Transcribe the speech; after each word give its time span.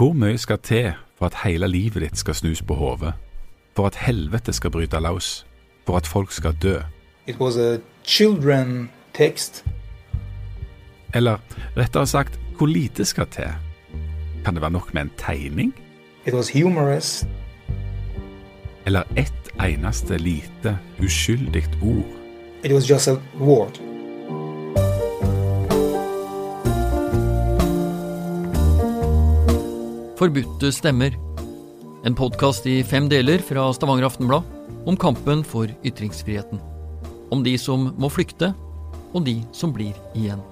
Hvor 0.00 0.14
mye 0.16 0.38
skal 0.38 0.56
til 0.64 0.92
for 1.18 1.26
at 1.26 1.34
hele 1.44 1.68
livet 1.68 2.00
ditt 2.00 2.16
skal 2.16 2.34
snus 2.34 2.62
på 2.64 2.72
hodet? 2.74 3.10
For 3.76 3.84
at 3.86 3.98
helvete 4.00 4.52
skal 4.56 4.72
bryte 4.72 4.96
løs? 4.96 5.44
For 5.84 5.96
at 5.96 6.06
folk 6.08 6.32
skal 6.32 6.56
dø? 6.62 6.78
Eller 11.14 11.36
rettere 11.76 12.06
sagt, 12.06 12.40
hvor 12.56 12.66
lite 12.66 13.04
skal 13.04 13.26
til? 13.26 13.52
Kan 14.44 14.54
det 14.54 14.62
være 14.62 14.70
nok 14.70 14.94
med 14.94 15.02
en 15.02 15.12
tegning? 15.18 15.74
Eller 18.86 19.02
ett 19.16 19.52
eneste 19.60 20.16
lite, 20.16 20.78
uskyldig 21.04 21.66
ord? 21.82 22.08
Forbudte 30.20 30.68
stemmer. 30.68 31.14
En 32.04 32.12
podkast 32.12 32.66
i 32.68 32.82
fem 32.84 33.06
deler 33.08 33.40
fra 33.40 33.62
Stavanger 33.72 34.04
Aftenblad 34.04 34.44
om 34.84 34.98
kampen 35.00 35.40
for 35.40 35.70
ytringsfriheten. 35.80 36.60
Om 37.32 37.40
de 37.46 37.54
som 37.56 37.86
må 37.96 38.10
flykte, 38.12 38.50
og 39.16 39.24
de 39.24 39.38
som 39.56 39.72
blir 39.72 39.96
igjen. 40.12 40.42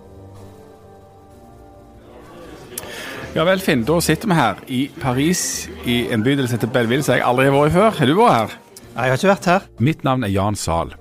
Ja 3.36 3.44
vel, 3.44 3.60
Finn. 3.60 3.84
Da 3.84 3.98
sitter 4.00 4.32
vi 4.32 4.38
her 4.38 4.64
i 4.72 4.80
Paris, 5.02 5.42
i 5.84 5.98
en 6.16 6.24
bydel 6.24 6.48
som 6.48 6.56
heter 6.56 6.72
Belleville, 6.72 7.04
som 7.04 7.18
jeg 7.18 7.26
aldri 7.28 7.50
har 7.50 7.58
vært 7.58 7.74
i 7.74 7.76
før. 7.76 7.92
Har 8.00 8.08
du 8.08 8.16
vært 8.22 8.38
her? 8.38 8.56
Nei, 8.94 9.04
jeg 9.04 9.12
har 9.12 9.20
ikke 9.20 9.32
vært 9.34 9.50
her. 9.52 9.68
Mitt 9.90 10.08
navn 10.08 10.24
er 10.24 10.32
Jan 10.32 10.56
Zahl. 10.56 10.96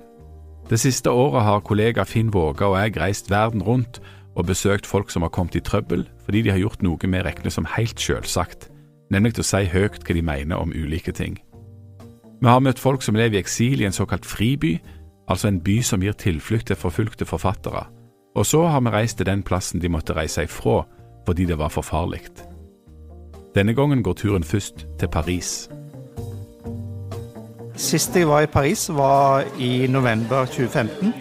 Det 0.68 0.82
siste 0.84 1.16
året 1.16 1.48
har 1.48 1.64
kollega 1.64 2.04
Finn 2.04 2.36
Våga 2.36 2.68
og 2.68 2.76
jeg 2.82 3.00
reist 3.00 3.32
verden 3.32 3.64
rundt 3.64 4.04
og 4.36 4.52
besøkt 4.52 4.92
folk 4.92 5.08
som 5.16 5.24
har 5.24 5.32
kommet 5.32 5.56
i 5.56 5.64
trøbbel 5.64 6.04
fordi 6.27 6.44
de 6.44 6.52
har 6.52 6.59
gjort 6.59 6.84
noe 6.84 7.00
vi 7.00 7.22
regner 7.23 7.53
som 7.53 7.67
helt 7.78 8.00
selvsagt, 8.03 8.67
nemlig 9.09 9.38
til 9.38 9.45
å 9.45 9.47
si 9.47 9.64
høyt 9.72 10.03
hva 10.03 10.16
de 10.17 10.22
mener 10.22 10.59
om 10.59 10.73
ulike 10.75 11.16
ting. 11.16 11.38
Vi 12.42 12.52
har 12.52 12.59
møtt 12.61 12.84
folk 12.84 13.02
som 13.02 13.16
lever 13.16 13.39
i 13.39 13.42
eksil 13.42 13.81
i 13.81 13.88
en 13.88 13.95
såkalt 13.95 14.28
friby, 14.28 14.75
altså 15.31 15.47
en 15.47 15.61
by 15.64 15.80
som 15.81 16.03
gir 16.03 16.19
tilflukt 16.19 16.67
til 16.67 16.78
forfulgte 16.78 17.25
forfattere, 17.25 17.88
og 18.36 18.45
så 18.45 18.67
har 18.67 18.84
vi 18.84 18.94
reist 18.94 19.17
til 19.17 19.25
den 19.31 19.42
plassen 19.42 19.81
de 19.81 19.89
måtte 19.89 20.14
reise 20.14 20.44
ifra 20.44 20.84
fordi 21.28 21.47
det 21.47 21.58
var 21.59 21.72
for 21.72 21.84
farlig. 21.84 22.22
Denne 23.56 23.73
gangen 23.73 24.03
går 24.03 24.14
turen 24.14 24.44
først 24.44 24.86
til 25.00 25.08
Paris. 25.08 25.69
Sist 27.75 28.16
jeg 28.16 28.28
var 28.28 28.41
i 28.41 28.52
Paris, 28.52 28.89
var 28.89 29.44
i 29.59 29.88
november 29.88 30.45
2015. 30.45 31.14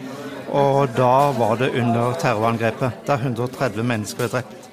Og 0.49 0.89
da 0.97 1.33
var 1.39 1.57
det 1.61 1.75
under 1.81 2.15
terrorangrepet, 2.21 2.93
der 3.07 3.15
130 3.15 3.83
mennesker 3.83 4.23
ble 4.23 4.29
drept. 4.29 4.66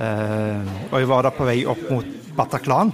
Eh, 0.00 0.70
og 0.90 0.98
jeg 1.00 1.08
var 1.10 1.26
da 1.26 1.32
på 1.34 1.46
vei 1.46 1.62
opp 1.68 1.82
mot 1.90 2.06
Bataclan, 2.36 2.92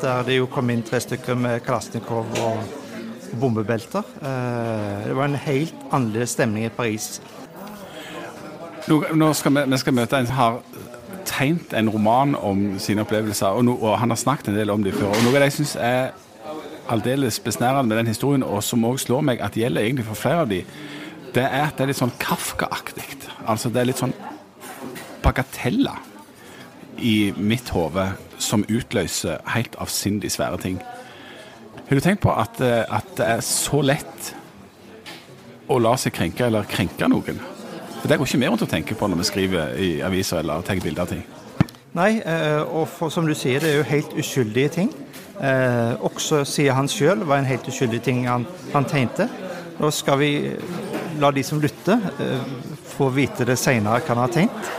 der 0.00 0.24
det 0.26 0.40
jo 0.40 0.48
kom 0.50 0.70
inn 0.72 0.82
tre 0.86 0.98
stykker 1.02 1.38
med 1.38 1.60
Kalasjnikov 1.66 2.38
og 2.42 3.36
bombebelter. 3.40 4.06
Eh, 4.18 5.06
det 5.06 5.16
var 5.16 5.28
en 5.28 5.38
helt 5.44 5.84
annerledes 5.92 6.34
stemning 6.34 6.66
i 6.66 6.72
Paris. 6.74 7.20
Nå, 8.90 9.32
skal 9.38 9.54
vi, 9.54 9.64
vi 9.70 9.78
skal 9.78 9.94
møte 9.94 10.18
en 10.18 10.26
som 10.26 10.38
har 10.40 10.58
tegnet 11.28 11.76
en 11.78 11.92
roman 11.92 12.34
om 12.34 12.64
sine 12.82 13.04
opplevelser, 13.04 13.54
og, 13.54 13.64
no, 13.68 13.76
og 13.78 14.00
han 14.00 14.10
har 14.10 14.18
snakket 14.18 14.50
en 14.50 14.58
del 14.58 14.72
om 14.74 14.82
dem 14.82 14.96
før. 14.96 15.12
og 15.12 15.22
Noe 15.22 15.36
av 15.36 15.44
det 15.44 15.50
jeg 15.52 15.58
syns 15.60 15.76
er 15.78 16.10
aldeles 16.90 17.38
besnærende 17.44 17.86
med 17.92 18.00
den 18.00 18.10
historien, 18.10 18.42
og 18.42 18.64
som 18.66 18.82
òg 18.88 18.98
slår 18.98 19.22
meg 19.28 19.44
at 19.44 19.54
gjelder 19.54 19.86
egentlig 19.86 20.08
for 20.08 20.18
flere 20.18 20.42
av 20.42 20.50
dem, 20.50 20.66
det 21.30 21.46
er 21.46 21.68
at 21.68 21.76
det 21.78 21.84
er 21.84 21.92
litt 21.92 22.00
sånn 22.00 22.16
Kafka-aktig. 22.18 23.06
Altså 23.46 23.70
det 23.70 23.84
er 23.84 23.92
litt 23.92 24.00
sånn 24.00 24.16
bagateller 25.22 26.09
i 27.00 27.32
mitt 27.36 27.70
hode 27.74 28.06
som 28.38 28.64
utløser 28.68 29.40
helt 29.54 29.76
avsindig 29.80 30.30
svære 30.32 30.60
ting. 30.62 30.78
Har 31.88 31.96
du 31.96 32.00
tenkt 32.00 32.22
på 32.22 32.32
at, 32.32 32.60
eh, 32.60 32.84
at 32.86 33.16
det 33.16 33.26
er 33.26 33.40
så 33.40 33.82
lett 33.82 34.34
å 35.68 35.78
la 35.78 35.96
seg 35.96 36.14
krenke 36.14 36.46
eller 36.46 36.68
krenke 36.68 37.08
noen? 37.08 37.40
For 38.00 38.08
Det 38.08 38.18
går 38.18 38.26
ikke 38.26 38.38
vi 38.38 38.48
rundt 38.48 38.62
og 38.62 38.68
tenker 38.68 38.94
på 38.94 39.08
når 39.08 39.20
vi 39.20 39.24
skriver 39.28 39.76
i 39.76 39.90
aviser 40.00 40.38
eller 40.38 40.62
tar 40.62 40.80
bilder 40.80 41.02
av 41.02 41.08
ting. 41.08 41.24
Nei, 41.92 42.20
eh, 42.22 42.62
og 42.62 42.88
for, 42.88 43.10
som 43.10 43.26
du 43.26 43.34
sier, 43.34 43.60
det 43.60 43.72
er 43.72 43.76
jo 43.80 43.88
helt 43.90 44.12
uskyldige 44.14 44.68
ting. 44.68 44.92
Eh, 45.40 45.94
også, 46.04 46.44
sier 46.44 46.76
han 46.76 46.88
sjøl, 46.88 47.24
var 47.26 47.40
en 47.40 47.48
helt 47.48 47.66
uskyldig 47.68 48.02
ting 48.04 48.26
han, 48.28 48.46
han 48.72 48.84
tegnte. 48.84 49.28
Nå 49.80 49.90
skal 49.90 50.18
vi 50.20 50.30
la 51.20 51.30
de 51.32 51.42
som 51.42 51.60
lytter, 51.60 51.98
eh, 52.20 52.42
få 52.94 53.10
vite 53.14 53.46
det 53.48 53.58
seinere 53.58 54.00
hva 54.04 54.14
han 54.14 54.22
har 54.22 54.34
tenkt. 54.34 54.70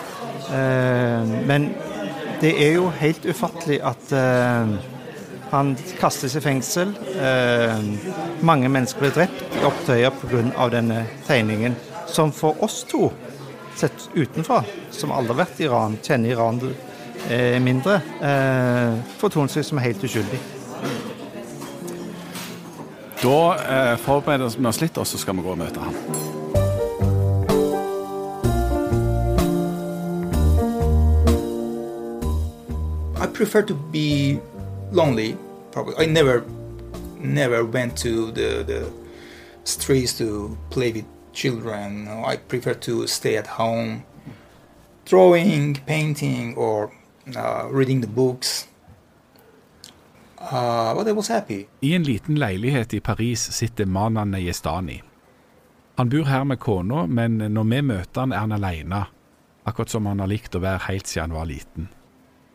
Eh, 0.51 1.31
men 1.49 1.71
det 2.41 2.51
er 2.57 2.73
jo 2.73 2.89
helt 2.97 3.25
ufattelig 3.29 3.77
at 3.85 4.13
eh, 4.17 4.71
han 5.51 5.73
kastes 5.99 6.35
i 6.35 6.41
fengsel. 6.41 6.93
Eh, 7.21 7.83
mange 8.41 8.71
mennesker 8.71 9.03
ble 9.03 9.11
drept 9.13 9.59
i 9.59 9.65
opptøyer 9.67 10.15
pga. 10.21 10.69
denne 10.73 11.03
tegningen, 11.27 11.75
som 12.07 12.31
for 12.31 12.57
oss 12.63 12.83
to, 12.89 13.11
sett 13.75 14.09
utenfra, 14.15 14.63
som 14.91 15.11
aldri 15.11 15.35
har 15.35 15.43
vært 15.43 15.61
i 15.61 15.69
Iran, 15.69 15.99
kjenner 16.01 16.33
Iran 16.33 16.59
eh, 17.29 17.59
mindre, 17.61 18.01
eh, 18.21 18.97
fortoner 19.21 19.53
seg 19.53 19.65
som 19.65 19.77
helt 19.77 20.03
uskyldig. 20.03 20.41
Da 23.21 23.39
eh, 23.53 23.95
forbereder 24.01 24.57
vi 24.57 24.65
oss 24.65 24.81
litt, 24.81 24.97
og 24.97 25.05
så 25.05 25.21
skal 25.21 25.37
vi 25.37 25.45
gå 25.45 25.53
og 25.53 25.61
møte 25.61 25.83
han. 25.83 26.30
Prefer 33.41 33.63
to 33.63 33.73
be 33.73 34.39
lonely. 34.91 35.35
Probably, 35.71 35.95
I 35.97 36.05
never, 36.05 36.45
never 37.19 37.65
went 37.65 37.97
to 38.03 38.31
the 38.31 38.63
the 38.63 38.81
streets 39.63 40.17
to 40.17 40.57
play 40.69 40.91
with 40.91 41.05
children. 41.33 42.05
No, 42.05 42.25
I 42.33 42.37
prefer 42.37 42.73
to 42.73 43.07
stay 43.07 43.37
at 43.37 43.47
home, 43.47 44.03
drawing, 45.05 45.81
painting, 45.85 46.55
or 46.55 46.91
uh, 47.35 47.67
reading 47.71 48.01
the 48.01 48.07
books. 48.07 48.67
Uh, 50.37 50.93
but 50.95 51.07
I 51.07 51.11
was 51.11 51.27
happy. 51.27 51.67
I 51.81 51.95
en 51.95 52.03
liten 52.03 52.35
leilighet 52.35 52.93
i 52.93 52.99
Paris 52.99 53.51
sitter 53.51 53.85
Manan 53.85 54.31
Nejestani. 54.31 55.01
Han 55.95 56.09
bor 56.09 56.23
her 56.25 56.43
med 56.43 56.59
kona, 56.59 57.05
men 57.05 57.37
når 57.37 57.63
vi 57.63 57.81
møter 57.81 58.21
han 58.21 58.31
er 58.33 58.39
han 58.45 58.51
alene, 58.51 59.05
akkurat 59.63 59.89
som 59.89 60.05
han 60.05 60.19
har 60.19 60.29
likt 60.29 60.55
å 60.55 60.61
være 60.61 60.85
helt 60.89 61.07
siden 61.07 61.29
han 61.29 61.37
var 61.39 61.49
liten. 61.49 61.89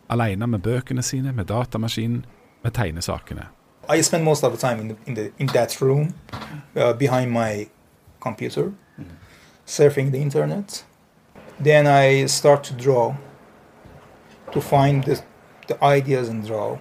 Alene 0.08 0.46
med 0.46 0.58
bøkene 0.58 1.02
sine, 1.02 1.32
med 1.32 1.44
datamaskinen, 1.44 2.24
med 2.62 2.72
tegnesakene. 2.72 3.46
I 3.96 4.02
spend 4.02 4.24
most 4.24 4.44
of 4.44 4.52
the 4.52 4.58
time 4.58 4.80
in, 4.80 4.88
the, 4.88 4.96
in, 5.06 5.14
the, 5.14 5.30
in 5.38 5.46
that 5.48 5.80
room, 5.82 6.14
uh, 6.76 6.92
behind 6.92 7.30
my 7.30 7.68
computer, 8.20 8.72
surfing 9.66 10.10
the 10.10 10.18
internet. 10.18 10.84
Then 11.60 11.86
I 11.86 12.26
start 12.26 12.64
to 12.64 12.74
draw, 12.74 13.14
to 14.52 14.60
find 14.60 15.04
the, 15.04 15.22
the 15.68 15.84
ideas 15.84 16.28
and 16.28 16.46
draw, 16.46 16.78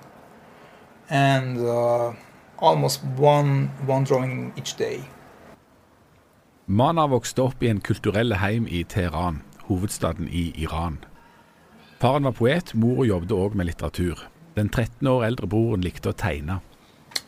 and 1.09 1.57
uh, 1.57 2.13
almost 2.57 3.03
one 3.17 3.69
one 3.87 4.05
drawing 4.05 4.53
each 4.57 4.77
day. 4.77 5.03
Mana 6.65 7.07
vokste 7.07 7.41
opp 7.41 7.63
i 7.63 7.67
en 7.69 7.81
kulturell 7.81 8.33
heim 8.33 8.67
i 8.67 8.83
Teheran, 8.83 9.41
hovedstaden 9.67 10.27
i 10.27 10.53
Iran. 10.63 10.97
Faren 11.99 12.23
var 12.23 12.31
poet, 12.31 12.73
mora 12.73 13.05
jobbet 13.07 13.31
òg 13.31 13.55
med 13.55 13.69
litteratur. 13.69 14.27
Den 14.55 14.69
13 14.69 15.07
år 15.07 15.23
eldre 15.25 15.47
broren 15.47 15.83
likte 15.83 16.11
å 16.11 16.17
tegne. 16.17 16.59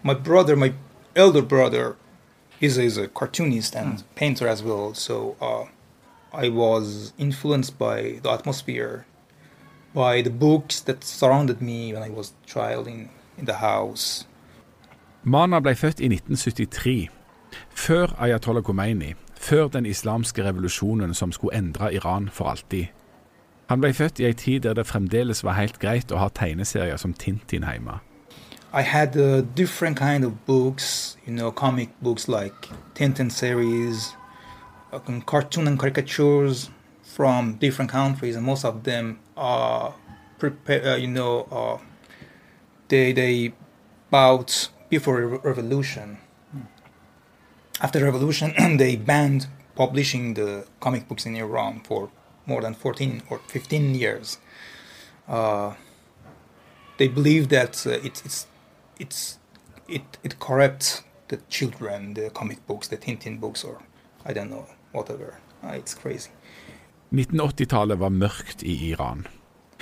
My 0.04 0.14
brother, 0.14 0.56
my 0.56 0.74
elder 1.16 1.42
brother, 1.42 1.96
is, 2.60 2.78
is 2.78 2.98
a 2.98 3.08
cartoonist 3.08 3.76
and 3.76 4.04
painter 4.16 4.48
as 4.48 4.64
well. 4.64 4.94
So 4.94 5.36
uh, 5.42 5.66
I 6.34 6.50
was 6.50 7.14
influenced 7.18 7.78
by 7.78 8.20
the 8.24 8.32
atmosphere, 8.32 9.06
by 9.94 10.22
the 10.22 10.30
books 10.30 10.82
that 10.82 11.04
surrounded 11.04 11.62
me 11.62 11.94
when 11.94 12.04
I 12.04 12.10
was 12.10 12.34
a 12.44 12.48
child 12.48 12.88
in, 12.88 13.10
in 13.38 13.46
the 13.46 13.54
house. 13.54 14.26
Mana 15.24 15.60
ble 15.60 15.76
født 15.76 16.00
i 16.00 16.08
1973, 16.08 17.10
før 17.70 18.14
Ayatollah 18.20 18.64
Khomeini, 18.64 19.14
før 19.36 19.68
den 19.68 19.86
islamske 19.86 20.44
revolusjonen 20.44 21.14
som 21.14 21.32
skulle 21.32 21.58
endre 21.58 21.94
Iran 21.94 22.30
for 22.30 22.48
alltid. 22.50 22.86
Han 23.68 23.82
ble 23.84 23.92
født 23.94 24.20
i 24.20 24.26
ei 24.30 24.34
tid 24.34 24.62
der 24.64 24.74
det 24.74 24.88
fremdeles 24.88 25.44
var 25.44 25.58
helt 25.58 25.80
greit 25.80 26.12
å 26.12 26.22
ha 26.22 26.30
tegneserier 26.32 26.98
som 26.98 27.14
Tintin 27.14 27.68
hjemme. 27.68 28.00
I 28.74 28.82
had 28.82 29.16
uh, 29.18 29.42
different 29.56 29.98
kind 29.98 30.24
of 30.24 30.46
books, 30.46 31.18
you 31.26 31.34
know, 31.34 31.52
comic 31.52 31.90
books 32.02 32.28
like 32.28 32.70
Tintin 32.96 33.30
series, 33.30 34.16
uh, 34.94 35.00
cartoon 35.26 35.68
and 35.68 35.80
caricatures 35.80 36.70
from 37.04 37.58
different 37.60 37.92
countries, 37.92 38.36
and 38.36 38.46
most 38.46 38.66
of 38.66 38.84
them 38.84 39.20
are 39.36 39.94
prepare, 40.38 40.94
uh, 40.94 40.96
you 40.96 41.08
know, 41.08 41.48
uh, 41.52 41.78
they 42.88 43.12
they 43.12 43.54
bought 44.10 44.70
before 44.90 45.40
revolution. 45.44 46.18
After 47.82 48.04
revolution, 48.04 48.54
they 48.78 48.96
banned 48.96 49.48
publishing 49.76 50.34
the 50.34 50.66
comic 50.80 51.08
books 51.08 51.26
in 51.26 51.36
Iran 51.36 51.82
for 51.84 52.10
more 52.48 52.62
than 52.62 52.74
14 52.74 53.22
or 53.30 53.40
15 53.48 53.96
years. 53.96 54.40
Uh, 55.28 55.74
they 56.98 57.08
believe 57.08 57.50
that 57.50 57.86
uh, 57.86 57.92
it, 57.92 58.22
it's 58.26 58.48
it's 59.00 59.38
it 59.88 60.18
it 60.24 60.40
corrupts 60.40 61.04
the 61.28 61.38
children, 61.50 62.14
the 62.14 62.30
comic 62.30 62.66
books, 62.68 62.88
the 62.88 62.98
Tintin 62.98 63.40
books, 63.40 63.64
or 63.64 63.78
I 64.26 64.34
don't 64.34 64.50
know, 64.50 64.66
whatever. 64.92 65.40
Uh, 65.64 65.76
it's 65.76 65.94
crazy. 65.94 66.32
1980-tallet 67.10 68.00
var 68.00 68.10
mørkt 68.10 68.64
i 68.64 68.90
Iran. 68.92 69.28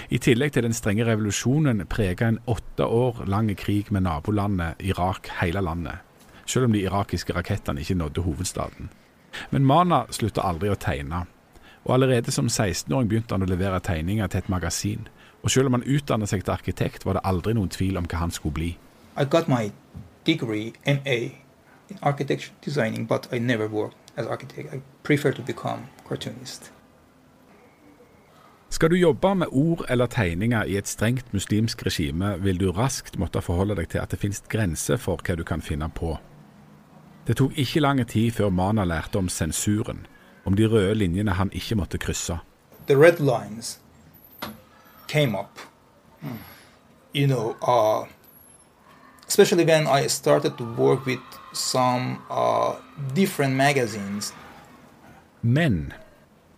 I 0.10 0.18
tillegg 0.22 0.54
til 0.54 0.64
den 0.68 0.74
strenge 0.74 1.06
revolusjonen 1.08 1.82
prega 1.90 2.28
en 2.28 2.40
åtte 2.46 2.86
år 2.86 3.24
lang 3.26 3.50
krig 3.58 3.90
med 3.92 4.06
nabolandet 4.06 4.82
Irak 4.86 5.32
hele 5.42 5.62
landet, 5.62 6.04
selv 6.46 6.66
om 6.66 6.76
de 6.76 6.84
irakiske 6.86 7.34
rakettene 7.34 7.82
ikke 7.82 7.98
nådde 7.98 8.22
hovedstaden. 8.22 8.90
Men 9.50 9.66
Mana 9.66 10.06
slutta 10.14 10.46
aldri 10.46 10.70
å 10.70 10.78
tegne, 10.78 11.26
og 11.86 11.94
allerede 11.94 12.32
som 12.32 12.48
16-åring 12.48 13.10
begynte 13.10 13.36
han 13.36 13.46
å 13.46 13.50
levere 13.50 13.80
tegninger 13.80 14.28
til 14.28 14.42
et 14.42 14.50
magasin. 14.50 15.08
Og 15.44 15.52
selv 15.52 15.70
om 15.70 15.78
han 15.78 15.86
utdannet 15.86 16.30
seg 16.30 16.44
til 16.44 16.56
arkitekt, 16.56 17.06
var 17.06 17.18
det 17.20 17.26
aldri 17.30 17.54
noen 17.54 17.70
tvil 17.70 17.98
om 18.02 18.08
hva 18.10 18.24
han 18.24 18.34
skulle 18.34 18.58
bli. 18.58 18.72
I 19.18 19.26
got 19.30 19.48
my 19.48 19.72
degree, 20.26 20.74
MA, 20.86 21.18
in 21.90 22.00
architecture 22.02 22.54
designing, 22.66 23.08
but 23.08 23.28
I 23.32 23.40
never 23.40 23.68
worked 23.68 23.98
as 24.18 24.26
architect. 24.26 24.74
I 24.74 24.82
prefer 25.04 25.32
to 25.32 25.42
become 25.42 25.86
cartoonist. 26.10 26.72
Skal 28.70 28.90
du 28.90 28.96
jobbe 28.96 29.36
med 29.36 29.48
ord 29.52 29.86
eller 29.90 30.06
tegninger 30.06 30.64
i 30.64 30.78
et 30.78 30.88
strengt 30.88 31.34
muslimsk 31.34 31.86
regime, 31.86 32.34
vil 32.42 32.60
du 32.60 32.72
raskt 32.72 33.20
måtte 33.20 33.42
forholde 33.42 33.76
deg 33.76 33.88
til 33.94 34.02
at 34.02 34.12
det 34.12 34.20
finnes 34.20 34.42
grenser 34.50 34.98
for 34.98 35.22
hva 35.22 35.36
du 35.38 35.44
kan 35.44 35.62
finne 35.62 35.88
på. 35.96 36.18
Det 37.28 37.38
tok 37.38 37.56
ikke 37.58 37.80
lang 37.80 38.02
tid 38.08 38.32
før 38.32 38.50
Mana 38.50 38.84
lærte 38.84 39.18
om 39.18 39.30
sensuren, 39.30 40.08
om 40.46 40.56
de 40.56 40.68
røde 40.68 40.96
linjene 40.96 41.32
han 41.32 41.50
ikke 41.54 41.76
måtte 41.76 41.98
krysse. 41.98 42.38
The 42.88 42.96
red 42.96 43.20
lines 43.20 43.80
came 45.08 45.40
up. 45.40 45.60
You 47.14 47.28
know, 47.28 47.56
uh, 47.62 48.08
especially 49.28 49.66
when 49.66 49.88
I 49.88 50.08
started 50.08 50.58
to 50.58 50.64
work 50.78 51.06
with 51.06 51.22
some 51.54 52.18
uh, 52.30 52.76
different 53.16 53.56
magazines. 53.56 54.34
Men 55.42 55.94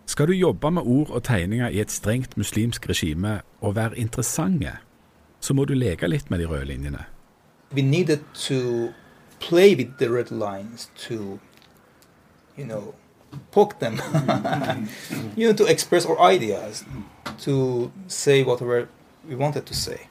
skal 0.05 0.27
du 0.27 0.33
jobbe 0.33 0.71
med 0.71 0.81
ord 0.85 1.09
og 1.09 1.23
tegninger 1.23 1.69
i 1.69 1.79
et 1.79 1.91
strengt 1.91 2.37
muslimsk 2.37 2.89
regime 2.89 3.41
og 3.61 3.75
være 3.75 3.97
interessante, 3.99 4.71
så 5.39 5.53
må 5.53 5.65
du 5.65 5.73
leke 5.73 6.07
litt 6.07 6.31
med 6.31 6.39
de 6.39 6.45
røde 6.45 6.65
linjene. 6.65 7.05
We 7.73 7.81
needed 7.81 8.19
to 8.33 8.89
play 9.39 9.75
with 9.75 9.89
the 9.99 10.09
red 10.09 10.31
lines 10.31 10.89
to, 11.07 11.39
you 12.57 12.65
know, 12.65 12.95
poke 13.51 13.79
them, 13.79 14.01
you 15.35 15.47
know, 15.47 15.53
to 15.53 15.65
express 15.65 16.05
our 16.05 16.19
ideas, 16.19 16.85
to 17.39 17.91
say 18.07 18.43
whatever 18.43 18.89
we 19.27 19.35
wanted 19.35 19.65
to 19.65 19.73
say. 19.73 20.07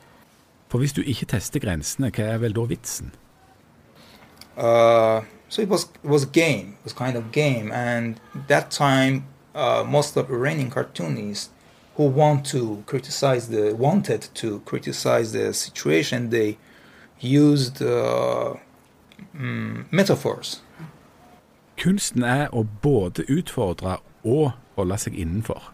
For 0.68 0.78
hvis 0.78 0.92
du 0.92 1.02
ikke 1.02 1.26
tester 1.26 1.60
grensene, 1.60 2.10
hva 2.10 2.22
er 2.22 2.38
vel 2.38 2.52
da 2.52 2.64
vitsen? 2.66 3.14
Uh, 4.56 5.22
so 5.48 5.62
it 5.62 5.68
was 5.68 5.84
it 6.04 6.10
was 6.10 6.24
a 6.24 6.32
game. 6.32 6.76
It 6.80 6.84
was 6.84 6.92
kind 6.92 7.16
of 7.16 7.30
game, 7.32 7.70
and 7.72 8.20
that 8.48 8.70
time, 8.70 9.24
uh, 9.54 9.84
most 9.86 10.16
of 10.16 10.30
Iranian 10.30 10.70
cartoonists 10.70 11.50
who 11.96 12.04
want 12.04 12.44
to 12.46 12.82
criticize 12.86 13.48
the 13.48 13.74
wanted 13.74 14.28
to 14.34 14.60
criticize 14.60 15.32
the 15.32 15.52
situation, 15.54 16.30
they 16.30 16.58
used 17.20 17.80
uh, 17.82 18.54
mm, 19.34 19.84
metaphors. 19.90 20.60
Kunsten 21.76 22.22
er 22.22 22.48
å 22.52 22.66
både 22.82 23.24
utfordre 23.28 23.98
og 24.24 24.52
holde 24.76 24.98
seg 24.98 25.18
innenfor. 25.18 25.72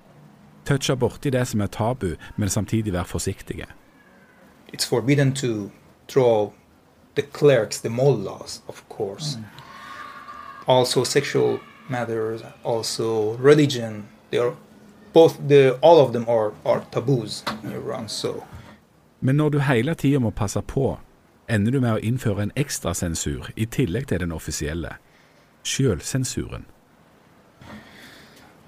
Touche 0.67 0.97
borti 0.97 1.31
det 1.31 1.47
som 1.49 1.61
er 1.61 1.71
tabu, 1.71 2.15
men 2.37 2.49
samtidig 2.49 2.93
være 2.93 3.05
forsiktige. 3.05 3.67
It's 4.73 4.89
forbidden 4.89 5.33
to 5.35 5.71
draw 6.09 6.53
the 7.15 7.23
clerks, 7.23 7.81
the 7.81 7.91
mullahs, 7.91 8.63
of 8.69 8.83
course. 8.89 9.39
Also 10.67 11.05
sexual 11.05 11.61
matters, 11.89 12.43
also 12.65 13.37
religion. 13.41 14.05
They 14.31 14.39
are 14.39 14.55
both 15.13 15.37
the 15.49 15.79
all 15.83 15.99
of 15.99 16.13
them 16.13 16.29
are, 16.29 16.53
are 16.65 16.83
taboos 16.91 17.45
in 17.65 17.73
Iran. 17.73 18.09
So 18.09 18.45
Men 19.21 19.37
når 19.37 19.49
du 19.49 19.59
hele 19.59 19.95
tida 19.95 20.19
må 20.19 20.31
passe 20.31 20.63
på, 20.63 20.99
ender 21.49 21.73
du 21.73 21.81
med 21.81 21.95
å 21.95 21.99
innføre 22.03 22.43
en 22.43 22.53
ekstra 22.57 22.95
sensur 22.95 23.51
i 23.57 23.67
tillegg 23.67 24.09
til 24.09 24.19
den 24.21 24.33
offisielle. 24.33 24.97
Sjølsensuren. 25.63 26.67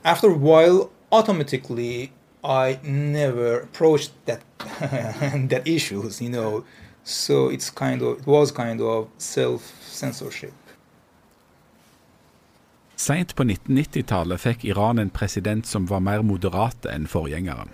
after 0.05 0.29
a 0.29 0.39
while, 0.39 0.91
automatically, 1.11 2.13
I 2.45 2.79
never 2.83 3.61
approached 3.61 4.13
that 4.27 4.43
that 5.49 5.67
issues, 5.67 6.21
you 6.21 6.29
know. 6.29 6.65
So 7.05 7.49
it's 7.51 7.71
kind 7.71 8.03
of 8.03 8.19
it 8.21 8.27
was 8.27 8.53
kind 8.53 8.81
of 8.81 9.09
self 9.19 9.73
censorship. 9.87 10.53
Seint 12.97 13.35
på 13.35 13.43
1990-tallet 13.43 14.41
fikk 14.41 14.65
Iran 14.65 14.99
en 14.99 15.11
president 15.11 15.67
som 15.67 15.87
var 15.87 16.01
mer 16.01 16.23
moderat 16.23 16.87
enn 16.87 17.09
forgjengeren. 17.11 17.73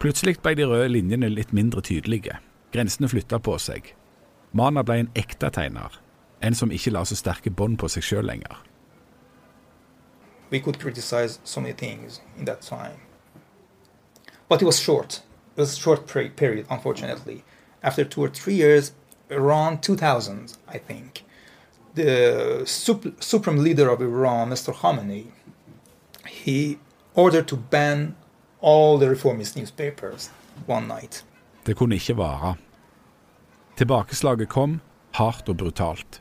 Plutselig 0.00 0.38
ble 0.40 0.54
de 0.56 0.68
røde 0.70 0.92
linjene 0.94 1.28
litt 1.28 1.52
mindre 1.52 1.82
tydelige. 1.84 2.38
Grensene 2.72 3.10
flytta 3.10 3.40
på 3.42 3.58
seg. 3.60 3.90
Mana 4.52 4.84
ble 4.86 5.02
en 5.02 5.10
ekte 5.18 5.50
tegner. 5.52 5.98
En 6.44 6.54
som 6.54 6.72
ikke 6.72 6.92
la 6.92 7.04
så 7.08 7.16
sterke 7.16 7.50
bånd 7.50 7.78
på 7.80 7.88
seg 7.88 8.04
sjøl 8.04 8.26
lenger. 8.28 8.58
We 10.50 10.60
could 10.60 10.78
criticize 10.78 11.38
so 11.44 11.60
many 11.60 11.72
things 11.74 12.20
in 12.38 12.44
that 12.44 12.60
time, 12.60 13.00
but 14.48 14.62
it 14.62 14.66
was 14.66 14.78
short. 14.78 15.22
It 15.56 15.60
was 15.60 15.72
a 15.72 15.80
short 15.80 16.06
period, 16.36 16.66
unfortunately. 16.70 17.42
After 17.82 18.04
two 18.04 18.22
or 18.24 18.28
three 18.28 18.54
years, 18.54 18.92
around 19.30 19.82
2000, 19.82 20.58
I 20.68 20.78
think, 20.78 21.24
the 21.94 22.64
sup- 22.66 23.22
supreme 23.22 23.62
leader 23.64 23.88
of 23.88 24.00
Iran, 24.02 24.50
Mr. 24.50 24.72
Khamenei, 24.74 25.26
he 26.26 26.78
ordered 27.14 27.48
to 27.48 27.56
ban 27.56 28.16
all 28.60 28.98
the 28.98 29.08
reformist 29.08 29.56
newspapers 29.56 30.30
one 30.66 30.86
night. 30.88 31.24
Det 31.66 31.76
kunne 31.76 31.94
ikke 31.94 32.16
vare. 32.16 32.54
Tilbakeslaget 33.76 34.48
kom, 34.48 34.80
hardt 35.12 35.48
og 35.48 35.56
brutalt. 35.56 36.20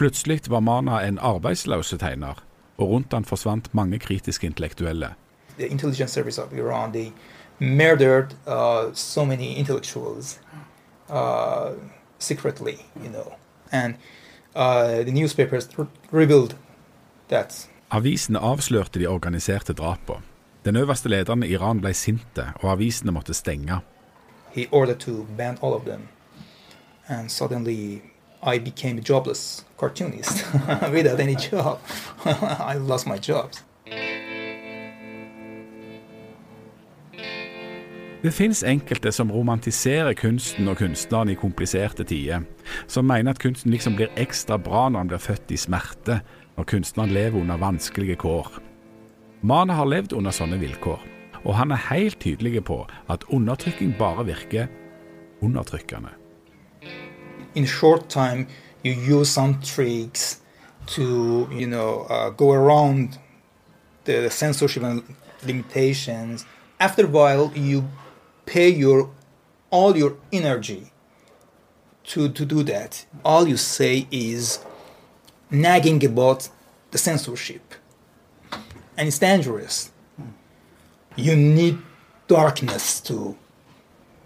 Plutselig 0.00 0.48
var 0.48 0.60
Mana 0.64 1.02
en 1.04 1.18
arbeidsløs 1.18 1.90
tegner, 2.00 2.38
og 2.78 2.88
rundt 2.88 3.12
han 3.12 3.24
forsvant 3.24 3.66
mange 3.76 3.98
kritiske 3.98 4.46
intellektuelle. 4.46 5.10
The 5.58 5.68
intelligence 5.68 6.14
service 6.14 6.42
of 6.42 6.52
Iran, 6.52 6.92
they 6.92 7.12
murdered 7.58 8.32
uh, 8.46 8.94
so 8.94 9.24
many 9.24 9.52
intellectuals 9.58 10.40
uh, 11.10 11.76
secretly, 12.18 12.78
you 12.96 13.10
know. 13.12 13.34
And 13.72 13.94
uh, 14.56 15.04
the 15.04 15.12
newspapers 15.12 15.68
revealed 16.12 16.56
that 17.28 17.68
Avisene 17.90 18.38
avslørte 18.38 18.98
de 18.98 19.06
organiserte 19.06 19.72
drapene. 19.72 20.22
Den 20.64 20.76
øverste 20.76 21.08
lederen 21.08 21.42
i 21.42 21.52
Iran 21.52 21.80
ble 21.80 21.94
sinte, 21.94 22.52
og 22.62 22.72
avisene 22.72 23.12
måtte 23.12 23.34
stenge. 23.34 23.80
he 24.54 24.66
ordered 24.70 25.00
to 25.00 25.26
ban 25.36 25.58
all 25.62 25.74
of 25.74 25.84
them. 25.84 26.08
And 27.08 27.30
suddenly 27.30 28.02
I 28.42 28.58
became 28.58 28.98
a 28.98 29.02
jobless 29.02 29.64
cartoonist 29.78 30.44
without 30.92 31.20
any 31.20 31.36
job. 31.36 31.78
I 32.24 32.74
lost 32.78 33.06
my 33.06 33.18
jobs. 33.28 33.64
Det 38.22 38.30
fins 38.32 38.62
enkelte 38.62 39.12
som 39.12 39.30
romantiserer 39.32 40.12
kunsten 40.12 40.68
og 40.68 40.76
kunstneren 40.76 41.30
i 41.32 41.36
kompliserte 41.40 42.04
tider, 42.04 42.44
som 42.86 43.06
mener 43.08 43.32
at 43.32 43.40
kunsten 43.40 43.72
liksom 43.72 43.96
blir 43.96 44.12
ekstra 44.20 44.58
bra 44.60 44.88
når 44.88 44.98
han 44.98 45.12
blir 45.12 45.22
født 45.24 45.54
i 45.56 45.56
smerte, 45.56 46.18
når 46.56 46.68
kunstneren 46.68 47.14
lever 47.16 47.40
under 47.40 47.56
vanskelige 47.56 48.18
kår. 48.20 48.60
Mane 49.40 49.72
har 49.72 49.88
levd 49.88 50.12
under 50.12 50.36
sånne 50.36 50.60
vilkår, 50.60 51.00
og 51.46 51.56
han 51.56 51.72
er 51.72 51.86
helt 51.88 52.20
tydelig 52.20 52.60
på 52.68 52.82
at 53.08 53.24
undertrykking 53.32 53.96
bare 53.96 54.28
virker 54.28 54.68
undertrykkende. 55.40 56.19
In 57.54 57.64
short 57.66 58.08
time, 58.08 58.48
you 58.82 58.92
use 58.92 59.30
some 59.30 59.60
tricks 59.60 60.40
to, 60.86 61.48
you 61.52 61.66
know, 61.66 62.06
uh, 62.08 62.30
go 62.30 62.52
around 62.52 63.18
the 64.04 64.30
censorship 64.30 64.82
and 64.82 65.02
limitations. 65.44 66.44
After 66.78 67.04
a 67.04 67.08
while, 67.08 67.52
you 67.54 67.88
pay 68.46 68.68
your 68.68 69.10
all 69.70 69.96
your 69.96 70.16
energy 70.32 70.92
to 72.04 72.28
to 72.28 72.44
do 72.44 72.62
that. 72.64 73.06
All 73.24 73.46
you 73.46 73.56
say 73.56 74.06
is 74.10 74.60
nagging 75.50 76.04
about 76.04 76.48
the 76.90 76.98
censorship, 76.98 77.74
and 78.96 79.08
it's 79.08 79.18
dangerous. 79.18 79.90
You 81.16 81.36
need 81.36 81.78
darkness 82.28 83.00
to 83.00 83.36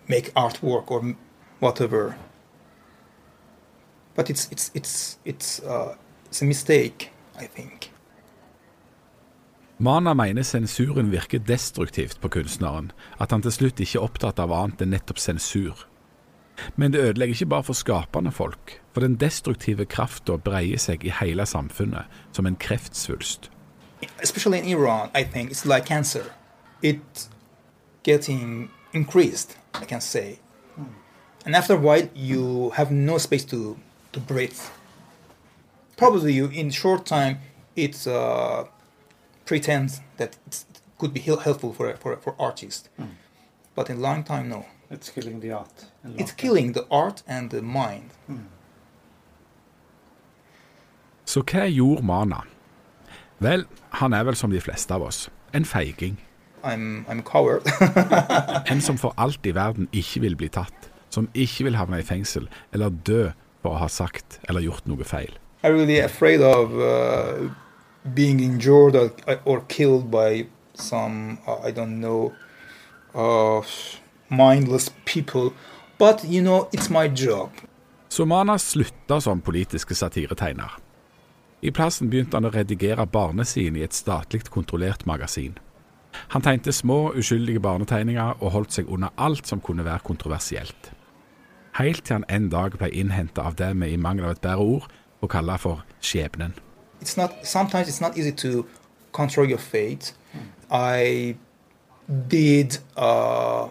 make 0.06 0.32
artwork 0.34 0.90
or 0.90 1.16
whatever. 1.60 2.16
But 4.14 4.30
it's 4.30 4.48
it's 4.52 4.70
it's 4.74 5.18
it's 5.24 5.60
uh, 5.62 5.94
it's 6.26 6.42
a 6.42 6.44
mistake, 6.44 7.10
I 7.38 7.46
think. 7.46 7.90
Mana 9.78 10.14
mener 10.14 10.42
sensuren 10.42 11.10
virker 11.10 11.38
destruktivt 11.38 12.20
på 12.20 12.28
kunstneren, 12.28 12.92
at 13.20 13.30
han 13.30 13.42
til 13.42 13.52
slutt 13.52 13.80
ikke 13.80 13.98
er 13.98 14.04
opptatt 14.06 14.38
av 14.38 14.52
annet 14.54 14.84
enn 14.84 14.94
nettopp 14.94 15.18
sensur. 15.18 15.86
Men 16.76 16.92
det 16.92 17.00
ødelegger 17.02 17.34
ikke 17.34 17.50
bare 17.50 17.66
for 17.66 17.74
skapende 17.74 18.30
folk, 18.32 18.78
for 18.92 19.02
den 19.02 19.16
destruktive 19.18 19.84
krafta 19.84 20.36
breier 20.38 20.78
seg 20.78 21.02
i 21.04 21.10
hele 21.10 21.46
samfunnet 21.46 22.06
som 22.32 22.46
en 22.46 22.56
kreftsvulst. 22.56 23.50
especially 24.22 24.58
in 24.58 24.64
Iran, 24.64 25.10
I 25.14 25.24
think 25.24 25.50
it's 25.50 25.66
like 25.66 25.86
cancer. 25.86 26.32
It's 26.82 27.28
getting 28.02 28.70
increased, 28.92 29.56
I 29.74 29.84
can 29.84 30.00
say. 30.00 30.38
And 31.46 31.54
after 31.54 31.74
a 31.74 31.76
while, 31.76 32.08
you 32.14 32.70
have 32.70 32.90
no 32.90 33.18
space 33.18 33.44
to, 33.46 33.76
to 34.14 34.20
breathe. 34.20 34.60
Probably 35.96 36.32
you, 36.32 36.46
in 36.46 36.70
short 36.70 37.04
time, 37.06 37.38
it 37.76 38.06
uh, 38.06 38.64
pretends 39.44 40.00
that 40.16 40.36
it 40.46 40.64
could 40.98 41.12
be 41.12 41.20
helpful 41.20 41.72
for, 41.72 41.94
for, 41.96 42.16
for 42.16 42.34
artists. 42.38 42.88
But 43.74 43.90
in 43.90 44.00
long 44.00 44.24
time, 44.24 44.48
no. 44.48 44.66
It's 44.90 45.10
killing 45.10 45.40
the 45.40 45.52
art. 45.52 45.86
It's 46.16 46.32
killing 46.32 46.72
the 46.72 46.86
art 46.90 47.22
and 47.26 47.50
the 47.50 47.62
mind. 47.62 48.10
Så 51.24 51.42
hva 51.42 51.64
gjorde 51.66 52.04
Mana? 52.04 52.44
Vel, 53.42 53.64
han 53.98 54.12
er 54.12 54.24
vel 54.28 54.36
som 54.36 54.52
de 54.52 54.60
fleste 54.60 54.94
av 54.94 55.02
oss. 55.02 55.30
En 55.54 55.64
feiging. 55.64 56.18
I'm, 56.62 57.04
I'm. 57.08 57.22
En 58.72 58.80
som 58.80 58.98
for 58.98 59.14
alt 59.16 59.46
i 59.46 59.54
verden 59.54 59.88
ikke 59.92 60.20
vil 60.20 60.36
bli 60.36 60.48
tatt. 60.48 60.90
Som 61.10 61.28
ikke 61.34 61.64
vil 61.64 61.76
havne 61.76 61.98
i 61.98 62.06
fengsel 62.06 62.48
eller 62.72 62.94
dø 63.06 63.32
for 63.64 63.72
å 63.74 63.80
ha 63.80 63.88
sagt 63.88 64.38
eller 64.44 64.64
gjort 64.64 64.84
noe 64.90 65.08
feil. 65.08 65.32
I'm 65.64 65.72
really 65.72 66.00
afraid 66.04 66.44
of 66.44 66.76
uh, 66.76 67.48
being 68.14 68.40
injured 68.44 68.96
or, 68.96 69.10
or 69.44 69.62
killed 69.68 70.10
by 70.12 70.44
some 70.74 71.38
uh, 71.46 71.64
I 71.64 71.72
don't 71.72 72.00
know 72.00 72.34
uh, 73.14 73.64
mindless 74.28 74.92
people. 75.04 75.54
But 75.98 76.24
you 76.24 76.42
know, 76.42 76.68
it's 76.72 76.90
my 76.90 77.08
job. 77.08 77.50
Så 78.08 78.24
Mana 78.24 78.58
slutta 78.58 79.20
som 79.20 79.40
politiske 79.40 79.94
satiretegner. 79.94 80.70
I 81.60 81.70
plassen 81.72 82.10
begynte 82.12 82.36
han 82.36 82.44
å 82.44 82.52
redigere 82.52 83.06
barnesiden 83.08 83.78
i 83.80 83.84
et 83.86 83.96
statlig 83.96 84.44
kontrollert 84.52 85.06
magasin. 85.08 85.56
Han 86.36 86.44
tegnte 86.44 86.72
små, 86.72 87.14
uskyldige 87.16 87.62
barnetegninger 87.64 88.36
og 88.38 88.52
holdt 88.52 88.76
seg 88.76 88.90
unna 88.92 89.10
alt 89.16 89.48
som 89.48 89.62
kunne 89.64 89.86
være 89.86 90.04
kontroversielt. 90.04 90.92
Helt 91.74 92.04
til 92.04 92.14
han 92.14 92.24
en 92.30 92.50
dag 92.50 92.76
ble 92.78 92.90
innhenta 92.90 93.42
av 93.42 93.56
det 93.58 93.72
vi 93.80 93.92
i 93.92 93.96
mangel 93.96 94.28
av 94.28 94.36
et 94.36 94.40
bedre 94.40 94.62
ord 94.62 94.84
får 95.20 95.30
kalle 95.32 95.58
for 95.58 95.82
skjebnen. 96.00 96.54
It's 97.02 97.16
not. 97.16 97.30
Sometimes 97.42 97.88
it's 97.88 98.00
not 98.00 98.16
easy 98.16 98.32
to 98.32 98.64
control 99.12 99.46
your 99.46 99.58
fate. 99.58 100.14
I 100.70 101.36
did 102.28 102.78
uh, 102.96 103.68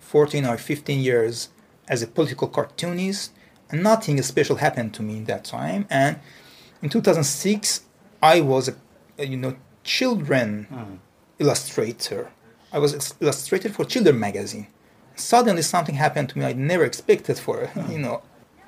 14 0.00 0.44
or 0.46 0.56
15 0.58 1.00
years 1.00 1.48
as 1.88 2.02
a 2.02 2.06
political 2.06 2.48
cartoonist, 2.48 3.32
and 3.70 3.82
nothing 3.82 4.20
special 4.22 4.56
happened 4.56 4.92
to 4.94 5.02
me 5.02 5.16
in 5.16 5.24
that 5.24 5.44
time. 5.44 5.86
And 5.90 6.18
in 6.82 6.90
2006, 6.90 7.82
I 8.22 8.40
was 8.40 8.68
a, 8.68 8.74
a, 9.18 9.26
you 9.26 9.36
know 9.36 9.54
children 9.82 11.00
illustrator. 11.38 12.30
I 12.72 12.78
was 12.78 12.94
ex- 12.94 13.14
illustrator 13.20 13.70
for 13.70 13.84
children 13.84 14.18
magazine. 14.18 14.66
Suddenly 15.16 15.62
something 15.62 15.98
happened 15.98 16.28
to 16.28 16.38
me 16.38 16.50
I 16.50 16.52
never 16.52 16.84
expected 16.84 17.38
for 17.38 17.68
you 17.92 17.98
know. 17.98 18.20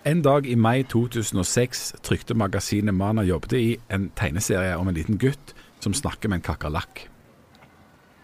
En 0.05 0.23
dag 0.23 0.47
i 0.47 0.55
mai 0.55 0.83
2006 0.83 1.95
trykte 2.03 2.35
magasinet 2.35 2.95
Mana 2.95 3.23
jobbet 3.23 3.53
i 3.53 3.77
en 3.91 4.11
tegneserie 4.17 4.77
om 4.77 4.89
en 4.89 4.95
liten 4.95 5.19
gutt 5.19 5.55
som 5.81 5.95
snakker 5.95 6.29
med 6.29 6.39
en 6.39 6.47
kakerlakk. 6.47 7.09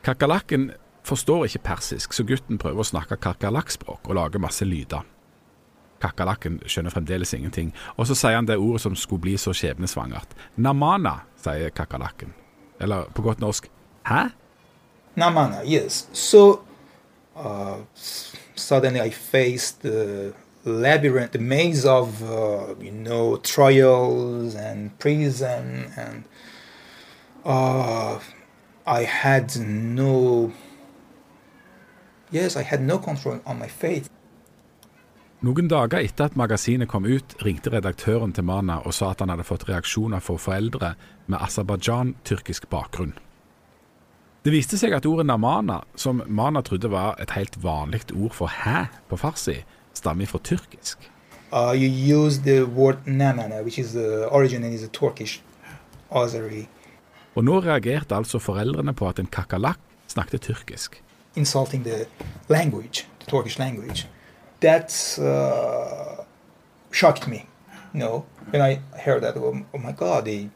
Kakerlakken 0.04 0.70
forstår 1.04 1.44
ikke 1.44 1.58
persisk, 1.58 2.12
så 2.12 2.24
gutten 2.24 2.58
prøver 2.58 2.80
å 2.80 2.88
snakke 2.88 3.18
kakerlakkspråk 3.20 4.08
og 4.08 4.16
lage 4.16 4.40
masse 4.40 4.64
lyder. 4.64 5.04
Kakerlakken 6.00 6.60
skjønner 6.66 6.92
fremdeles 6.94 7.34
ingenting, 7.36 7.72
og 7.96 8.08
så 8.08 8.16
sier 8.16 8.38
han 8.38 8.48
det 8.48 8.58
ordet 8.60 8.82
som 8.84 8.96
skulle 8.96 9.24
bli 9.24 9.36
så 9.40 9.52
skjebnesvangert. 9.56 10.34
Namana, 10.56 11.18
sier 11.40 11.72
kakerlakken. 11.74 12.32
Eller 12.80 13.08
på 13.14 13.22
godt 13.24 13.40
norsk 13.44 13.68
hæ? 14.08 14.28
Namana, 15.16 15.62
yes. 15.64 16.08
So 16.12 16.64
uh, 17.36 17.76
suddenly 18.54 19.00
I 19.00 19.10
faced 19.10 19.82
the 19.82 20.34
labyrinth, 20.64 21.32
the 21.32 21.38
maze 21.38 21.84
of 21.84 22.22
uh, 22.22 22.74
you 22.80 22.92
know 22.92 23.36
trials 23.36 24.54
and 24.54 24.98
prison, 24.98 25.92
and 25.96 26.24
uh, 27.44 28.18
I 28.86 29.02
had 29.02 29.56
no. 29.60 30.52
Yes, 32.30 32.56
I 32.56 32.62
had 32.62 32.82
no 32.82 32.98
control 32.98 33.40
on 33.46 33.58
my 33.58 33.68
fate. 33.68 34.08
Noen 35.44 35.68
dager 35.68 36.00
etter 36.00 36.30
at 36.30 36.36
magasinet 36.40 36.88
kom 36.88 37.04
ut, 37.04 37.34
ringte 37.44 37.68
redaktøren 37.68 38.32
til 38.32 38.46
Mana 38.48 38.78
og 38.80 38.94
sa 38.96 39.10
at 39.12 39.20
han 39.20 39.28
hadde 39.28 39.44
fått 39.44 39.66
reaksjoner 39.68 40.22
fra 40.24 40.38
foreldre 40.40 40.94
med 41.26 41.36
Aserbajdsjan-tyrkisk 41.44 42.70
bakgrunn. 42.72 43.12
Det 44.44 44.52
viste 44.52 44.76
seg 44.76 44.92
at 44.92 45.06
ordet 45.08 45.24
namana, 45.26 45.78
som 45.96 46.20
Mana 46.28 46.60
trodde 46.62 46.90
var 46.92 47.16
et 47.22 47.30
helt 47.32 47.56
vanlig 47.62 48.02
ord 48.12 48.34
for 48.36 48.46
hæ 48.52 48.84
på 49.08 49.16
farsi, 49.16 49.62
stammer 49.96 50.26
fra 50.28 50.38
tyrkisk. 50.44 50.98
Uh, 51.52 51.72
you 51.72 51.88
use 51.88 52.40
the 52.42 52.64
word 52.66 53.06
namana, 53.06 53.62
which 53.62 53.78
is 53.78 53.92
the 53.92 54.26
origin 54.28 54.64
is 54.64 54.82
a 54.82 54.88
Turkish 54.88 55.40
Azeri, 56.10 56.66
Og 57.34 57.44
nå 57.44 57.56
reagerte 57.60 58.14
altså 58.14 58.38
foreldrene 58.38 58.92
på 58.94 59.08
at 59.08 59.18
en 59.18 59.26
kakerlakk 59.26 59.80
snakket 60.06 60.40
tyrkisk. 60.40 61.00
insulting 61.36 61.82
the 61.84 62.06
language, 62.48 63.06
the 63.18 63.26
Turkish 63.26 63.58
language. 63.58 64.06
That 64.60 65.18
uh, 65.18 66.22
shocked 66.92 67.26
me. 67.28 67.46
You 67.92 68.00
know, 68.00 68.24
when 68.52 68.62
I 68.62 68.78
heard 69.04 69.22
that, 69.22 69.36
oh, 69.36 69.56
oh 69.74 69.78
my 69.78 69.90
God, 69.92 70.26
they, 70.26 70.48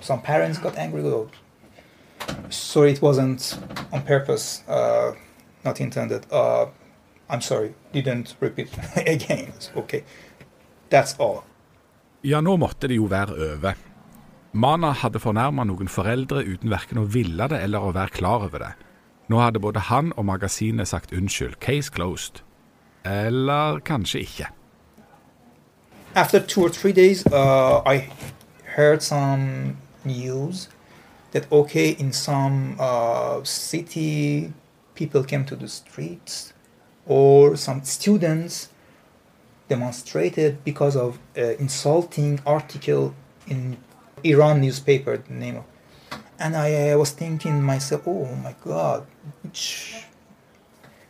some 0.00 0.20
parents 0.20 0.58
got 0.58 0.76
angry. 0.76 1.00
Oh, 1.02 1.30
sorry, 2.50 2.92
it 2.92 3.02
wasn't 3.02 3.58
on 3.92 4.02
purpose, 4.02 4.62
uh, 4.68 5.12
not 5.64 5.80
intended. 5.80 6.26
Uh, 6.30 6.66
I'm 7.28 7.40
sorry, 7.40 7.74
didn't 7.92 8.36
repeat 8.40 8.70
again. 8.96 9.52
Okay, 9.76 10.04
that's 10.90 11.16
all. 11.18 11.44
Ja, 12.22 12.40
nå 12.40 12.56
måtte 12.56 12.88
det 12.88 12.96
jo 12.96 13.06
være 13.10 13.36
over. 13.52 13.76
Mana 14.52 14.92
hadde 14.92 15.20
fornærma 15.20 15.66
noen 15.68 15.88
foreldre 15.88 16.42
uten 16.46 16.70
verken 16.72 16.98
å 17.02 17.06
ville 17.06 17.48
det 17.48 17.60
eller 17.62 17.84
å 17.84 17.92
være 17.94 18.16
klar 18.16 18.46
over 18.48 18.62
det. 18.64 18.72
Nå 19.28 19.38
hadde 19.42 19.60
både 19.60 19.82
han 19.90 20.12
og 20.16 20.24
magasinet 20.24 20.88
sagt 20.88 21.12
unnskyld. 21.12 21.58
Case 21.60 21.92
closed. 21.92 22.42
Eller 23.04 23.82
kanskje 23.84 24.22
ikke. 24.24 24.50
after 26.16 26.40
two 26.40 26.62
or 26.62 26.70
three 26.70 26.92
days, 26.92 27.24
uh, 27.26 27.82
I 27.84 28.08
heard 28.64 29.02
some 29.02 29.76
news 30.04 30.68
that 31.36 31.52
okay, 31.52 31.90
in 31.90 32.12
some 32.12 32.76
uh, 32.80 33.44
city, 33.44 34.52
people 34.94 35.22
came 35.22 35.44
to 35.44 35.54
the 35.54 35.68
streets, 35.68 36.54
or 37.06 37.56
some 37.56 37.84
students 37.84 38.70
demonstrated 39.68 40.64
because 40.64 40.96
of 40.96 41.18
uh, 41.36 41.42
insulting 41.64 42.40
article 42.46 43.14
in 43.46 43.76
Iran 44.24 44.62
newspaper. 44.62 45.18
The 45.18 45.34
name 45.34 45.56
of, 45.60 45.64
and 46.38 46.56
I, 46.56 46.92
uh, 46.92 46.96
was 46.96 47.10
thinking 47.10 47.62
myself, 47.62 48.02
oh 48.06 48.34
my 48.36 48.54
God, 48.64 49.06
which 49.42 50.06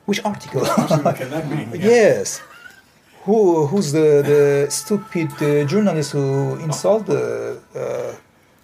which 0.07 0.21
article? 0.25 0.63
yes 1.75 2.43
who 3.27 3.67
who's 3.67 3.91
the 3.91 4.09
the 4.33 4.71
stupid 4.71 5.31
uh, 5.43 5.65
journalist 5.73 6.13
who 6.13 6.57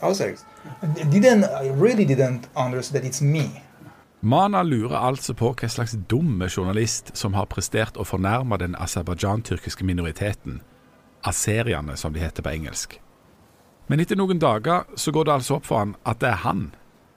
Didn't 0.03 1.45
I 1.45 1.69
really 1.69 2.05
didn't 2.05 2.49
understand 2.57 3.03
that 3.03 3.05
it's 3.05 3.23
me? 3.23 3.63
Mana 4.25 4.63
lurer 4.63 4.97
altså 4.97 5.35
på 5.35 5.49
hva 5.59 5.69
slags 5.69 5.97
dumme 6.11 6.47
journalist 6.57 7.11
som 7.19 7.35
har 7.35 7.49
prestert 7.51 7.97
å 7.99 8.07
fornærme 8.07 8.59
den 8.59 8.77
aserbajdsjan-tyrkiske 8.79 9.85
minoriteten, 9.85 10.61
aseriene 11.27 11.97
som 11.97 12.15
de 12.15 12.23
heter 12.23 12.43
på 12.43 12.53
engelsk. 12.53 13.01
Men 13.91 14.01
etter 14.01 14.17
noen 14.17 14.39
dager 14.39 14.87
så 14.97 15.11
går 15.11 15.27
det 15.27 15.35
altså 15.35 15.59
opp 15.59 15.67
for 15.67 15.83
han 15.83 15.97
at 16.07 16.23
det 16.23 16.31
er 16.31 16.41
han, 16.45 16.63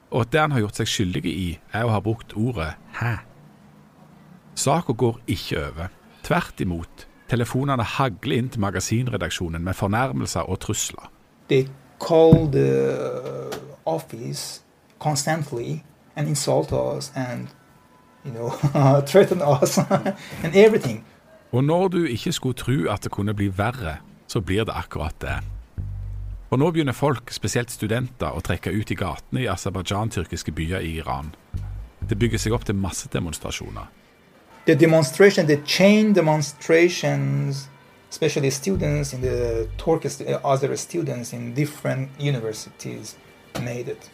og 0.09 0.25
at 0.25 0.33
det 0.33 0.41
han 0.41 0.57
har 0.57 0.65
gjort 0.65 0.81
seg 0.81 0.89
skyldig 0.89 1.25
i, 1.29 1.47
er 1.71 1.85
å 1.85 1.93
ha 1.93 2.01
brukt 2.01 2.33
ordet 2.33 2.73
'hæ'. 2.97 3.19
Saka 4.55 4.93
går 4.93 5.19
ikke 5.27 5.67
over. 5.67 5.87
Tvert 6.23 6.61
imot. 6.61 7.07
Telefonene 7.29 7.83
hagler 7.83 8.37
inn 8.37 8.49
til 8.49 8.61
magasinredaksjonen 8.61 9.63
med 9.63 9.75
fornærmelser 9.75 10.49
og 10.49 10.59
trusler. 10.59 11.11
They 11.49 11.67
call 11.99 12.47
the 12.51 13.51
office 13.85 14.61
constantly 14.99 15.83
and 16.15 16.27
insult 16.27 16.71
us 16.71 17.11
and 17.15 17.47
you 18.25 18.31
know 18.31 18.49
threaten 19.11 19.41
us 19.41 19.77
and 20.43 20.55
everything. 20.55 21.03
Og 21.51 21.63
når 21.63 21.87
du 21.87 22.05
ikke 22.05 22.31
skulle 22.31 22.53
tro 22.53 22.91
at 22.91 23.03
det 23.03 23.11
kunne 23.11 23.33
bli 23.33 23.47
verre, 23.57 23.97
så 24.27 24.41
blir 24.41 24.63
det 24.63 24.73
akkurat 24.75 25.15
det. 25.21 25.39
For 26.49 26.57
nå 26.57 26.71
begynner 26.71 26.93
folk, 26.93 27.31
spesielt 27.31 27.71
studenter, 27.71 28.31
å 28.31 28.41
trekke 28.41 28.71
ut 28.71 28.91
i 28.91 28.95
gatene 28.95 29.41
i 29.41 29.47
Aserbajdsjan-tyrkiske 29.47 30.51
byer 30.51 30.79
i 30.79 30.97
Iran. 30.99 31.35
Det 32.09 32.19
bygger 32.19 32.37
seg 32.37 32.53
opp 32.53 32.65
til 32.65 32.75
massedemonstrasjoner. 32.75 33.87
the 34.65 34.75
demonstration, 34.75 35.45
the 35.45 35.57
chain 35.57 36.13
demonstrations, 36.13 37.69
especially 38.09 38.51
students 38.51 39.13
in 39.13 39.21
the 39.21 39.67
Turkish, 39.77 40.21
uh, 40.21 40.39
other 40.43 40.75
students 40.75 41.33
in 41.33 41.53
different 41.53 42.09
universities 42.19 43.15
made 43.62 43.91
it. 43.91 44.12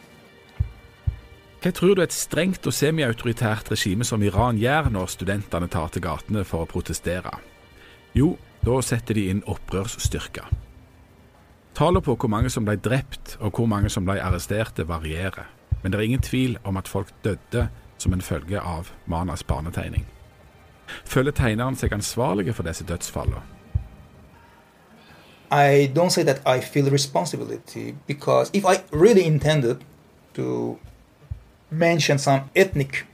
Hva 1.62 1.70
tror 1.72 1.94
du 1.96 2.02
et 2.02 2.14
strengt 2.14 2.66
og 2.66 2.74
semiautoritært 2.74 3.70
regime 3.70 4.06
som 4.08 4.24
Iran 4.26 4.58
gjør 4.58 4.90
når 4.90 5.12
studentene 5.14 5.68
tar 5.70 5.92
til 5.94 6.02
gatene 6.02 6.42
for 6.48 6.66
å 6.66 6.70
protestere? 6.70 7.36
Jo, 8.18 8.34
da 8.66 8.80
setter 8.82 9.14
de 9.14 9.28
inn 9.30 9.44
opprørsstyrker. 9.46 10.50
Tallet 11.78 12.04
på 12.04 12.16
hvor 12.18 12.34
mange 12.34 12.50
som 12.50 12.66
ble 12.66 12.80
drept 12.82 13.38
og 13.40 13.54
hvor 13.56 13.70
mange 13.70 13.94
som 13.94 14.10
ble 14.10 14.18
arresterte, 14.20 14.88
varierer. 14.90 15.48
Men 15.84 15.94
det 15.94 16.00
er 16.00 16.08
ingen 16.10 16.26
tvil 16.26 16.58
om 16.66 16.82
at 16.82 16.90
folk 16.90 17.14
døde 17.24 17.68
som 18.02 18.14
en 18.14 18.26
følge 18.26 18.58
av 18.60 18.90
Manas 19.06 19.46
barnetegning. 19.46 20.10
Føler 21.06 21.32
tegneren 21.32 21.78
seg 21.78 21.94
ansvarlige 21.94 22.58
for 22.58 22.68
disse 22.68 22.86
dødsfallene? 22.90 23.61
I 25.52 25.92
don't 25.94 26.12
say 26.12 26.24
that 26.24 26.40
I 26.46 26.62
feel 26.62 26.90
responsibility 26.90 27.96
because 28.08 28.50
if 28.54 28.66
I 28.66 28.82
really 28.92 29.26
intended 29.26 29.84
to 30.34 30.78
mention 31.70 32.18
some 32.18 32.50
ethnic 32.56 33.06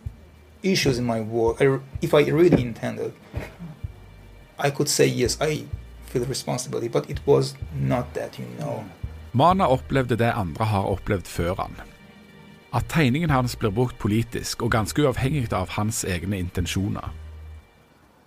issues 0.62 1.00
in 1.00 1.06
my 1.06 1.22
work, 1.22 1.62
if 2.02 2.14
I 2.14 2.22
really 2.30 2.62
intended, 2.62 3.12
I 4.60 4.70
could 4.70 4.88
say 4.88 5.08
yes, 5.08 5.38
I 5.42 5.66
feel 6.06 6.26
responsibility, 6.26 6.88
but 6.88 7.10
it 7.10 7.20
was 7.26 7.56
not 7.74 8.14
that, 8.14 8.40
you 8.40 8.46
know. 8.60 8.84
Mana 9.32 9.68
opplevde 9.68 10.16
det 10.16 10.32
andre 10.32 10.66
har 10.66 10.84
opplevd 10.84 11.28
før 11.28 11.56
han. 11.56 11.76
At 12.74 12.86
tegningen 12.90 13.30
hans 13.30 13.56
blir 13.56 13.70
brukt 13.70 13.98
politisk, 14.00 14.62
og 14.62 14.72
ganske 14.72 15.02
uavhengig 15.02 15.54
av 15.54 15.70
hans 15.70 16.04
egne 16.04 16.38
intensjoner. 16.38 17.14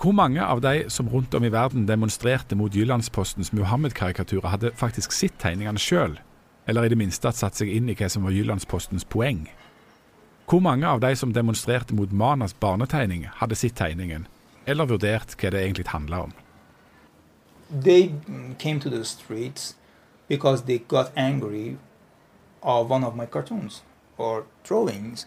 Hvor 0.01 0.13
mange 0.13 0.41
av 0.41 0.61
de 0.61 0.87
som 0.89 1.09
rundt 1.13 1.35
om 1.35 1.45
i 1.45 1.51
verden 1.53 1.83
demonstrerte 1.85 2.57
mot 2.57 2.73
Jyllandspostens 2.73 3.53
Muhammed-karikaturer, 3.53 4.49
hadde 4.49 4.71
faktisk 4.73 5.13
sett 5.13 5.35
tegningene 5.43 5.79
sjøl, 5.79 6.15
eller 6.65 6.87
i 6.87 6.93
det 6.93 6.97
minste 6.97 7.29
satt 7.37 7.61
seg 7.61 7.69
inn 7.69 7.91
i 7.93 7.97
hva 7.99 8.09
som 8.09 8.25
var 8.25 8.33
Jyllandspostens 8.33 9.05
poeng? 9.05 9.43
Hvor 10.49 10.65
mange 10.65 10.89
av 10.89 11.03
de 11.05 11.13
som 11.21 11.35
demonstrerte 11.37 11.93
mot 11.93 12.17
Manas 12.17 12.57
barnetegning, 12.57 13.27
hadde 13.43 13.61
sett 13.61 13.77
tegningen, 13.77 14.25
eller 14.65 14.89
vurdert 14.89 15.37
hva 15.37 15.53
det 15.53 15.67
egentlig 15.67 15.91
handla 15.93 16.25
om? 16.31 16.33
They 17.69 18.15
came 18.59 18.81
to 18.81 18.89
the 18.89 19.05
streets 19.05 19.77
because 20.29 20.65
they 20.65 20.79
got 20.79 21.13
angry 21.15 21.77
of 22.63 22.91
one 22.91 23.05
of 23.05 23.15
my 23.17 23.27
cartoons 23.27 23.83
or 24.17 24.47
drawings, 24.65 25.27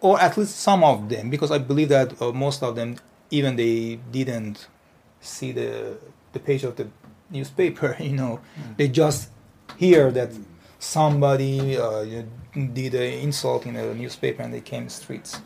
or 0.00 0.20
at 0.20 0.38
least 0.38 0.62
some 0.62 0.84
of 0.84 1.08
them, 1.08 1.28
because 1.28 1.50
I 1.50 1.58
believe 1.58 1.88
that 1.88 2.22
uh, 2.22 2.30
most 2.30 2.62
of 2.62 2.76
them, 2.76 2.96
even 3.32 3.56
they 3.56 3.98
didn't 4.12 4.68
see 5.20 5.52
the 5.52 5.96
the 6.32 6.38
page 6.38 6.64
of 6.64 6.76
the 6.76 6.86
newspaper. 7.30 7.96
You 8.00 8.16
know, 8.16 8.40
they 8.76 8.88
just 8.88 9.30
hear 9.78 10.12
that 10.12 10.30
somebody 10.78 11.78
uh, 11.78 12.04
did 12.74 12.94
an 12.94 13.12
insult 13.22 13.66
in 13.66 13.76
a 13.76 13.94
newspaper, 13.94 14.42
and 14.42 14.52
they 14.52 14.60
came 14.60 14.88
streets. 14.88 15.42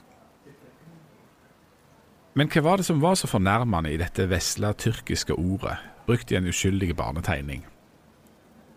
Men 2.34 2.50
hva 2.52 2.60
var 2.60 2.76
det 2.76 2.84
som 2.84 3.00
var 3.00 3.14
så 3.14 3.26
fornærmende 3.26 3.94
i 3.94 3.96
dette 3.96 4.26
vesle 4.28 4.74
tyrkiske 4.76 5.32
ordet, 5.32 5.78
brukt 6.06 6.32
i 6.32 6.36
en 6.36 6.46
uskyldig 6.46 6.96
barnetegning? 6.96 7.64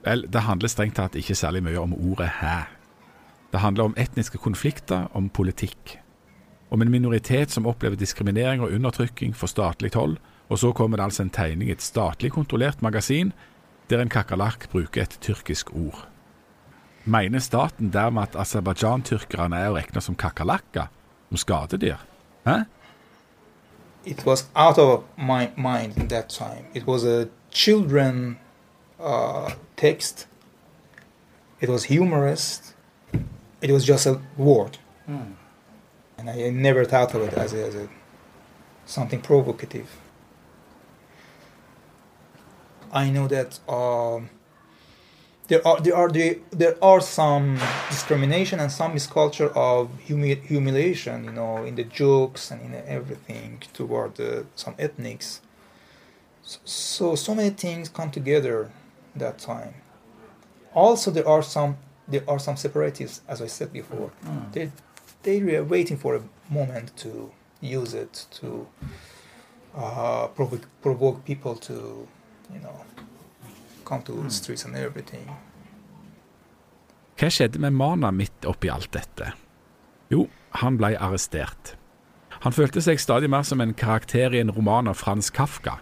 Vel, 0.06 0.24
det 0.32 0.46
handler 0.46 0.72
strengt 0.72 0.96
tatt 0.96 1.18
ikke 1.20 1.36
særlig 1.36 1.64
mye 1.66 1.80
om 1.82 1.94
ordet 1.94 2.30
hæ. 2.40 2.60
Det 3.52 3.60
handler 3.60 3.90
om 3.90 3.98
etniske 3.98 4.38
konflikter, 4.38 5.10
om 5.14 5.28
politikk. 5.30 5.98
Om 6.70 6.82
en 6.82 6.92
minoritet 6.92 7.52
som 7.52 7.68
opplever 7.68 7.98
diskriminering 7.98 8.62
og 8.62 8.72
undertrykking 8.72 9.36
for 9.36 9.50
statlig 9.50 9.92
hold, 9.96 10.18
og 10.50 10.60
så 10.60 10.72
kommer 10.74 10.98
det 10.98 11.04
altså 11.10 11.24
en 11.26 11.34
tegning 11.34 11.70
i 11.70 11.76
et 11.76 11.86
statlig 11.86 12.32
kontrollert 12.32 12.82
magasin 12.82 13.34
der 13.90 14.02
en 14.02 14.10
kakerlakk 14.10 14.68
bruker 14.70 15.02
et 15.02 15.18
tyrkisk 15.22 15.74
ord. 15.74 16.08
Mener 17.06 17.42
staten 17.42 17.90
dermed 17.94 18.30
at 18.30 18.36
Aserbajdsjan-tyrkerne 18.38 19.58
er 19.58 19.72
å 19.72 19.78
regne 19.80 20.02
som 20.02 20.18
kakerlakker, 20.18 20.92
som 21.30 21.42
skadedyr? 21.42 21.98
Hæ? 22.46 22.66
it 24.06 24.26
was 24.26 24.50
out 24.56 24.78
of 24.78 25.04
my 25.18 25.52
mind 25.56 25.98
in 25.98 26.08
that 26.08 26.30
time. 26.30 26.66
It 26.74 26.88
was 26.88 27.06
a 27.06 27.30
children 27.52 28.38
uh, 29.00 29.54
text. 29.76 30.28
It 31.62 31.70
was 31.70 31.86
humorous. 31.86 32.74
It 33.62 33.72
was 33.72 33.86
just 33.86 34.06
a 34.06 34.22
word, 34.38 34.78
and 36.20 36.30
I 36.30 36.50
never 36.50 36.84
thought 36.86 37.16
of 37.16 37.22
it 37.22 37.34
as 37.34 37.54
a, 37.54 37.66
as 37.66 37.76
a 37.76 37.90
something 38.86 39.22
provocative. 39.22 39.90
I 42.92 43.10
know 43.10 43.28
that 43.28 43.60
um, 43.70 44.30
there 45.48 45.66
are 45.66 45.80
there 45.80 45.96
are 45.96 46.10
there, 46.10 46.36
there 46.52 46.76
are 46.84 47.00
some 47.02 47.60
discrimination 47.90 48.60
and 48.60 48.72
some 48.72 48.94
misculture 48.94 49.50
of 49.56 49.90
humi- 50.00 50.36
humiliation, 50.36 51.24
you 51.24 51.32
know, 51.32 51.64
in 51.64 51.76
the 51.76 51.84
jokes 51.84 52.52
and 52.52 52.62
in 52.62 52.74
everything 52.88 53.62
toward 53.74 54.16
the, 54.16 54.46
some 54.56 54.76
ethnics. 54.80 55.42
So, 56.44 56.60
so 56.66 57.16
so 57.16 57.36
many 57.36 57.52
things 57.52 57.90
come 57.90 58.12
together 58.12 58.72
that 59.16 59.38
time. 59.38 59.76
Also, 60.74 61.12
there 61.12 61.28
are 61.28 61.44
some 61.44 61.78
there 62.08 62.24
are 62.28 62.40
some 62.40 62.58
separatists, 62.58 63.22
as 63.28 63.40
I 63.42 63.48
said 63.48 63.72
before. 63.72 64.12
They 64.52 64.72
they 65.24 65.42
were 65.44 65.64
waiting 65.64 65.98
for 65.98 66.16
a 66.16 66.22
moment 66.50 66.96
to 66.98 67.32
use 67.62 67.94
it 67.94 68.28
to 68.32 68.68
uh, 69.76 70.28
provoke 70.36 70.68
provoke 70.82 71.26
people 71.26 71.56
to, 71.56 72.08
you 72.54 72.60
know, 72.62 72.76
come 73.86 74.02
to 74.04 74.24
the 74.24 74.30
streets 74.30 74.66
and 74.66 74.76
everything. 74.76 75.28
Hva 77.20 77.28
skjedde 77.30 77.60
med 77.60 77.76
Mana 77.76 78.12
midt 78.16 78.46
oppi 78.48 78.70
alt 78.72 78.94
dette? 78.96 79.34
Jo, 80.10 80.30
han 80.62 80.78
ble 80.80 80.94
arrestert. 80.96 81.76
Han 82.46 82.56
følte 82.56 82.82
seg 82.82 83.02
stadig 83.02 83.28
mer 83.30 83.44
som 83.44 83.60
en 83.60 83.74
karakter 83.76 84.32
i 84.32 84.40
en 84.40 84.54
roman 84.56 84.88
av 84.88 84.96
Frans 85.02 85.30
Kafka. 85.30 85.82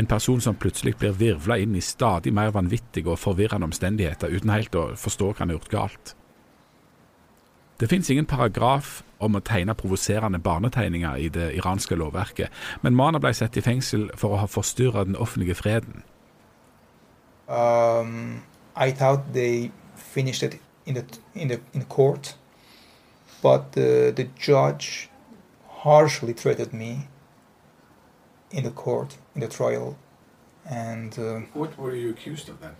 En 0.00 0.08
person 0.08 0.40
som 0.40 0.56
plutselig 0.56 0.94
blir 0.96 1.12
virvla 1.12 1.58
inn 1.60 1.74
i 1.76 1.82
stadig 1.84 2.32
mer 2.32 2.54
vanvittige 2.54 3.12
og 3.12 3.20
forvirrende 3.20 3.68
omstendigheter 3.68 4.32
uten 4.32 4.54
helt 4.54 4.78
å 4.78 4.86
forstå 4.96 5.28
hva 5.34 5.42
han 5.42 5.52
har 5.52 5.58
gjort 5.58 5.74
galt. 5.74 6.14
Det 7.80 7.88
fins 7.88 8.10
ingen 8.10 8.26
paragraf 8.28 9.00
om 9.24 9.36
å 9.36 9.40
tegne 9.40 9.72
provoserende 9.74 10.38
barnetegninger 10.38 11.16
i 11.16 11.28
det 11.32 11.46
iranske 11.56 11.96
lovverket, 11.96 12.52
men 12.82 12.96
Mana 12.96 13.20
ble 13.20 13.32
satt 13.36 13.56
i 13.56 13.64
fengsel 13.64 14.10
for 14.20 14.36
å 14.36 14.40
ha 14.42 14.48
forstyrra 14.48 15.06
den 15.08 15.16
offentlige 15.16 15.56
freden. 15.56 16.02
Um, 17.48 18.42
I 18.76 18.92
thought 18.92 19.32
they 19.32 19.70
finished 19.96 20.42
it 20.42 20.60
in 20.86 20.94
the 20.94 21.04
in 21.34 21.48
the 21.48 21.60
in 21.72 21.84
court, 21.84 22.36
but 23.42 23.72
the 23.72 24.12
the 24.12 24.28
judge 24.38 25.08
harshly 25.82 26.34
treated 26.34 26.72
me 26.72 27.08
in 28.50 28.64
the 28.64 28.70
court 28.70 29.16
in 29.34 29.40
the 29.40 29.48
trial, 29.48 29.96
and 30.66 31.18
uh, 31.18 31.40
What 31.54 31.78
were 31.78 31.96
you 31.96 32.10
accused 32.10 32.48
of 32.48 32.60
then? 32.60 32.76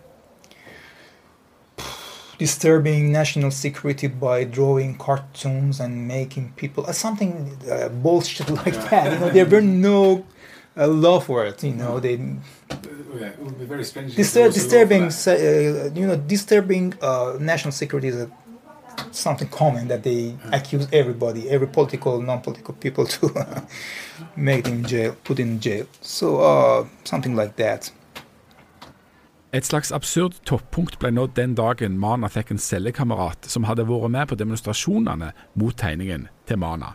Disturbing 2.41 3.13
national 3.13 3.51
security 3.51 4.09
by 4.09 4.45
drawing 4.45 4.97
cartoons 4.97 5.79
and 5.79 6.09
making 6.09 6.51
people 6.57 6.83
uh, 6.87 6.93
something 6.93 7.31
uh, 7.71 7.91
bullshit 7.91 8.49
like 8.65 8.79
that. 8.89 9.13
You 9.13 9.19
know, 9.21 9.31
there 9.31 9.45
were 9.45 9.61
no 9.61 10.25
uh, 10.75 10.87
law 10.87 11.21
for 11.21 11.45
it. 11.45 11.63
You 11.63 11.75
know, 11.75 12.01
they 12.01 12.15
yeah, 12.15 13.27
it 13.27 13.39
would 13.45 13.59
be 13.59 13.67
very 13.67 13.85
strange. 13.85 14.17
Distur- 14.17 14.55
disturbing, 14.61 15.05
uh, 15.27 15.91
you 16.01 16.07
know, 16.07 16.17
disturbing 16.17 16.95
uh, 17.03 17.37
national 17.39 17.73
security 17.73 18.09
is 18.09 18.17
a, 18.17 18.31
something 19.11 19.49
common 19.49 19.89
that 19.89 20.03
they 20.03 20.35
accuse 20.51 20.89
everybody, 20.95 21.43
every 21.51 21.67
political, 21.69 22.23
non-political 22.23 22.73
people 22.85 23.05
to 23.05 23.25
make 24.37 24.67
in 24.67 24.83
jail, 24.85 25.15
put 25.25 25.39
in 25.39 25.61
jail. 25.61 25.87
So 26.01 26.41
uh, 26.41 26.87
something 27.05 27.37
like 27.37 27.57
that. 27.57 27.91
Et 29.53 29.67
slags 29.67 29.91
absurd 29.91 30.37
toppunkt 30.47 31.01
ble 31.03 31.11
nådd 31.11 31.33
den 31.35 31.57
dagen 31.59 31.97
Mana 31.99 32.29
fikk 32.31 32.53
en 32.55 32.61
cellekamerat 32.63 33.49
som 33.51 33.65
hadde 33.67 33.83
vært 33.89 34.13
med 34.15 34.29
på 34.31 34.37
demonstrasjonene 34.39 35.33
mot 35.59 35.75
tegningen 35.75 36.29
til 36.47 36.61
Mana. 36.63 36.93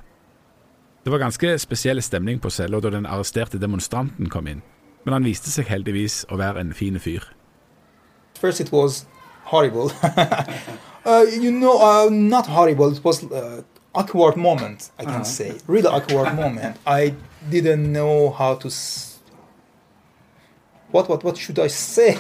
Det 1.04 1.12
var 1.12 1.20
ganske 1.20 1.52
spesiell 1.60 2.00
stemning 2.02 2.39
på 2.39 2.50
cella 2.50 2.80
da 2.80 2.94
den 2.94 3.06
arresterte 3.06 3.60
demonstranten 3.60 4.32
kom 4.32 4.48
inn, 4.48 4.62
men 5.04 5.18
han 5.18 5.28
viste 5.28 5.52
seg 5.52 5.68
heldigvis 5.68 6.24
å 6.32 6.39
være 6.39 6.63
en 6.63 6.72
fin 6.74 6.96
fyr. 6.96 7.28
First, 8.39 8.62
it 8.62 8.72
was 8.72 9.06
horrible. 9.52 9.91
uh, 11.06 11.26
you 11.28 11.52
know, 11.52 11.76
uh, 11.78 12.10
not 12.10 12.48
horrible. 12.48 12.91
It 12.91 13.04
was 13.04 13.24
uh, 13.26 13.62
awkward 13.94 14.38
moment. 14.38 14.91
I 14.98 15.04
can 15.04 15.26
say 15.26 15.54
really 15.68 15.88
awkward 15.88 16.34
moment. 16.36 16.78
I 16.88 17.13
didn't 17.52 17.91
know 17.91 18.32
how 18.32 18.56
to. 18.56 18.68
S- 18.68 19.14
what 20.95 21.05
what 21.10 21.21
what 21.25 21.36
should 21.38 21.60
I 21.60 21.67
say 21.67 22.13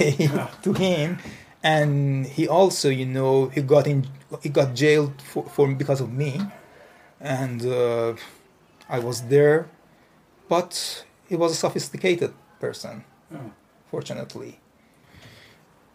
to 0.65 0.73
him? 0.73 1.17
And 1.63 2.27
he 2.37 2.43
also, 2.47 2.87
you 2.89 3.07
know, 3.17 3.47
he 3.55 3.61
got 3.61 3.85
in, 3.87 3.99
he 4.43 4.49
got 4.49 4.75
jailed 4.75 5.15
for, 5.31 5.43
for 5.53 5.63
because 5.83 5.99
of 6.05 6.09
me, 6.23 6.31
and 7.19 7.59
uh, 7.65 8.13
I 8.87 8.99
was 8.99 9.17
there 9.35 9.59
but 10.47 11.05
he 11.27 11.35
was 11.35 11.51
a 11.51 11.55
sophisticated 11.55 12.33
person, 12.59 13.03
fortunately. 13.89 14.59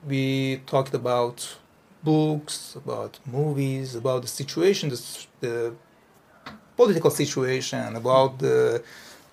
We 0.06 0.62
talked 0.66 0.94
about 0.94 1.56
books, 2.02 2.74
about 2.74 3.18
movies, 3.26 3.94
about 3.94 4.22
the 4.22 4.28
situation, 4.28 4.88
the, 4.88 5.26
the 5.40 5.74
political 6.76 7.10
situation, 7.10 7.96
about 7.96 8.38
the 8.38 8.82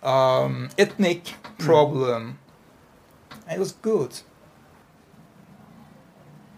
um, 0.03 0.69
ethnic 0.77 1.33
problem. 1.57 2.39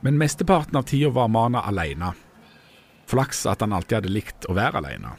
Men 0.01 0.17
mesteparten 0.17 0.79
av 0.79 0.87
tida 0.89 1.09
var 1.09 1.27
Mana 1.27 1.61
alene. 1.67 2.13
Flaks 3.09 3.45
at 3.49 3.61
han 3.61 3.73
alltid 3.73 3.99
hadde 3.99 4.13
likt 4.13 4.47
å 4.49 4.55
være 4.57 4.79
alene. 4.79 5.15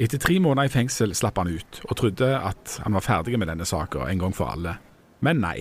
Etter 0.00 0.18
tre 0.18 0.38
måneder 0.40 0.70
i 0.70 0.72
fengsel 0.72 1.12
slapp 1.14 1.38
han 1.38 1.50
ut, 1.52 1.82
og 1.84 1.96
trodde 2.00 2.28
at 2.38 2.78
han 2.84 2.96
var 2.96 3.04
ferdig 3.04 3.36
med 3.38 3.50
denne 3.52 3.68
saka 3.68 4.06
en 4.08 4.22
gang 4.22 4.34
for 4.36 4.48
alle. 4.48 4.78
Men 5.20 5.42
nei. 5.44 5.58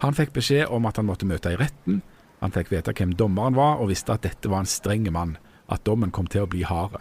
Han 0.00 0.14
fikk 0.16 0.32
beskjed 0.36 0.70
om 0.70 0.86
at 0.86 1.00
han 1.00 1.08
måtte 1.08 1.28
møte 1.28 1.52
i 1.52 1.58
retten, 1.58 1.98
han 2.40 2.54
fikk 2.54 2.70
vite 2.72 2.94
hvem 2.96 3.12
dommeren 3.18 3.58
var, 3.58 3.82
og 3.82 3.90
visste 3.90 4.14
at 4.14 4.24
dette 4.24 4.48
var 4.48 4.62
en 4.62 4.70
streng 4.70 5.10
mann, 5.12 5.34
at 5.68 5.84
dommen 5.84 6.14
kom 6.14 6.30
til 6.30 6.46
å 6.46 6.50
bli 6.50 6.62
hard. 6.64 6.96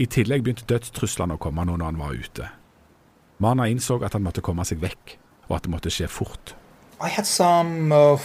I 0.00 0.06
tillegg 0.06 0.44
begynte 0.46 0.68
dødstruslene 0.70 1.36
å 1.36 1.42
komme 1.42 1.66
nå 1.66 1.76
når 1.76 1.90
han 1.90 2.00
var 2.00 2.16
ute. 2.16 2.48
Mana 3.42 3.66
innså 3.68 3.98
at 4.06 4.16
han 4.16 4.24
måtte 4.24 4.44
komme 4.44 4.64
seg 4.64 4.80
vekk, 4.80 5.18
og 5.48 5.56
at 5.56 5.62
det 5.62 5.70
måtte 5.70 5.90
skje 5.90 6.08
fort. 6.08 6.56
I 7.00 7.08
had 7.08 7.24
some 7.24 7.94
uh, 7.94 8.20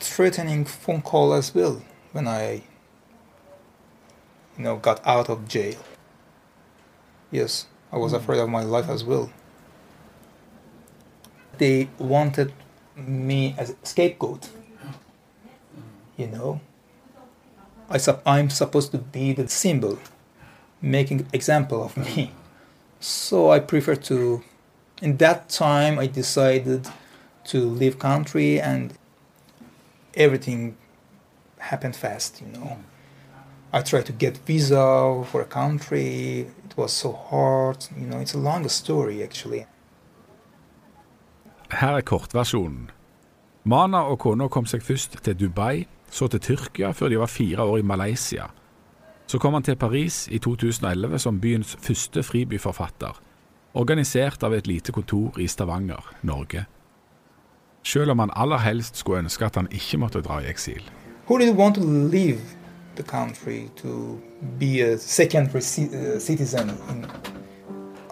threatening 0.00 0.66
phone 0.68 1.02
call 1.02 1.32
as 1.34 1.54
well 1.54 1.82
when 2.12 2.26
I, 2.26 2.62
you 4.56 4.64
know, 4.64 4.76
got 4.76 5.00
out 5.04 5.28
of 5.28 5.38
jail. 5.48 5.78
Yes, 7.32 7.68
I 7.92 7.96
was 7.96 8.12
afraid 8.12 8.40
of 8.40 8.48
my 8.48 8.62
life 8.62 8.88
as 8.88 9.04
well. 9.04 9.28
They 11.58 11.88
wanted 11.98 12.52
me 12.94 13.54
as 13.58 13.70
a 13.70 13.74
scapegoat. 13.82 14.48
You 16.16 16.28
know, 16.28 16.60
I 17.90 17.98
sup- 17.98 18.22
I'm 18.24 18.50
supposed 18.50 18.92
to 18.92 18.98
be 18.98 19.32
the 19.32 19.48
symbol, 19.48 19.98
making 20.80 21.26
example 21.32 21.82
of 21.82 21.96
me. 21.96 22.32
So 23.00 23.50
I 23.50 23.58
prefer 23.60 23.96
to. 23.96 24.42
In 25.02 25.16
that 25.18 25.48
time, 25.48 25.98
I 25.98 26.06
decided 26.06 26.88
to 27.44 27.58
leave 27.58 27.98
country 27.98 28.60
and 28.60 28.92
everything 30.14 30.76
happened 31.58 31.96
fast 31.96 32.40
you 32.40 32.48
know. 32.52 32.76
I 33.72 33.82
tried 33.82 34.06
to 34.06 34.12
get 34.12 34.38
visa 34.46 35.24
for 35.24 35.40
a 35.40 35.44
country. 35.44 36.46
It 36.64 36.76
was 36.76 36.92
so 36.92 37.12
hard 37.12 37.86
you 38.00 38.06
know. 38.06 38.20
It's 38.20 38.34
a 38.34 38.38
long 38.38 38.68
story 38.68 39.22
actually. 39.22 39.66
Her 41.70 41.96
er 41.96 42.00
kortversjonen. 42.00 42.90
Mana 43.64 43.98
og 44.06 44.18
kona 44.18 44.46
kom 44.48 44.66
seg 44.66 44.82
først 44.82 45.16
til 45.24 45.34
Dubai, 45.34 45.86
så 46.10 46.28
til 46.28 46.40
Tyrkia 46.40 46.92
før 46.94 47.08
de 47.08 47.18
var 47.18 47.26
fire 47.26 47.62
år 47.62 47.78
i 47.78 47.82
Malaysia. 47.82 48.46
Så 49.26 49.38
kom 49.38 49.52
han 49.52 49.62
til 49.62 49.76
Paris 49.76 50.28
i 50.30 50.38
2011 50.38 51.18
som 51.18 51.40
byens 51.40 51.76
første 51.80 52.22
fribyforfatter, 52.22 53.18
organisert 53.76 54.42
av 54.42 54.54
et 54.56 54.66
lite 54.66 54.92
kontor 54.92 55.36
i 55.40 55.46
Stavanger, 55.48 56.00
Norge. 56.22 56.64
Selv 57.86 58.10
om 58.10 58.18
han 58.18 58.30
aller 58.34 58.58
helst 58.64 58.96
skulle 58.96 59.18
ønske 59.22 59.46
at 59.46 59.54
han 59.60 59.68
ikke 59.70 59.98
måtte 60.02 60.20
dra 60.24 60.40
i 60.42 60.48
eksil. 60.50 60.82
who 61.28 61.38
did 61.38 61.56
want 61.56 61.74
to 61.74 61.82
leave 61.82 62.38
the 62.96 63.02
country 63.02 63.68
to 63.76 64.18
be 64.60 64.80
a 64.80 64.96
secondary 64.98 65.60
ci- 65.60 65.88
uh, 65.92 66.18
citizen 66.20 66.70
in 66.90 67.04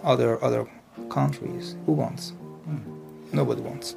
other 0.03 0.37
other 0.43 0.65
countries 1.09 1.75
who 1.87 1.93
wants 1.93 2.33
nobody 3.33 3.61
wants 3.61 3.95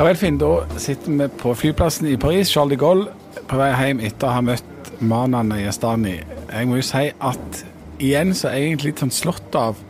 Ja 0.00 0.06
vel, 0.06 0.16
Finn. 0.16 0.38
Da 0.40 0.62
sitter 0.80 1.12
vi 1.12 1.26
på 1.42 1.50
flyplassen 1.52 2.06
i 2.08 2.14
Paris, 2.16 2.48
Charles 2.48 2.72
de 2.72 2.76
Gaulle, 2.80 3.10
på 3.50 3.58
vei 3.60 3.66
hjem 3.68 3.98
etter 4.08 4.30
å 4.30 4.32
ha 4.32 4.40
møtt 4.40 4.86
Manan 5.04 5.52
Yastani. 5.52 6.14
Jeg 6.48 6.68
må 6.70 6.78
jo 6.78 6.86
si 6.88 7.02
at 7.12 7.58
igjen 8.00 8.32
så 8.32 8.48
er 8.48 8.54
jeg 8.56 8.70
egentlig 8.70 8.94
litt 8.94 9.02
sånn 9.04 9.12
slått 9.12 9.58
av 9.60 9.82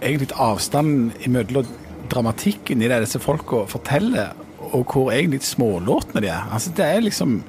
egentlig 0.00 0.30
avstanden 0.40 1.10
imellom 1.28 1.68
dramatikken 2.08 2.80
i 2.80 2.88
det 2.88 3.02
disse 3.04 3.20
folka 3.20 3.66
forteller, 3.68 4.32
og 4.70 4.96
hvor 4.96 5.12
egentlig 5.12 5.44
smålåtne 5.44 6.24
de 6.24 6.32
er. 6.32 6.48
Altså, 6.56 6.72
det 6.72 6.88
er 6.88 7.04
liksom 7.04 7.42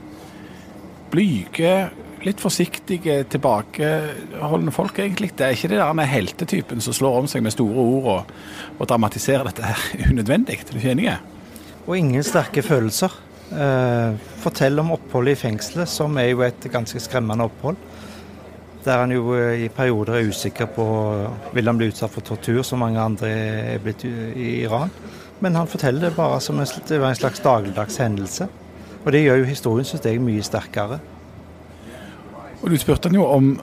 blyge, 1.16 1.78
litt 2.24 2.42
forsiktige, 2.42 3.24
tilbakeholdne 3.32 4.72
folk, 4.74 5.00
egentlig. 5.04 5.34
Det 5.38 5.46
er 5.46 5.58
ikke 5.58 5.74
det 5.74 5.82
der 5.82 5.98
med 5.98 6.10
heltetypen 6.12 6.84
som 6.84 6.96
slår 6.96 7.20
om 7.20 7.30
seg 7.30 7.44
med 7.44 7.56
store 7.56 7.84
ord 7.84 8.10
og, 8.14 8.34
og 8.78 8.90
dramatiserer 8.90 9.50
dette 9.50 9.68
her 9.68 9.86
unødvendig. 10.12 10.60
Er 10.60 10.72
du 10.72 10.80
ikke 10.80 10.96
enig? 10.96 11.12
Og 11.84 11.98
ingen 11.98 12.24
sterke 12.24 12.64
følelser. 12.64 13.16
Eh, 13.54 14.16
fortell 14.42 14.80
om 14.82 14.94
oppholdet 14.96 15.36
i 15.36 15.42
fengselet, 15.44 15.92
som 15.92 16.16
er 16.18 16.32
jo 16.32 16.46
et 16.46 16.70
ganske 16.72 17.02
skremmende 17.04 17.50
opphold. 17.50 17.78
Der 18.84 19.04
han 19.04 19.12
jo 19.14 19.36
eh, 19.36 19.66
i 19.66 19.70
perioder 19.72 20.18
er 20.18 20.32
usikker 20.32 20.72
på 20.74 20.86
vil 21.54 21.70
han 21.70 21.80
bli 21.80 21.92
utsatt 21.92 22.14
for 22.14 22.26
tortur, 22.26 22.64
som 22.64 22.82
mange 22.84 23.04
andre 23.04 23.30
er 23.76 23.84
blitt 23.84 24.08
i 24.08 24.64
Iran. 24.64 24.92
Men 25.44 25.60
han 25.60 25.68
forteller 25.68 26.08
det 26.08 26.16
bare 26.16 26.40
som 26.42 26.60
en, 26.60 26.68
en 26.68 27.20
slags 27.20 27.44
dagligdags 27.44 28.00
hendelse. 28.00 28.48
Og 29.04 29.12
det 29.12 29.26
gjør 29.26 29.42
jo 29.42 29.50
historien, 29.50 29.88
synes 29.88 30.06
jeg, 30.08 30.24
mye 30.24 30.44
sterkere. 30.46 31.02
Og 32.64 32.72
du 32.72 32.80
spurte 32.80 33.12
han 33.12 33.20
jo 33.20 33.28
om 33.28 33.54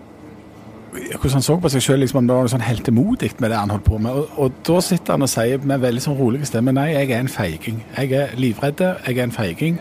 hvordan 0.90 1.38
han 1.38 1.44
så 1.44 1.54
på 1.60 1.70
seg 1.70 1.84
sjøl, 1.84 2.00
liksom, 2.02 2.18
om 2.20 2.28
det 2.28 2.34
var 2.34 2.46
noe 2.46 2.52
sånn 2.52 2.64
heltemodig 2.66 3.30
med 3.38 3.52
det 3.52 3.58
han 3.58 3.72
holdt 3.72 3.86
på 3.86 3.98
med. 4.02 4.16
Og, 4.16 4.38
og 4.42 4.60
da 4.66 4.80
sitter 4.84 5.16
han 5.16 5.26
og 5.26 5.30
sier 5.30 5.66
med 5.66 5.82
veldig 5.84 6.02
sånn 6.02 6.18
rolig 6.18 6.48
stemme 6.48 6.74
nei, 6.74 6.90
jeg 6.92 7.12
er 7.12 7.22
en 7.22 7.30
feiging. 7.30 7.82
Jeg 7.96 8.14
er 8.16 8.34
livredd, 8.40 8.82
jeg 9.06 9.16
er 9.16 9.28
en 9.28 9.34
feiging. 9.34 9.78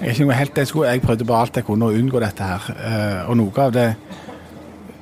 Jeg 0.00 0.06
er 0.06 0.14
ikke 0.14 0.28
noe 0.28 0.38
helt, 0.38 0.60
jeg, 0.62 0.70
skulle, 0.70 0.92
jeg 0.94 1.04
prøvde 1.04 1.26
bare 1.28 1.46
alt 1.46 1.58
jeg 1.60 1.66
kunne 1.66 1.90
å 1.90 1.96
unngå 1.98 2.22
dette 2.22 2.46
her. 2.46 2.68
Eh, 2.76 3.18
og 3.28 3.36
noe 3.42 3.66
av 3.66 3.74
det 3.74 3.88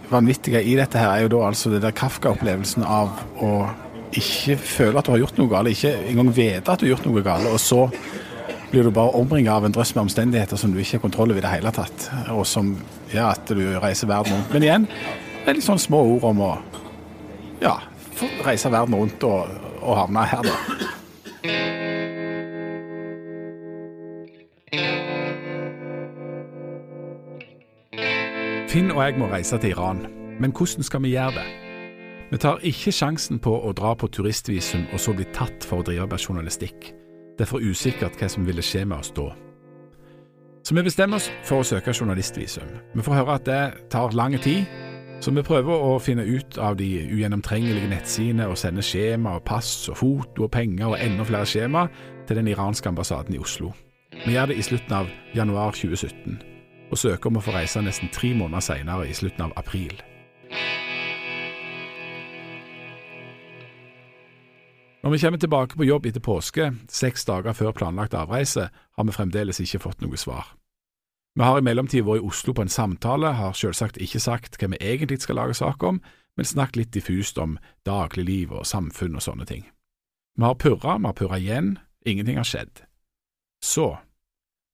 vanvittige 0.08 0.64
i 0.64 0.74
dette 0.78 0.98
her 0.98 1.12
er 1.12 1.26
jo 1.26 1.34
da 1.36 1.44
altså 1.50 1.70
det 1.70 1.82
der 1.84 1.94
Kafka-opplevelsen 1.96 2.86
av 2.88 3.12
å 3.44 3.52
ikke 4.16 4.56
føle 4.56 4.98
at 4.98 5.06
du 5.06 5.12
har 5.12 5.20
gjort 5.20 5.38
noe 5.38 5.52
galt, 5.52 5.70
ikke 5.70 5.92
engang 6.08 6.32
vite 6.32 6.72
at 6.72 6.80
du 6.80 6.88
har 6.88 6.94
gjort 6.94 7.08
noe 7.10 7.24
galt, 7.26 7.50
og 7.52 7.60
så 7.60 7.84
blir 8.72 8.84
du 8.84 8.92
bare 8.96 9.16
omringet 9.16 9.52
av 9.52 9.66
en 9.68 9.74
drøss 9.76 9.94
med 9.94 10.06
omstendigheter 10.06 10.60
som 10.60 10.72
du 10.72 10.80
ikke 10.80 10.96
har 10.96 11.04
kontroll 11.04 11.32
over 11.32 11.42
i 11.42 11.44
det 11.44 11.52
hele 11.52 11.72
tatt, 11.76 12.08
og 12.32 12.46
som 12.48 12.72
gjør 13.12 13.30
at 13.32 13.48
du 13.48 13.64
reiser 13.82 14.10
verden 14.10 14.34
rundt. 14.36 14.52
Men 14.52 14.66
igjen, 14.66 14.88
det 15.44 15.52
er 15.52 15.58
litt 15.58 15.66
sånn 15.66 15.80
små 15.80 16.02
ord 16.14 16.28
om 16.28 16.42
å 16.44 16.52
ja, 17.62 17.78
reise 18.46 18.70
verden 18.72 18.98
rundt 18.98 19.24
og, 19.26 19.48
og 19.80 20.00
havne 20.02 20.26
her, 20.28 20.46
da. 20.46 20.56
Finn 28.68 28.92
og 28.92 29.00
jeg 29.00 29.16
må 29.16 29.30
reise 29.32 29.56
til 29.58 29.72
Iran, 29.72 30.04
men 30.38 30.52
hvordan 30.52 30.84
skal 30.84 31.02
vi 31.02 31.14
gjøre 31.14 31.40
det? 31.40 31.46
Vi 32.28 32.36
tar 32.36 32.60
ikke 32.68 32.92
sjansen 32.92 33.40
på 33.40 33.54
å 33.64 33.72
dra 33.72 33.94
på 33.96 34.10
turistvisum 34.12 34.84
og 34.92 35.00
så 35.00 35.14
bli 35.16 35.24
tatt 35.32 35.64
for 35.64 35.80
å 35.80 35.86
drive 35.88 36.04
med 36.10 36.20
journalistikk. 36.20 36.90
Det 37.38 37.46
er 37.46 37.48
for 37.48 37.64
usikkert 37.64 38.18
hva 38.20 38.28
som 38.28 38.44
ville 38.44 38.62
skje 38.62 38.84
med 38.84 39.00
oss 39.00 39.14
da. 39.16 39.30
Så 40.64 40.74
vi 40.74 40.82
bestemmer 40.84 41.16
oss 41.16 41.30
for 41.46 41.62
å 41.62 41.66
søke 41.66 41.94
journalistvisum. 41.94 42.68
Vi 42.94 43.04
får 43.04 43.20
høre 43.20 43.36
at 43.38 43.46
det 43.48 43.62
tar 43.90 44.12
lang 44.16 44.36
tid, 44.42 44.66
så 45.20 45.32
vi 45.34 45.42
prøver 45.42 45.72
å 45.72 45.96
finne 45.98 46.22
ut 46.22 46.58
av 46.62 46.76
de 46.78 46.86
ugjennomtrengelige 47.08 47.90
nettsidene 47.90 48.46
og 48.46 48.58
sende 48.58 48.84
skjema 48.84 49.38
og 49.38 49.46
pass 49.48 49.88
og 49.90 49.98
foto 49.98 50.46
og 50.46 50.52
penger 50.54 50.92
og 50.92 51.00
enda 51.02 51.26
flere 51.26 51.48
skjema 51.48 51.88
til 52.28 52.38
den 52.38 52.50
iranske 52.52 52.88
ambassaden 52.88 53.34
i 53.34 53.40
Oslo. 53.42 53.72
Vi 54.26 54.34
gjør 54.34 54.52
det 54.52 54.58
i 54.58 54.66
slutten 54.66 54.94
av 55.00 55.10
januar 55.34 55.74
2017, 55.74 56.38
og 56.90 56.98
søker 56.98 57.30
om 57.30 57.40
å 57.40 57.44
få 57.44 57.56
reise 57.56 57.82
nesten 57.82 58.12
tre 58.14 58.30
måneder 58.36 58.64
senere, 58.64 59.08
i 59.08 59.16
slutten 59.16 59.48
av 59.48 59.56
april. 59.56 59.94
Når 65.02 65.10
vi 65.10 65.18
kommer 65.18 65.38
tilbake 65.38 65.76
på 65.78 65.86
jobb 65.86 66.06
etter 66.06 66.22
påske, 66.22 66.72
seks 66.90 67.22
dager 67.24 67.54
før 67.54 67.72
planlagt 67.72 68.16
avreise, 68.18 68.68
har 68.74 69.04
vi 69.06 69.14
fremdeles 69.14 69.60
ikke 69.62 69.78
fått 69.84 70.00
noe 70.02 70.18
svar. 70.18 70.56
Vi 71.38 71.46
har 71.46 71.60
i 71.60 71.62
mellomtid 71.62 72.02
vært 72.02 72.18
i 72.18 72.26
Oslo 72.26 72.54
på 72.54 72.64
en 72.64 72.72
samtale, 72.72 73.30
har 73.38 73.54
selvsagt 73.54 74.00
ikke 74.02 74.18
sagt 74.18 74.58
hva 74.58 74.72
vi 74.72 74.80
egentlig 74.82 75.20
skal 75.22 75.38
lage 75.38 75.54
sak 75.54 75.84
om, 75.86 76.00
men 76.34 76.46
snakket 76.46 76.80
litt 76.80 76.94
diffust 76.96 77.38
om 77.38 77.58
dagligliv 77.86 78.56
og 78.58 78.66
samfunn 78.66 79.14
og 79.14 79.22
sånne 79.22 79.46
ting. 79.46 79.62
Vi 80.34 80.46
har 80.46 80.58
purra, 80.58 80.96
vi 80.98 81.06
har 81.06 81.14
purra 81.14 81.38
igjen, 81.38 81.76
ingenting 82.06 82.40
har 82.40 82.48
skjedd. 82.48 82.82
Så, 83.62 84.00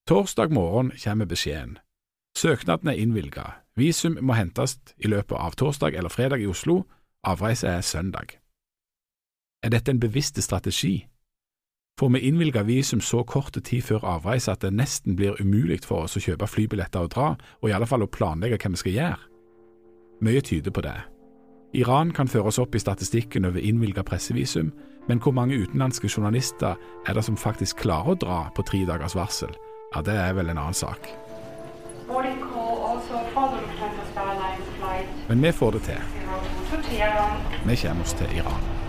torsdag 0.08 0.52
morgen 0.56 0.92
kommer 1.04 1.28
beskjeden. 1.28 1.76
Søknaden 2.36 2.88
er 2.88 3.00
innvilga, 3.00 3.44
visum 3.76 4.16
må 4.24 4.36
hentes 4.40 4.78
i 4.96 5.12
løpet 5.12 5.36
av 5.36 5.60
torsdag 5.60 5.96
eller 6.00 6.12
fredag 6.12 6.40
i 6.40 6.48
Oslo, 6.48 6.86
Avreise 7.24 7.68
er 7.68 7.84
søndag. 7.84 8.38
Er 9.64 9.70
dette 9.72 9.90
en 9.90 10.00
bevisst 10.00 10.42
strategi? 10.42 11.06
Får 12.00 12.08
vi 12.08 12.20
innvilga 12.28 12.62
visum 12.62 13.00
så 13.00 13.22
kort 13.22 13.56
tid 13.64 13.82
før 13.82 14.02
avreise 14.04 14.52
at 14.52 14.60
det 14.60 14.74
nesten 14.76 15.16
blir 15.16 15.40
umulig 15.40 15.78
for 15.88 16.04
oss 16.04 16.18
å 16.18 16.20
kjøpe 16.20 16.48
flybilletter 16.50 17.06
og 17.06 17.12
dra, 17.14 17.30
og 17.62 17.70
i 17.70 17.72
alle 17.72 17.88
fall 17.88 18.04
å 18.04 18.10
planlegge 18.12 18.58
hva 18.60 18.72
vi 18.74 18.80
skal 18.82 18.96
gjøre? 18.98 19.30
Mye 20.20 20.42
tyder 20.44 20.74
på 20.74 20.84
det. 20.84 20.98
Iran 21.80 22.12
kan 22.12 22.28
føres 22.28 22.60
opp 22.60 22.76
i 22.76 22.82
statistikken 22.82 23.48
over 23.48 23.64
innvilga 23.64 24.04
pressevisum, 24.04 24.68
men 25.08 25.24
hvor 25.24 25.32
mange 25.32 25.56
utenlandske 25.56 26.12
journalister 26.12 26.76
er 27.08 27.16
det 27.16 27.24
som 27.24 27.40
faktisk 27.40 27.80
klarer 27.86 28.12
å 28.12 28.20
dra 28.20 28.38
på 28.52 28.68
tre 28.68 28.84
dagers 28.84 29.16
varsel? 29.16 29.56
Ja, 29.96 30.04
det 30.04 30.20
er 30.20 30.36
vel 30.36 30.52
en 30.52 30.60
annen 30.60 30.76
sak. 30.76 31.08
Men 35.28 35.42
vi 35.42 35.52
får 35.56 35.78
det 35.78 35.86
til. 35.88 36.08
Vi 37.64 37.76
kommer 37.80 38.02
oss 38.04 38.18
til 38.20 38.42
Iran. 38.42 38.83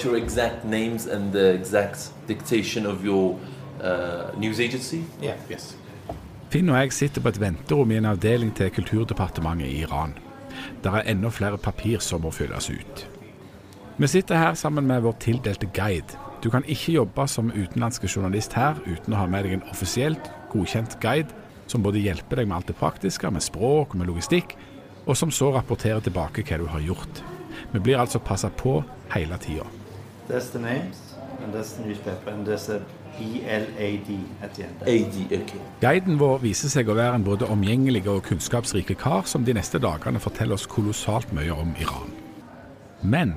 Write 0.00 0.04
your 0.04 0.16
exact 0.16 0.64
names 0.64 1.06
and 1.06 1.32
the 1.32 1.54
exact 1.54 2.10
dictation 2.26 2.86
of 2.86 3.04
your 3.04 3.38
uh, 3.82 4.30
news 4.38 4.60
agency? 4.60 5.04
Yeah. 5.22 5.36
Yes. 5.50 5.76
Finn 6.50 6.68
og 6.68 6.78
jeg 6.78 6.92
sitter 6.92 7.22
på 7.22 7.28
et 7.28 7.40
venterom 7.40 7.90
i 7.90 7.96
en 7.96 8.06
avdeling 8.06 8.54
til 8.56 8.70
Kulturdepartementet 8.70 9.66
i 9.66 9.82
Iran. 9.84 10.14
Der 10.84 10.90
er 10.90 11.10
enda 11.10 11.28
flere 11.28 11.58
papir 11.58 11.98
som 11.98 12.20
må 12.22 12.30
fylles 12.30 12.70
ut. 12.70 13.06
Vi 13.98 14.06
sitter 14.06 14.36
her 14.36 14.54
sammen 14.54 14.86
med 14.86 15.00
vår 15.00 15.16
tildelte 15.20 15.66
guide. 15.66 16.18
Du 16.42 16.50
kan 16.50 16.64
ikke 16.66 16.92
jobbe 16.92 17.28
som 17.28 17.52
utenlandske 17.52 18.08
journalist 18.08 18.52
her 18.52 18.74
uten 18.86 19.14
å 19.14 19.20
ha 19.20 19.26
med 19.26 19.44
deg 19.44 19.52
en 19.52 19.66
offisielt 19.70 20.30
godkjent 20.50 20.98
guide 21.00 21.28
som 21.66 21.82
både 21.82 22.02
hjelper 22.02 22.40
deg 22.40 22.48
med 22.48 22.56
alt 22.56 22.66
det 22.72 22.78
praktiske, 22.80 23.30
med 23.30 23.42
språk 23.42 23.92
og 23.92 24.00
med 24.00 24.08
logistikk, 24.10 24.56
og 25.06 25.16
som 25.16 25.30
så 25.30 25.52
rapporterer 25.54 26.00
tilbake 26.00 26.42
hva 26.42 26.58
du 26.58 26.66
har 26.66 26.80
gjort. 26.80 27.22
Vi 27.70 27.78
blir 27.78 28.00
altså 28.00 28.18
passa 28.18 28.50
på 28.50 28.80
hele 29.14 29.38
tida. 29.38 29.68
That's 30.30 30.50
the 30.52 30.60
names, 30.62 30.96
and 31.42 31.52
that's 31.52 31.72
the 31.72 31.82
newspaper, 31.82 32.30
and 32.30 32.46
there's 32.46 32.68
a 32.68 32.80
ELAD 33.18 34.10
at 34.42 34.54
the 34.54 34.62
end. 34.62 34.82
AD, 34.82 35.42
okay. 35.42 35.60
Guiden 35.80 36.18
vår 36.20 36.38
viser 36.44 36.70
seg 36.70 36.88
å 36.88 36.94
være 36.94 37.18
en 37.18 37.26
både 37.26 37.48
omgjengelig 37.50 38.04
og 38.08 38.22
kunnskapsrike 38.28 38.94
kar 39.00 39.26
som 39.26 39.44
de 39.44 39.56
neste 39.56 39.80
dagene 39.82 40.22
forteller 40.22 40.54
oss 40.54 40.68
kolossalt 40.70 41.32
mye 41.36 41.50
om 41.50 41.74
Iran. 41.82 42.12
Men 43.02 43.34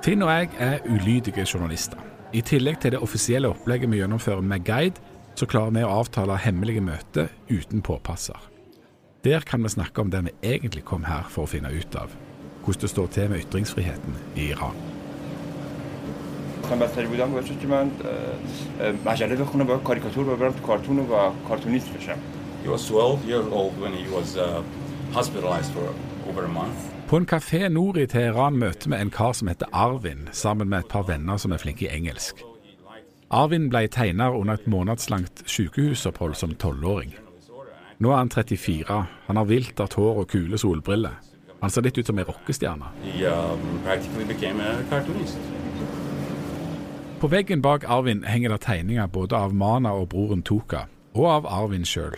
Finn 0.00 0.24
og 0.24 0.30
jeg 0.32 0.48
er 0.64 0.78
ulydige 0.88 1.44
journalister. 1.44 2.00
I 2.32 2.40
tillegg 2.40 2.78
til 2.80 2.94
det 2.94 3.02
offisielle 3.04 3.50
opplegget 3.52 3.90
vi 3.92 4.00
gjennomfører 4.00 4.40
med 4.40 4.64
guide, 4.64 5.02
så 5.36 5.44
klarer 5.50 5.74
vi 5.76 5.82
å 5.84 5.90
avtale 6.00 6.38
hemmelige 6.40 6.80
møter 6.84 7.28
uten 7.50 7.84
påpasser. 7.84 8.38
Der 9.24 9.44
kan 9.44 9.60
vi 9.60 9.74
snakke 9.76 10.00
om 10.00 10.10
det 10.10 10.24
vi 10.24 10.54
egentlig 10.54 10.86
kom 10.88 11.04
her 11.04 11.28
for 11.28 11.44
å 11.44 11.52
finne 11.52 11.68
ut 11.68 12.00
av. 12.00 12.16
Hvordan 12.64 12.86
det 12.86 12.92
står 12.94 13.12
til 13.12 13.28
med 13.28 13.44
ytringsfriheten 13.44 14.16
i 14.40 14.48
Iran. 14.54 14.80
اصلا 16.69 16.77
بدتری 16.77 17.07
بودم 17.07 17.31
باعث 17.31 17.45
که 17.45 17.67
من 17.67 17.91
مجله 19.05 19.35
بخونم 19.35 19.69
و 19.69 19.77
کاریکاتور 19.77 20.23
ببرم 20.35 20.51
تو 20.51 20.59
کارتون 20.59 20.99
و 20.99 21.31
کارتونیست 21.47 21.93
بشم 21.93 22.17
He 22.65 22.71
was 22.71 22.87
12 22.87 23.25
years 23.29 23.45
old 23.51 23.73
when 23.79 23.93
he 23.93 24.07
was 24.15 24.37
uh, 24.37 24.63
hospitalized 25.13 25.71
for 25.71 25.93
over 26.29 26.45
a 26.45 26.47
month. 26.47 26.79
På 27.07 27.17
en 27.17 27.25
kafé 27.25 27.69
nord 27.69 27.97
i 27.97 28.07
Teheran 28.07 28.57
møter 28.57 28.89
vi 28.89 28.95
en 28.97 29.09
kar 29.09 29.33
som 29.33 29.47
heter 29.47 29.67
Arvin, 29.71 30.29
sammen 30.31 30.69
med 30.69 30.79
et 30.79 30.87
par 30.89 31.03
venner 31.05 31.37
som 31.37 31.51
er 31.51 31.61
flinke 31.61 31.85
i 31.85 31.91
engelsk. 31.93 32.41
Arvin 33.29 33.69
ble 33.69 33.87
tegner 33.87 34.33
under 34.33 34.53
et 34.57 34.67
månedslangt 34.67 35.43
sykehusopphold 35.45 36.33
som 36.35 36.55
tolvåring. 36.55 37.13
Nå 37.99 38.11
er 38.11 38.17
han 38.17 38.29
34, 38.29 39.05
han 39.27 39.37
har 39.37 39.45
viltert 39.45 39.93
hår 39.93 40.23
og 40.23 40.27
kule 40.27 40.57
solbriller. 40.57 41.21
Han 41.61 41.69
ser 41.69 41.85
litt 41.85 41.97
ut 41.97 42.07
som 42.09 42.17
ei 42.19 42.25
rockestjerne. 42.25 42.89
He 43.03 43.25
um, 43.29 43.79
på 47.20 47.28
veggen 47.28 47.60
bak 47.60 47.84
Arvin 47.84 48.22
henger 48.24 48.54
det 48.54 48.62
tegninger 48.64 49.08
både 49.12 49.36
av 49.36 49.52
Mana 49.52 49.90
og 49.92 50.06
broren 50.08 50.40
Toka, 50.40 50.86
og 51.12 51.26
av 51.28 51.48
Arvin 51.52 51.82
sjøl. 51.84 52.14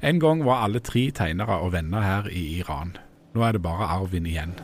En 0.00 0.16
gang 0.16 0.40
var 0.46 0.62
alle 0.64 0.80
tre 0.80 1.02
tegnere 1.12 1.58
og 1.60 1.74
venner 1.74 2.00
her 2.00 2.28
i 2.32 2.44
Iran. 2.62 2.94
Nå 3.34 3.44
er 3.44 3.52
det 3.52 3.60
bare 3.60 3.84
Arvin 3.98 4.24
igjen. 4.30 4.54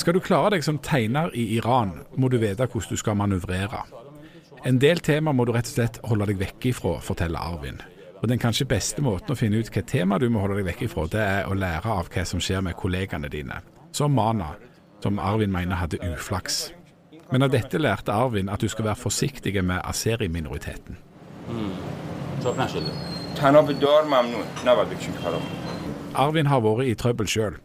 Skal 0.00 0.16
du 0.16 0.20
klare 0.24 0.54
deg 0.56 0.64
som 0.64 0.80
tegner 0.80 1.28
i 1.36 1.44
Iran, 1.58 1.92
må 2.16 2.32
du 2.32 2.38
vite 2.40 2.64
hvordan 2.64 2.88
du 2.88 2.96
skal 3.04 3.20
manøvrere. 3.20 3.84
En 4.64 4.80
del 4.80 5.04
tema 5.04 5.36
må 5.36 5.44
du 5.44 5.52
rett 5.52 5.68
og 5.68 5.76
slett 5.76 6.00
holde 6.08 6.30
deg 6.32 6.40
vekk 6.40 6.70
ifra, 6.72 6.96
forteller 7.04 7.52
Arvin. 7.52 7.84
Og 8.22 8.32
Den 8.32 8.40
kanskje 8.40 8.64
beste 8.64 9.04
måten 9.04 9.36
å 9.36 9.36
finne 9.36 9.60
ut 9.60 9.68
hva 9.68 9.84
tema 9.84 10.16
du 10.16 10.30
må 10.32 10.40
holde 10.40 10.62
deg 10.62 10.72
vekk 10.72 10.88
ifra, 10.88 11.04
det 11.12 11.20
er 11.20 11.52
å 11.52 11.52
lære 11.52 12.00
av 12.00 12.08
hva 12.08 12.24
som 12.24 12.40
skjer 12.40 12.64
med 12.64 12.80
kollegaene 12.80 13.28
dine 13.28 13.60
som 13.94 14.10
Mana, 14.10 14.54
som 15.02 15.18
Arvin 15.18 15.52
mener 15.52 15.78
hadde 15.78 15.98
uflaks. 16.02 16.72
Men 17.30 17.42
av 17.42 17.52
dette 17.54 17.78
lærte 17.78 18.12
Arvin 18.12 18.50
at 18.50 18.60
du 18.60 18.68
skal 18.68 18.88
være 18.88 18.98
forsiktig 18.98 19.54
med 19.64 19.80
aseri-minoriteten. 19.84 20.98
Arvin 26.14 26.46
har 26.46 26.62
vært 26.62 26.86
i 26.86 26.94
trøbbel 26.98 27.30
sjøl. 27.30 27.56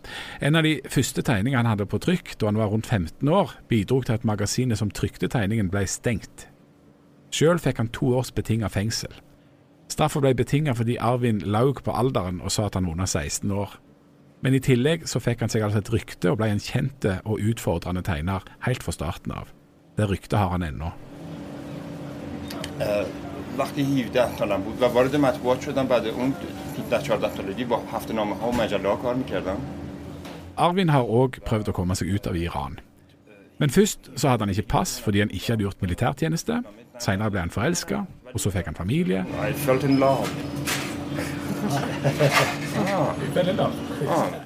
En 0.41 0.57
av 0.57 0.65
de 0.65 0.79
første 0.89 1.21
tegningene 1.21 1.61
han 1.61 1.69
hadde 1.69 1.89
på 1.89 1.99
trykk 2.01 2.35
da 2.39 2.49
han 2.49 2.57
var 2.57 2.71
rundt 2.73 2.89
15 2.89 3.29
år, 3.29 3.53
bidro 3.69 4.01
til 4.01 4.17
at 4.17 4.25
magasinet 4.25 4.77
som 4.77 4.91
trykte 4.91 5.29
tegningen 5.29 5.69
ble 5.69 5.85
stengt. 5.87 6.47
Sjøl 7.33 7.61
fikk 7.61 7.77
han 7.77 7.91
to 7.93 8.15
års 8.17 8.31
betinga 8.33 8.69
fengsel. 8.73 9.13
Straffa 9.89 10.21
ble 10.21 10.33
betinga 10.37 10.73
fordi 10.77 10.97
Arvin 11.01 11.41
laug 11.45 11.83
på 11.85 11.93
alderen 11.93 12.41
og 12.41 12.53
sa 12.53 12.65
at 12.69 12.77
han 12.77 12.85
var 12.85 12.97
under 12.97 13.05
16 13.05 13.51
år. 13.51 13.77
Men 14.44 14.54
i 14.54 14.61
tillegg 14.61 15.07
så 15.09 15.20
fikk 15.24 15.40
han 15.40 15.52
seg 15.52 15.64
altså 15.64 15.80
et 15.80 15.92
rykte 15.94 16.33
og 16.33 16.38
ble 16.40 16.50
en 16.52 16.61
kjent 16.61 17.07
og 17.24 17.40
utfordrende 17.40 18.04
tegner 18.04 18.44
helt 18.66 18.85
fra 18.85 18.92
starten 18.92 19.33
av. 19.33 19.52
Det 19.96 20.09
ryktet 20.11 20.38
har 20.38 20.52
han 20.52 20.66
ennå. 20.66 20.92
وقتی 23.59 23.85
17 23.85 24.37
سالم 24.38 24.62
بود 24.62 24.83
و 24.83 24.85
وارد 24.85 25.16
مطبوعات 25.16 25.62
شدم 25.62 25.87
بعد 25.87 26.07
اون 26.07 26.35
17 26.90 27.37
سالگی 27.37 27.64
با 27.64 27.83
هفته 27.92 28.14
نامه 28.14 28.37
ها 28.37 28.48
و 28.48 28.52
مجله 28.52 28.88
ها 28.88 28.96
کار 28.96 29.14
میکردم 29.14 29.57
Arvin 30.57 30.88
har 30.88 31.02
òg 31.02 31.40
prøvd 31.42 31.68
å 31.68 31.72
komme 31.74 31.96
seg 31.98 32.12
ut 32.14 32.26
av 32.30 32.37
Iran. 32.38 32.76
Men 33.59 33.70
først 33.70 34.11
så 34.14 34.28
hadde 34.30 34.46
han 34.46 34.52
ikke 34.52 34.68
pass 34.70 35.00
fordi 35.02 35.18
han 35.24 35.33
ikke 35.35 35.52
hadde 35.52 35.66
gjort 35.66 35.83
militærtjeneste. 35.83 36.61
Senere 37.02 37.30
ble 37.35 37.40
han 37.42 37.50
forelska, 37.50 38.04
og 38.30 38.38
så 38.40 38.52
fikk 38.54 38.70
han 38.70 38.78
familie. 38.78 39.24
I 39.35 39.52
felt 39.52 39.83
in 39.83 39.98
love. 39.98 40.30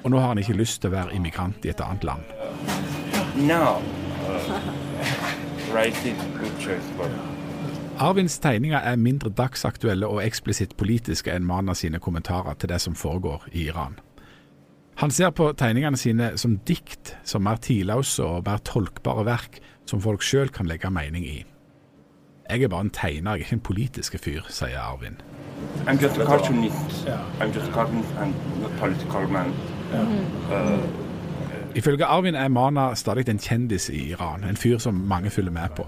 Og 0.02 0.10
nå 0.10 0.20
har 0.20 0.28
han 0.32 0.40
ikke 0.42 0.56
lyst 0.58 0.80
til 0.82 0.92
å 0.92 0.96
være 0.96 1.14
immigrant 1.16 1.64
i 1.66 1.72
et 1.72 1.80
annet 1.84 2.04
land. 2.06 2.22
Me. 3.34 3.60
Arvins 7.98 8.38
tegninger 8.38 8.78
er 8.78 8.96
mindre 8.98 9.30
dagsaktuelle 9.30 10.06
og 10.06 10.20
eksplisitt 10.22 10.76
politiske 10.78 11.32
enn 11.34 11.46
Mana 11.46 11.74
sine 11.78 11.98
kommentarer 12.02 12.54
til 12.58 12.70
det 12.70 12.80
som 12.82 12.94
foregår 12.98 13.46
i 13.52 13.68
Iran. 13.68 13.98
Han 15.02 15.10
ser 15.10 15.30
på 15.34 15.48
tegningene 15.58 15.98
sine 15.98 16.32
som 16.38 16.58
dikt, 16.66 17.16
som 17.26 17.42
mer 17.42 17.58
tidløse 17.62 18.22
og 18.22 18.44
mer 18.46 18.62
tolkbare 18.66 19.24
verk 19.26 19.58
som 19.90 20.02
folk 20.02 20.22
sjøl 20.22 20.52
kan 20.54 20.70
legge 20.70 20.90
mening 20.90 21.26
i. 21.26 21.40
Jeg 22.50 22.62
er 22.62 22.70
bare 22.70 22.86
en 22.86 22.94
tegner, 22.94 23.34
jeg 23.34 23.40
er 23.40 23.46
ikke 23.46 23.58
en 23.58 23.68
politisk 23.70 24.18
fyr, 24.22 24.46
sier 24.52 24.78
Arvin. 24.78 25.18
I'm 25.86 25.98
just 25.98 26.16
a 26.16 26.24
cartoonist. 26.24 27.06
Yeah. 27.06 27.20
I'm 27.40 27.52
just 27.52 27.68
a 27.68 27.72
cartoonist 27.72 28.10
and 28.20 28.34
not 28.62 28.76
political 28.78 29.28
man. 29.28 29.52
Yeah. 29.92 30.04
Mm-hmm. 30.04 30.52
Uh, 30.52 31.04
Ifølge 31.74 32.04
Arvin 32.04 32.34
er 32.34 32.48
Mana 32.48 32.94
stadig 32.94 33.28
en 33.28 33.38
kjendis 33.38 33.88
i 33.88 34.10
Iran, 34.10 34.44
en 34.44 34.56
fyr 34.56 34.78
som 34.78 34.94
mange 34.94 35.30
følger 35.30 35.50
med 35.52 35.68
på. 35.76 35.86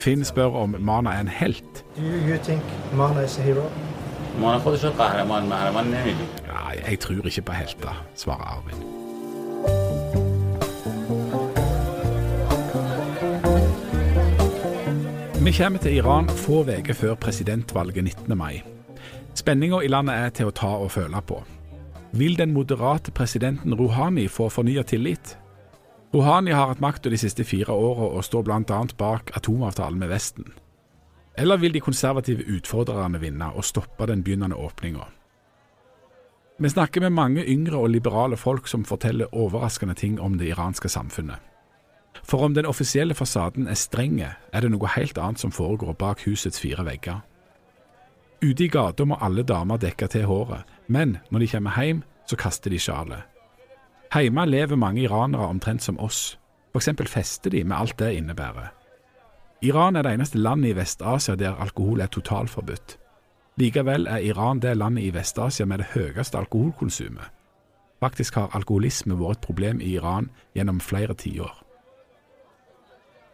Finn 0.00 0.24
spør 0.24 0.56
om 0.56 0.76
Mana 0.80 1.10
er 1.10 1.20
en 1.20 1.28
helt. 1.28 1.84
Nei, 6.48 6.74
jeg 6.88 6.98
tror 6.98 7.26
ikke 7.26 7.42
på 7.42 7.52
helter, 7.52 8.04
svarer 8.14 8.56
Arvin. 8.56 9.02
Vi 15.44 15.52
kommer 15.52 15.78
til 15.78 15.96
Iran 15.96 16.28
få 16.28 16.60
uker 16.62 16.94
før 16.94 17.14
presidentvalget 17.14 18.04
19. 18.04 18.38
mai. 18.38 18.71
Spenninga 19.42 19.80
i 19.82 19.88
landet 19.90 20.14
er 20.14 20.28
til 20.30 20.46
å 20.46 20.54
ta 20.54 20.68
og 20.78 20.92
føle 20.94 21.18
på. 21.26 21.40
Vil 22.14 22.36
den 22.38 22.52
moderate 22.54 23.10
presidenten 23.10 23.74
Rouhani 23.74 24.28
få 24.30 24.46
fornya 24.54 24.84
tillit? 24.86 25.32
Rouhani 26.14 26.52
har 26.54 26.68
hatt 26.70 26.82
makta 26.84 27.10
de 27.10 27.18
siste 27.18 27.42
fire 27.42 27.74
åra 27.74 28.06
og 28.12 28.22
står 28.22 28.44
bl.a. 28.46 28.78
bak 29.00 29.32
atomavtalen 29.34 29.98
med 29.98 30.12
Vesten. 30.12 30.46
Eller 31.34 31.58
vil 31.58 31.74
de 31.74 31.82
konservative 31.82 32.46
utfordrerne 32.54 33.18
vinne 33.18 33.48
og 33.56 33.66
stoppe 33.66 34.06
den 34.06 34.22
begynnende 34.22 34.60
åpninga? 34.62 35.08
Vi 36.62 36.70
snakker 36.70 37.02
med 37.02 37.16
mange 37.18 37.42
yngre 37.42 37.82
og 37.82 37.90
liberale 37.90 38.38
folk 38.38 38.70
som 38.70 38.86
forteller 38.86 39.34
overraskende 39.34 39.98
ting 39.98 40.20
om 40.20 40.38
det 40.38 40.52
iranske 40.52 40.92
samfunnet. 40.92 41.42
For 42.22 42.46
om 42.46 42.54
den 42.54 42.70
offisielle 42.70 43.18
fasaden 43.18 43.66
er 43.66 43.80
strenge, 43.80 44.30
er 44.52 44.62
det 44.62 44.70
noe 44.70 44.94
helt 44.94 45.18
annet 45.18 45.42
som 45.42 45.50
foregår 45.50 45.98
bak 45.98 46.22
husets 46.28 46.62
fire 46.62 46.86
vegger. 46.86 47.24
Ute 48.42 48.64
i 48.64 48.68
gata 48.68 49.04
må 49.06 49.14
alle 49.22 49.44
damer 49.46 49.78
dekke 49.78 50.08
til 50.10 50.26
håret, 50.26 50.66
men 50.90 51.18
når 51.30 51.44
de 51.44 51.48
kommer 51.52 51.76
hjem, 51.78 52.02
så 52.26 52.36
kaster 52.36 52.74
de 52.74 52.78
sjalet. 52.82 53.22
Hjemme 54.12 54.44
lever 54.46 54.76
mange 54.76 55.04
iranere 55.04 55.46
omtrent 55.46 55.82
som 55.82 55.98
oss, 56.02 56.38
f.eks. 56.74 56.88
fester 57.08 57.50
de 57.54 57.62
med 57.64 57.76
alt 57.76 57.98
det 57.98 58.14
innebærer. 58.18 58.72
Iran 59.62 59.96
er 59.96 60.02
det 60.02 60.12
eneste 60.16 60.38
landet 60.38 60.72
i 60.72 60.76
Vest-Asia 60.76 61.36
der 61.38 61.54
alkohol 61.54 62.00
er 62.00 62.10
totalforbudt. 62.10 62.96
Likevel 63.56 64.08
er 64.10 64.24
Iran 64.26 64.60
det 64.60 64.76
landet 64.76 65.04
i 65.06 65.14
Vest-Asia 65.14 65.66
med 65.66 65.78
det 65.78 65.92
høyeste 65.94 66.38
alkoholkonsumet. 66.38 67.30
Faktisk 68.02 68.34
har 68.34 68.50
alkoholisme 68.58 69.14
vært 69.20 69.38
et 69.38 69.46
problem 69.46 69.80
i 69.80 69.94
Iran 69.94 70.30
gjennom 70.56 70.80
flere 70.80 71.14
tiår. 71.14 71.52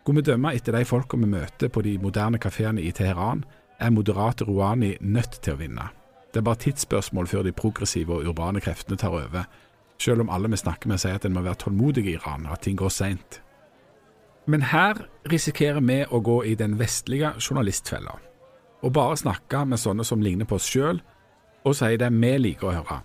Går 0.05 0.19
vi 0.19 0.25
dømme 0.25 0.53
etter 0.57 0.77
de 0.77 0.85
folka 0.85 1.17
vi 1.17 1.31
møter 1.33 1.73
på 1.73 1.83
de 1.83 1.97
moderne 1.99 2.39
kafeene 2.39 2.83
i 2.85 2.93
Teheran, 2.93 3.45
er 3.79 3.91
moderate 3.91 4.45
Rouhani 4.45 4.97
nødt 5.01 5.41
til 5.43 5.55
å 5.55 5.61
vinne. 5.61 5.89
Det 6.33 6.41
er 6.41 6.47
bare 6.47 6.61
tidsspørsmål 6.65 7.27
før 7.27 7.43
de 7.47 7.53
progressive 7.57 8.15
og 8.15 8.29
urbane 8.29 8.61
kreftene 8.61 8.99
tar 9.01 9.15
over, 9.15 9.45
selv 9.99 10.21
om 10.21 10.31
alle 10.31 10.51
vi 10.51 10.61
snakker 10.61 10.91
med 10.91 11.01
sier 11.01 11.19
at 11.19 11.25
en 11.27 11.35
må 11.35 11.43
være 11.43 11.63
tålmodig 11.65 12.05
i 12.07 12.17
Iran, 12.19 12.47
at 12.47 12.63
ting 12.67 12.77
går 12.79 12.93
seint. 12.93 13.41
Men 14.47 14.63
her 14.71 15.07
risikerer 15.31 15.81
vi 15.85 16.03
å 16.05 16.21
gå 16.25 16.43
i 16.45 16.55
den 16.55 16.79
vestlige 16.79 17.35
journalistfella, 17.41 18.19
og 18.83 18.93
bare 18.93 19.17
snakke 19.17 19.65
med 19.67 19.81
sånne 19.81 20.05
som 20.05 20.23
ligner 20.23 20.49
på 20.49 20.57
oss 20.57 20.69
sjøl, 20.69 21.03
og 21.65 21.75
si 21.77 21.97
det 22.01 22.11
vi 22.15 22.35
liker 22.39 22.71
å 22.71 22.77
høre. 22.79 23.01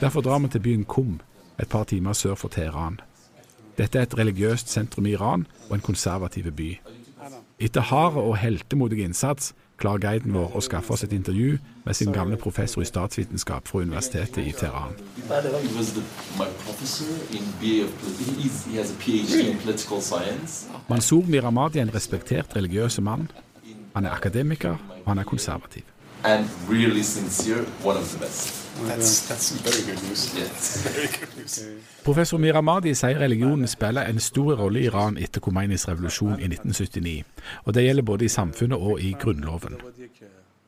Derfor 0.00 0.24
drar 0.24 0.40
vi 0.40 0.48
til 0.48 0.64
byen 0.64 0.84
Kum, 0.84 1.20
et 1.58 1.68
par 1.68 1.84
timer 1.84 2.12
sør 2.16 2.34
for 2.34 2.48
Teheran. 2.48 3.00
Dette 3.78 3.98
er 3.98 4.08
et 4.08 4.16
religiøst 4.18 4.70
sentrum 4.72 5.06
i 5.06 5.12
Iran 5.14 5.46
og 5.68 5.76
en 5.76 5.84
konservativ 5.84 6.50
by. 6.56 6.70
Etter 7.58 7.80
hard 7.80 8.14
og 8.14 8.36
heltemodig 8.38 9.00
innsats 9.02 9.48
klarer 9.82 9.98
guiden 9.98 10.34
vår 10.36 10.52
å 10.54 10.60
skaffe 10.62 10.92
oss 10.94 11.02
et 11.02 11.14
intervju 11.16 11.56
med 11.82 11.96
sin 11.98 12.12
gamle 12.14 12.36
professor 12.38 12.84
i 12.84 12.86
statsvitenskap 12.86 13.66
fra 13.66 13.80
universitetet 13.82 14.46
i 14.46 14.52
Teheran. 14.54 14.94
Mansour 20.88 21.26
Miramadi 21.26 21.82
er 21.82 21.88
en 21.88 21.94
respektert 21.94 22.54
religiøs 22.54 23.00
mann. 23.02 23.26
Han 23.96 24.06
er 24.06 24.14
akademiker, 24.14 24.78
og 25.02 25.10
han 25.10 25.18
er 25.18 25.26
konservativ. 25.26 25.82
Really 26.70 27.02
sincere, 27.02 27.66
that's, 28.86 29.28
that's 29.28 29.52
Professor 32.04 32.38
Miramadi 32.38 32.94
sier 32.94 33.20
religionen 33.20 33.68
spiller 33.68 34.04
en 34.08 34.20
stor 34.20 34.56
rolle 34.60 34.80
i 34.80 34.86
Iran 34.86 35.18
etter 35.18 35.40
Khomeinis 35.44 35.88
revolusjon 35.88 36.38
i 36.38 36.44
1979, 36.50 37.24
og 37.64 37.74
det 37.74 37.82
gjelder 37.84 38.02
både 38.02 38.24
i 38.24 38.28
samfunnet 38.32 38.78
og 38.78 39.00
i 39.00 39.16
grunnloven. 39.20 39.76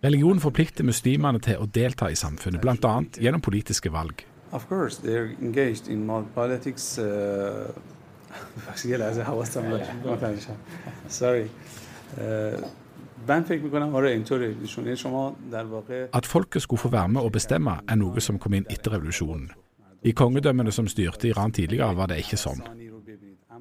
Religionen 0.05 0.41
forplikter 0.41 0.85
muslimene 0.85 1.39
til 1.45 1.57
å 1.61 1.67
delta 1.69 2.11
i 2.11 2.17
samfunnet, 2.17 2.61
bl.a. 2.63 3.03
gjennom 3.21 3.41
politiske 3.45 3.93
valg. 3.93 4.25
Of 4.53 4.69
course, 4.69 4.99
they're 4.99 5.37
engaged 5.41 5.89
in 5.89 6.09
politics. 6.35 6.99
Sorry. 11.09 11.51
Uh, 12.19 12.57
at 16.13 16.27
folket 16.27 16.63
skulle 16.63 16.81
få 16.81 16.89
være 16.89 17.09
med 17.09 17.21
og 17.21 17.33
bestemme, 17.33 17.79
er 17.89 17.97
noe 17.97 18.21
som 18.21 18.39
kom 18.39 18.55
inn 18.55 18.67
etter 18.71 18.97
revolusjonen. 18.97 19.51
I 20.03 20.13
kongedømmene 20.17 20.73
som 20.73 20.89
styrte 20.89 21.29
Iran 21.29 21.53
tidligere, 21.53 21.97
var 21.97 22.07
det 22.09 22.23
ikke 22.23 22.39
sånn. 22.41 22.63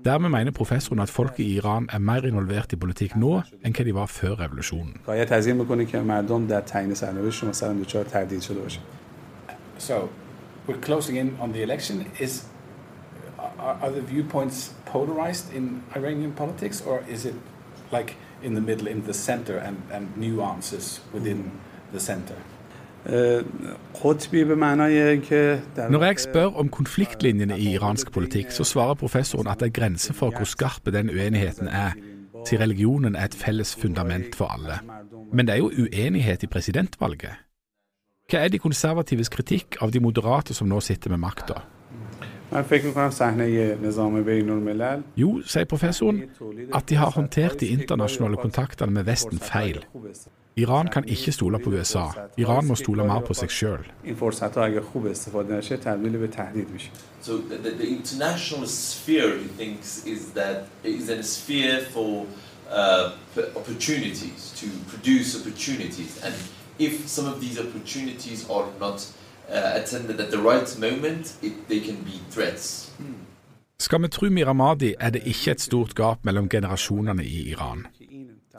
Dermed 0.05 0.29
mener 0.31 0.51
professoren 0.55 0.99
at 1.03 1.09
folket 1.09 1.39
i 1.43 1.57
Iran 1.57 1.89
er 1.91 1.99
mer 1.99 2.23
involvert 2.23 2.73
i 2.73 2.77
politikk 2.79 3.17
nå 3.19 3.41
enn 3.63 3.73
hva 3.75 3.83
de 3.83 3.95
var 3.95 4.07
før 4.07 4.37
revolusjonen. 4.39 5.01
So, 9.79 10.09
we're 10.67 10.81
closing 10.81 11.17
in 11.17 11.37
on 11.39 11.53
the 11.53 11.63
election. 11.63 12.05
Is, 12.19 12.45
are 13.59 13.91
the 13.91 14.01
viewpoints 14.01 14.73
polarized 14.85 15.53
in 15.53 15.83
Iranian 15.95 16.31
politics, 16.31 16.81
or 16.81 17.03
is 17.09 17.25
it 17.25 17.35
like 17.91 18.15
in 18.43 18.55
the 18.55 18.61
middle, 18.61 18.87
in 18.87 19.03
the 19.03 19.13
center, 19.13 19.57
and, 19.57 19.77
and 19.91 20.07
nuances 20.17 21.01
within 21.13 21.51
the 21.91 21.99
center. 21.99 22.35
Eh, 23.05 23.43
Når 25.89 26.03
jeg 26.03 26.19
spør 26.19 26.45
om 26.45 26.69
konfliktlinjene 26.69 27.59
i 27.59 27.73
iransk 27.73 28.11
politikk, 28.11 28.51
så 28.51 28.63
svarer 28.63 28.93
professoren 28.93 29.47
at 29.47 29.59
det 29.59 29.65
er 29.65 29.81
grenser 29.81 30.13
for 30.13 30.29
hvor 30.29 30.43
skarpe 30.45 30.91
den 30.91 31.09
uenigheten 31.09 31.67
er, 31.67 31.91
til 32.47 32.57
religionen 32.57 33.15
er 33.15 33.25
et 33.25 33.35
felles 33.35 33.75
fundament 33.75 34.35
for 34.35 34.45
alle. 34.45 34.79
Men 35.33 35.47
det 35.47 35.53
er 35.53 35.57
jo 35.57 35.71
uenighet 35.71 36.43
i 36.43 36.47
presidentvalget. 36.47 37.31
Hva 38.29 38.43
er 38.43 38.47
de 38.47 38.59
konservatives 38.59 39.29
kritikk 39.29 39.79
av 39.81 39.91
de 39.91 39.99
moderate 39.99 40.53
som 40.53 40.67
nå 40.67 40.79
sitter 40.79 41.09
med 41.09 41.17
makta? 41.19 41.53
Jo, 45.17 45.41
sier 45.45 45.65
professoren, 45.69 46.23
at 46.73 46.89
de 46.89 46.95
har 46.95 47.11
håndtert 47.13 47.59
de 47.59 47.67
internasjonale 47.67 48.37
kontaktene 48.41 48.91
med 48.91 49.05
Vesten 49.05 49.39
feil. 49.39 49.83
Iran 50.57 50.87
kan 50.87 51.05
ikke 51.07 51.31
stole 51.31 51.59
på 51.59 51.69
USA. 51.69 52.07
Iran 52.37 52.65
må 52.65 52.75
stole 52.75 53.05
mer 53.07 53.21
på 53.27 53.33
seg 53.33 53.51
sjøl. 53.53 53.85
So 57.21 57.37
the, 57.37 57.71
the 57.71 57.87
international 57.87 58.67
sphere, 58.67 59.37
he 59.37 59.47
thinks, 59.57 60.03
is 60.05 60.31
that 60.33 60.63
is 60.83 61.09
a 61.09 61.21
sphere 61.23 61.81
for 61.93 62.25
uh, 62.71 63.11
opportunities 63.55 64.53
to 64.57 64.67
produce 64.87 65.35
opportunities, 65.39 66.23
and 66.23 66.33
if 66.79 67.07
some 67.07 67.27
of 67.27 67.39
these 67.41 67.59
opportunities 67.59 68.49
are 68.49 68.65
not 68.79 69.07
attended 69.51 70.19
at 70.19 70.31
the 70.31 70.37
right 70.37 70.79
moment, 70.79 71.37
it, 71.41 71.53
they 71.67 71.79
can 71.79 71.95
be 72.05 72.19
threats. 72.31 72.91
Skal 73.79 74.01
vi 74.01 74.07
tro 74.07 74.29
Miramadi, 74.29 74.93
er 74.99 75.09
det 75.09 75.21
ikke 75.25 75.51
et 75.51 75.61
stort 75.61 75.95
gap 75.95 76.25
mellom 76.25 76.49
generasjonene 76.49 77.25
i 77.25 77.49
Iran. 77.51 77.85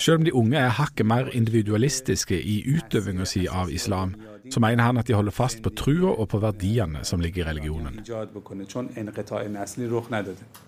Selv 0.00 0.16
om 0.16 0.24
de 0.24 0.34
unge 0.34 0.56
er 0.56 0.68
hakket 0.68 1.06
mer 1.06 1.28
individualistiske 1.32 2.42
i 2.42 2.62
utøvinga 2.72 3.24
si 3.28 3.42
av 3.46 3.68
islam, 3.70 4.14
så 4.50 4.60
mener 4.60 4.84
han 4.84 4.96
at 4.96 5.08
de 5.08 5.14
holder 5.14 5.30
fast 5.30 5.60
på 5.62 5.70
trua 5.76 6.14
og 6.14 6.28
på 6.28 6.40
verdiene 6.40 7.04
som 7.04 7.20
ligger 7.20 7.44
i 7.44 7.48
religionen. 7.48 8.00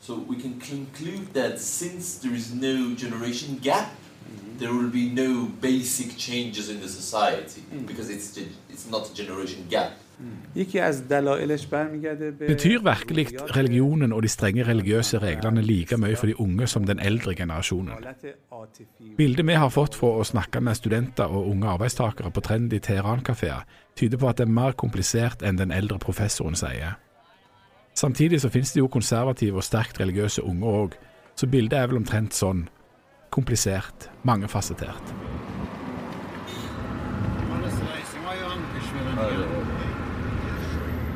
So 0.00 0.14
we 0.28 0.36
can 0.42 0.60
conclude 0.60 1.26
that 1.32 1.60
since 1.60 2.20
there 2.20 2.36
is 2.36 2.54
no 2.54 2.94
generation 2.98 3.58
gap, 3.62 3.88
there 4.58 4.72
will 4.72 4.90
be 4.90 5.08
no 5.08 5.48
basic 5.60 6.18
changes 6.18 6.68
in 6.68 6.80
the 6.80 6.88
society 6.88 7.62
because 7.86 8.10
it's, 8.10 8.38
it's 8.70 8.90
not 8.90 9.10
a 9.10 9.14
generation 9.14 9.66
gap. 9.70 9.92
Betyr 12.38 12.82
virkelig 12.84 13.26
religionen 13.56 14.12
og 14.12 14.22
de 14.22 14.30
strenge 14.30 14.66
religiøse 14.68 15.18
reglene 15.22 15.62
like 15.64 15.96
mye 15.98 16.16
for 16.16 16.30
de 16.30 16.36
unge 16.40 16.66
som 16.70 16.86
den 16.86 17.00
eldre 17.02 17.34
generasjonen? 17.34 18.06
Bildet 19.16 19.46
vi 19.46 19.56
har 19.58 19.72
fått 19.72 19.96
fra 19.98 20.12
å 20.20 20.26
snakke 20.26 20.60
med 20.60 20.78
studenter 20.78 21.32
og 21.32 21.48
unge 21.54 21.70
arbeidstakere 21.74 22.30
på 22.30 22.44
trendy 22.44 22.78
Teheran-kafeer, 22.78 23.64
tyder 23.96 24.20
på 24.20 24.28
at 24.28 24.38
det 24.38 24.46
er 24.46 24.58
mer 24.60 24.76
komplisert 24.78 25.42
enn 25.42 25.58
den 25.58 25.74
eldre 25.74 25.98
professoren 25.98 26.58
sier. 26.58 26.98
Samtidig 27.94 28.40
så 28.40 28.48
finnes 28.48 28.72
det 28.72 28.80
jo 28.80 28.88
konservative 28.92 29.60
og 29.60 29.66
sterkt 29.66 30.00
religiøse 30.00 30.44
unge 30.44 30.76
òg, 30.84 30.96
så 31.36 31.48
bildet 31.48 31.78
er 31.78 31.90
vel 31.90 32.00
omtrent 32.00 32.36
sånn. 32.36 32.68
Komplisert, 33.32 34.10
mangefasettert. 34.28 35.41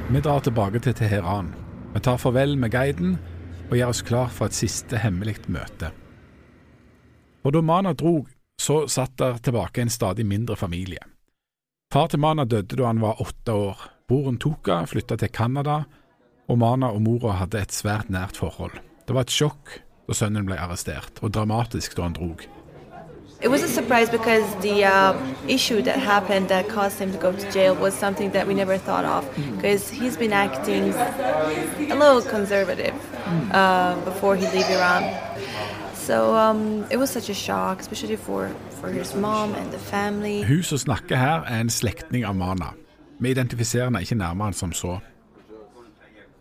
Vi 0.06 0.20
drar 0.22 0.38
tilbake 0.40 0.78
til 0.78 0.94
Teheran. 0.94 1.48
Vi 1.94 2.00
tar 2.00 2.20
farvel 2.22 2.52
med 2.62 2.70
guiden 2.70 3.16
og 3.66 3.72
gjør 3.74 3.90
oss 3.90 4.04
klar 4.06 4.28
for 4.30 4.46
et 4.46 4.54
siste 4.54 5.00
hemmelig 5.02 5.40
møte. 5.50 5.90
Og 7.42 7.54
da 7.56 7.62
Mana 7.62 7.90
drog, 7.92 8.28
så 8.54 8.84
satt 8.86 9.16
der 9.18 9.40
tilbake 9.42 9.82
en 9.82 9.90
stadig 9.90 10.26
mindre 10.26 10.54
familie. 10.56 11.02
Far 11.92 12.06
til 12.06 12.22
Mana 12.22 12.44
døde 12.44 12.78
da 12.78 12.86
han 12.86 13.02
var 13.02 13.18
åtte 13.22 13.52
år. 13.52 13.82
Broren 14.06 14.38
Tuka 14.38 14.84
flytta 14.86 15.16
til 15.18 15.28
Canada, 15.34 15.82
og 16.46 16.58
Mana 16.58 16.92
og 16.94 17.02
mora 17.02 17.34
hadde 17.40 17.64
et 17.66 17.74
svært 17.74 18.06
nært 18.06 18.38
forhold. 18.38 18.78
Det 19.06 19.14
var 19.14 19.26
et 19.26 19.34
sjokk 19.34 19.80
da 20.06 20.14
sønnen 20.14 20.46
ble 20.46 20.54
arrestert, 20.54 21.18
og 21.18 21.34
dramatisk 21.34 21.98
da 21.98 22.06
han 22.06 22.14
drog. 22.14 22.46
It 23.40 23.48
was 23.48 23.62
a 23.62 23.68
surprise 23.68 24.08
because 24.08 24.44
the 24.62 24.84
uh, 24.84 25.14
issue 25.46 25.82
that 25.82 25.98
happened 25.98 26.48
that 26.48 26.68
caused 26.68 26.98
him 26.98 27.12
to 27.12 27.18
go 27.18 27.32
to 27.32 27.52
jail 27.52 27.74
was 27.74 27.92
something 27.94 28.30
that 28.30 28.46
we 28.46 28.54
never 28.54 28.78
thought 28.78 29.04
of 29.04 29.28
because 29.56 29.90
he's 29.90 30.16
been 30.16 30.32
acting 30.32 30.94
a 31.90 31.94
little 31.94 32.22
conservative 32.22 32.94
uh, 33.52 33.94
before 34.04 34.36
he 34.36 34.46
leave 34.46 34.68
Iran. 34.70 35.04
So 35.94 36.34
um, 36.34 36.86
it 36.90 36.96
was 36.96 37.10
such 37.10 37.28
a 37.28 37.34
shock, 37.34 37.80
especially 37.80 38.16
for, 38.16 38.48
for 38.80 38.88
his 38.88 39.14
mom 39.14 39.54
and 39.54 39.70
the 39.70 39.78
family. 39.78 40.42
Hun 40.42 40.62
som 40.62 40.78
snakker 40.78 41.16
her, 41.16 41.42
er 41.44 41.60
en 41.60 41.70
slektning 41.70 42.24
av 42.24 42.34
Mana. 42.34 42.72
Vi 43.18 43.30
identifiserer 43.30 43.84
henne 43.84 44.00
ikke 44.00 44.14
nærmere 44.14 44.52
enn 44.52 44.54
som 44.56 44.72
så. 44.72 44.98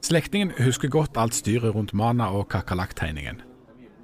Slektningen 0.06 0.52
husker 0.60 0.88
godt 0.88 1.18
alt 1.18 1.36
styret 1.36 1.76
rundt 1.76 1.94
Mana 1.94 2.30
og 2.30 2.48
kakerlakktegningen. 2.50 3.42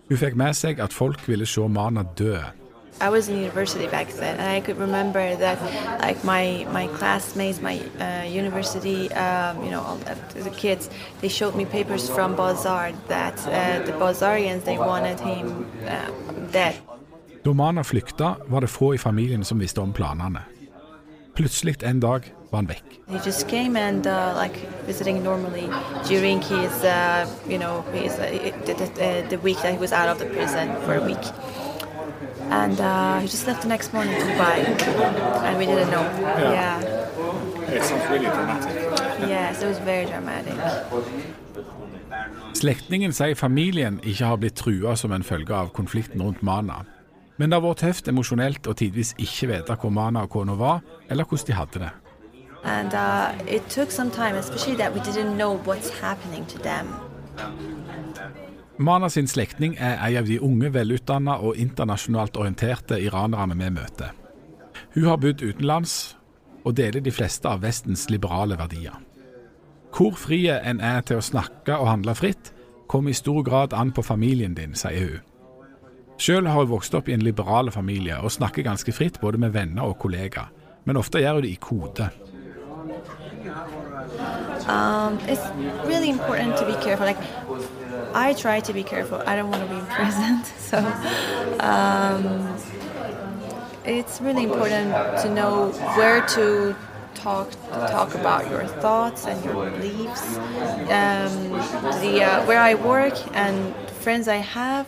Hun 0.09 0.17
fikk 0.17 0.35
med 0.35 0.57
seg 0.57 0.79
at 0.81 0.93
folk 0.93 1.21
ville 1.27 1.45
se 1.45 1.67
Mana 1.69 2.03
dø. 2.17 2.39
I 2.99 3.09
was 3.09 3.29
in 3.29 3.37
university 3.37 3.87
back 3.87 4.09
then, 4.09 4.37
and 4.39 4.47
I 4.57 4.61
could 4.61 4.77
remember 4.77 5.35
that, 5.35 5.57
like 6.01 6.23
my 6.23 6.67
my 6.71 6.87
classmates, 6.87 7.61
my 7.61 7.79
uh, 7.99 8.25
university, 8.25 9.11
um, 9.13 9.63
you 9.63 9.71
know, 9.71 9.81
all 9.81 9.97
the, 9.97 10.43
the 10.43 10.49
kids, 10.49 10.89
they 11.21 11.29
showed 11.29 11.55
me 11.55 11.65
papers 11.65 12.09
from 12.09 12.35
Bazaar 12.35 12.91
that 13.07 13.37
uh, 13.47 13.85
the 13.85 13.93
Bazarians 13.93 14.63
they 14.63 14.77
wanted 14.77 15.19
him 15.19 15.65
uh, 15.87 16.11
dead. 16.51 16.75
Da 17.43 17.53
Mana 17.53 17.83
flykta, 17.83 18.35
var 18.47 18.61
det 18.61 18.67
få 18.67 18.93
i 18.93 18.97
familien 18.97 19.43
som 19.43 19.59
visste 19.59 19.81
om 19.81 19.93
planene. 19.93 20.41
Plutselig 21.35 21.83
en 21.83 21.99
dag 21.99 22.33
var 22.49 22.57
han 22.57 22.67
vekk. 22.67 22.83
He 23.07 23.19
just 23.25 23.47
came 23.47 23.79
and 23.79 24.07
uh, 24.07 24.35
like 24.43 24.55
visiting 24.87 25.23
normally 25.23 25.69
during 26.07 26.41
his, 26.41 26.83
uh, 26.83 27.25
you 27.49 27.57
know, 27.57 27.83
his 27.93 28.13
uh, 28.19 28.51
the, 28.65 28.73
the, 28.73 29.25
the 29.29 29.37
week 29.37 29.57
that 29.61 29.71
he 29.73 29.79
was 29.79 29.91
out 29.91 30.09
of 30.09 30.19
the 30.19 30.25
prison 30.25 30.69
for 30.85 30.93
a 30.93 31.05
week. 31.05 31.25
And 32.51 32.79
uh, 32.81 33.19
he 33.19 33.27
just 33.27 33.47
left 33.47 33.61
the 33.61 33.69
next 33.69 33.93
morning 33.93 34.13
to 34.13 34.25
Dubai, 34.25 34.57
and 35.47 35.57
we 35.57 35.65
didn't 35.65 35.89
know. 35.89 36.03
Yeah. 36.51 36.81
It 37.71 37.83
sounds 37.83 38.09
really 38.09 38.25
dramatic. 38.25 38.73
Yes, 39.27 39.61
it 39.61 39.67
was 39.67 39.79
very 39.79 40.05
dramatic. 40.05 40.53
Slektningen 42.53 43.13
sier 43.13 43.35
familien 43.35 43.99
ikke 44.03 44.25
har 44.25 44.35
blitt 44.37 44.59
trua 44.59 44.95
som 44.95 45.11
en 45.15 45.23
følge 45.23 45.55
av 45.55 45.71
konflikten 45.73 46.21
rundt 46.21 46.43
Mana. 46.43 46.83
Men 47.37 47.49
det 47.49 47.57
har 47.57 47.63
vært 47.63 47.79
tøft 47.85 48.11
emosjonelt 48.11 48.67
å 48.67 48.75
tidvis 48.77 49.15
ikke 49.17 49.47
vite 49.53 49.77
hvor 49.79 49.89
Mana 49.89 50.25
og 50.27 50.29
kona 50.35 50.53
var, 50.59 50.83
eller 51.09 51.23
hvordan 51.23 51.47
de 51.47 51.53
hadde 51.57 51.79
det. 51.85 51.91
And 52.63 52.93
uh, 52.93 53.31
it 53.47 53.63
took 53.69 53.91
some 53.91 54.11
time, 54.11 54.35
especially 54.35 54.75
that 54.75 54.93
we 54.93 54.99
didn't 54.99 55.37
know 55.37 55.57
what's 55.65 55.89
happening 55.89 56.45
to 56.47 56.59
them. 56.59 56.93
Mana 58.81 59.09
sin 59.09 59.27
slektning 59.27 59.75
er 59.77 59.99
en 60.01 60.17
av 60.17 60.25
de 60.25 60.39
unge, 60.41 60.71
velutdanna 60.73 61.35
og 61.45 61.57
internasjonalt 61.61 62.37
orienterte 62.37 62.97
iranerne 62.97 63.53
vi 63.59 63.69
møter. 63.75 64.15
Hun 64.95 65.05
har 65.05 65.19
bodd 65.21 65.43
utenlands 65.43 66.15
og 66.65 66.73
deler 66.79 67.03
de 67.05 67.13
fleste 67.13 67.49
av 67.49 67.61
Vestens 67.61 68.07
liberale 68.09 68.57
verdier. 68.57 68.95
Hvor 69.93 70.15
fri 70.17 70.47
en 70.49 70.81
er 70.81 71.03
til 71.05 71.19
å 71.19 71.25
snakke 71.25 71.75
og 71.77 71.91
handle 71.91 72.15
fritt, 72.17 72.53
kommer 72.89 73.13
i 73.13 73.19
stor 73.19 73.43
grad 73.45 73.75
an 73.77 73.91
på 73.93 74.01
familien 74.01 74.55
din, 74.57 74.73
sier 74.73 75.11
hun. 75.11 75.27
Sjøl 76.21 76.49
har 76.49 76.63
hun 76.63 76.71
vokst 76.73 76.97
opp 76.97 77.09
i 77.09 77.13
en 77.13 77.25
liberal 77.25 77.69
familie 77.73 78.17
og 78.21 78.33
snakker 78.33 78.65
ganske 78.65 78.93
fritt 78.93 79.21
både 79.21 79.37
med 79.41 79.53
venner 79.53 79.89
og 79.89 79.99
kollegaer, 80.01 80.49
men 80.85 80.97
ofte 80.97 81.21
gjør 81.21 81.37
hun 81.37 81.45
det 81.45 81.53
i 81.53 81.61
kode. 81.61 82.09
Um, 84.67 85.17
it's 85.27 85.45
really 85.85 86.09
important 86.09 86.57
to 86.57 86.65
be 86.65 86.73
careful. 86.81 87.07
I 88.13 88.33
try 88.33 88.59
to 88.61 88.73
be 88.73 88.83
careful. 88.83 89.21
I 89.25 89.35
don't 89.35 89.49
want 89.49 89.63
to 89.63 89.69
be 89.69 89.79
imprisoned, 89.85 90.45
so 90.45 90.77
um, 91.59 92.57
it's 93.85 94.21
really 94.21 94.43
important 94.43 94.91
to 95.21 95.29
know 95.33 95.69
where 95.95 96.25
to 96.27 96.75
talk 97.13 97.51
talk 97.69 98.15
about 98.15 98.49
your 98.49 98.65
thoughts 98.65 99.25
and 99.25 99.43
your 99.45 99.69
beliefs. 99.69 100.37
Um, 100.37 101.51
the 102.01 102.23
uh, 102.23 102.45
where 102.45 102.59
I 102.59 102.75
work 102.75 103.13
and 103.35 103.75
friends 104.03 104.27
I 104.27 104.37
have, 104.37 104.87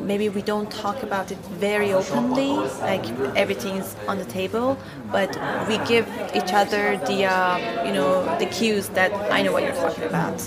maybe 0.00 0.28
we 0.28 0.42
don't 0.42 0.70
talk 0.70 1.02
about 1.02 1.30
it 1.30 1.38
very 1.38 1.92
openly, 1.92 2.52
like 2.80 3.06
everything's 3.36 3.96
on 4.08 4.18
the 4.18 4.24
table, 4.24 4.78
but 5.12 5.30
we 5.68 5.78
give 5.86 6.06
each 6.34 6.52
other 6.52 6.96
the 7.06 7.24
uh, 7.26 7.84
you 7.86 7.92
know 7.92 8.38
the 8.38 8.46
cues 8.46 8.88
that 8.90 9.12
I 9.32 9.42
know 9.42 9.52
what 9.52 9.62
you're 9.62 9.72
talking 9.72 10.04
about. 10.04 10.40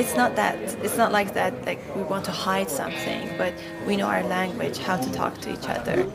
It's 0.00 0.16
not 0.16 0.34
that 0.36 0.56
it's 0.82 0.96
not 0.96 1.12
like 1.12 1.34
that 1.34 1.52
like 1.66 1.80
we 1.94 2.02
want 2.02 2.24
to 2.24 2.32
hide 2.32 2.70
something, 2.70 3.28
but 3.36 3.52
we 3.86 3.96
know 3.98 4.06
our 4.06 4.24
language, 4.24 4.78
how 4.78 4.96
to 4.96 5.12
talk 5.12 5.38
to 5.42 5.52
each 5.52 5.68
other. 5.68 6.06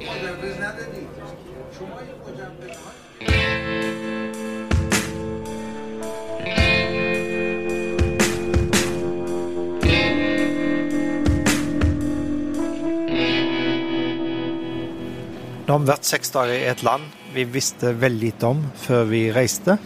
Nå 15.66 15.74
har 15.74 15.80
vi 15.80 15.90
vært 15.90 16.06
seks 16.10 16.34
dager 16.34 16.58
i 16.58 16.66
et 16.74 16.82
land 16.82 17.06
vi 17.36 17.44
visste 17.46 17.94
veldig 18.02 18.32
lite 18.32 18.50
om 18.50 18.66
før 18.82 19.06
vi 19.14 19.28
reiste, 19.36 19.78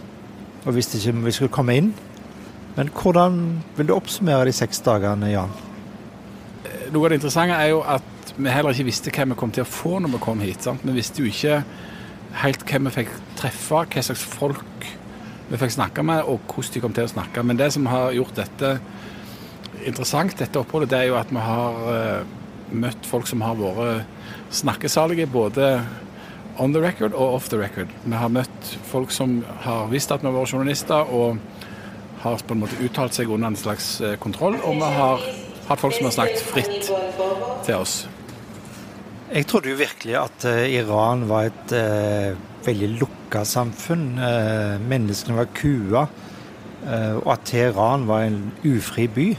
og 0.64 0.76
visste 0.76 1.02
ikke 1.02 1.18
om 1.18 1.26
vi 1.28 1.36
skulle 1.36 1.52
komme 1.60 1.76
inn. 1.82 1.98
Men 2.78 2.92
hvordan 2.96 3.42
vil 3.78 3.90
du 3.90 3.96
oppsummere 3.96 4.48
de 4.48 4.54
seks 4.56 4.82
dagene, 4.86 5.32
Jan? 5.34 5.52
Noe 6.94 7.06
av 7.06 7.12
det 7.12 7.20
interessante 7.20 7.58
er 7.58 7.72
jo 7.74 7.84
at 7.86 8.34
vi 8.40 8.52
heller 8.54 8.74
ikke 8.74 8.88
visste 8.88 9.12
hva 9.14 9.26
vi 9.32 9.38
kom 9.40 9.52
til 9.54 9.66
å 9.66 9.70
få 9.70 10.00
når 10.00 10.16
vi 10.16 10.22
kom 10.24 10.42
hit. 10.44 10.64
Sant? 10.66 10.86
Vi 10.86 10.96
visste 10.96 11.24
jo 11.24 11.30
ikke 11.30 11.62
helt 12.40 12.66
hvem 12.70 12.88
vi 12.88 12.96
fikk 13.02 13.14
treffe, 13.40 13.84
hva 13.90 14.04
slags 14.06 14.24
folk 14.24 14.88
vi 15.50 15.58
fikk 15.58 15.74
snakke 15.74 16.06
med, 16.06 16.28
og 16.30 16.44
hvordan 16.46 16.76
de 16.76 16.84
kom 16.84 16.96
til 16.96 17.08
å 17.08 17.12
snakke. 17.12 17.44
Men 17.44 17.58
det 17.60 17.72
som 17.74 17.88
har 17.90 18.14
gjort 18.14 18.38
dette 18.38 18.76
interessant, 19.88 20.36
dette 20.38 20.62
oppholdet, 20.62 20.92
det 20.92 21.00
er 21.00 21.10
jo 21.10 21.18
at 21.20 21.32
vi 21.34 21.42
har 21.42 21.82
uh, 21.90 22.38
møtt 22.70 23.08
folk 23.10 23.28
som 23.30 23.42
har 23.42 23.58
vært 23.58 24.54
snakkesalige 24.54 25.30
både 25.32 25.80
on 26.60 26.74
the 26.76 26.82
record 26.84 27.16
og 27.16 27.38
off 27.38 27.50
the 27.50 27.58
record. 27.58 27.92
Vi 28.04 28.18
har 28.18 28.32
møtt 28.34 28.74
folk 28.90 29.14
som 29.16 29.40
har 29.64 29.88
visst 29.94 30.12
at 30.12 30.22
vi 30.22 30.30
har 30.30 30.36
vært 30.36 30.54
journalister, 30.54 31.10
og 31.10 31.40
har 32.20 32.42
på 32.44 32.56
en 32.56 32.64
måte 32.64 32.80
uttalt 32.84 33.16
seg 33.16 33.32
under 33.32 33.52
en 33.52 33.60
slags 33.60 34.00
eh, 34.04 34.18
kontroll. 34.20 34.58
Og 34.68 34.80
vi 34.80 34.94
har 35.00 35.26
hatt 35.70 35.82
folk 35.82 35.96
som 35.96 36.10
har 36.10 36.16
snakket 36.16 36.48
fritt 36.50 36.90
til 37.66 37.76
oss. 37.78 38.02
Jeg 39.30 39.46
trodde 39.46 39.70
jo 39.70 39.78
virkelig 39.78 40.16
at 40.18 40.46
uh, 40.50 40.64
Iran 40.66 41.28
var 41.30 41.52
et 41.52 41.74
eh, 41.78 42.38
veldig 42.66 42.90
lukka 42.98 43.44
samfunn. 43.46 44.18
Eh, 44.18 44.82
menneskene 44.82 45.38
var 45.38 45.54
kua. 45.54 46.08
og 46.90 47.28
at 47.34 47.42
Teheran 47.46 48.08
var 48.08 48.24
en 48.24 48.52
ufri 48.66 49.08
by. 49.08 49.38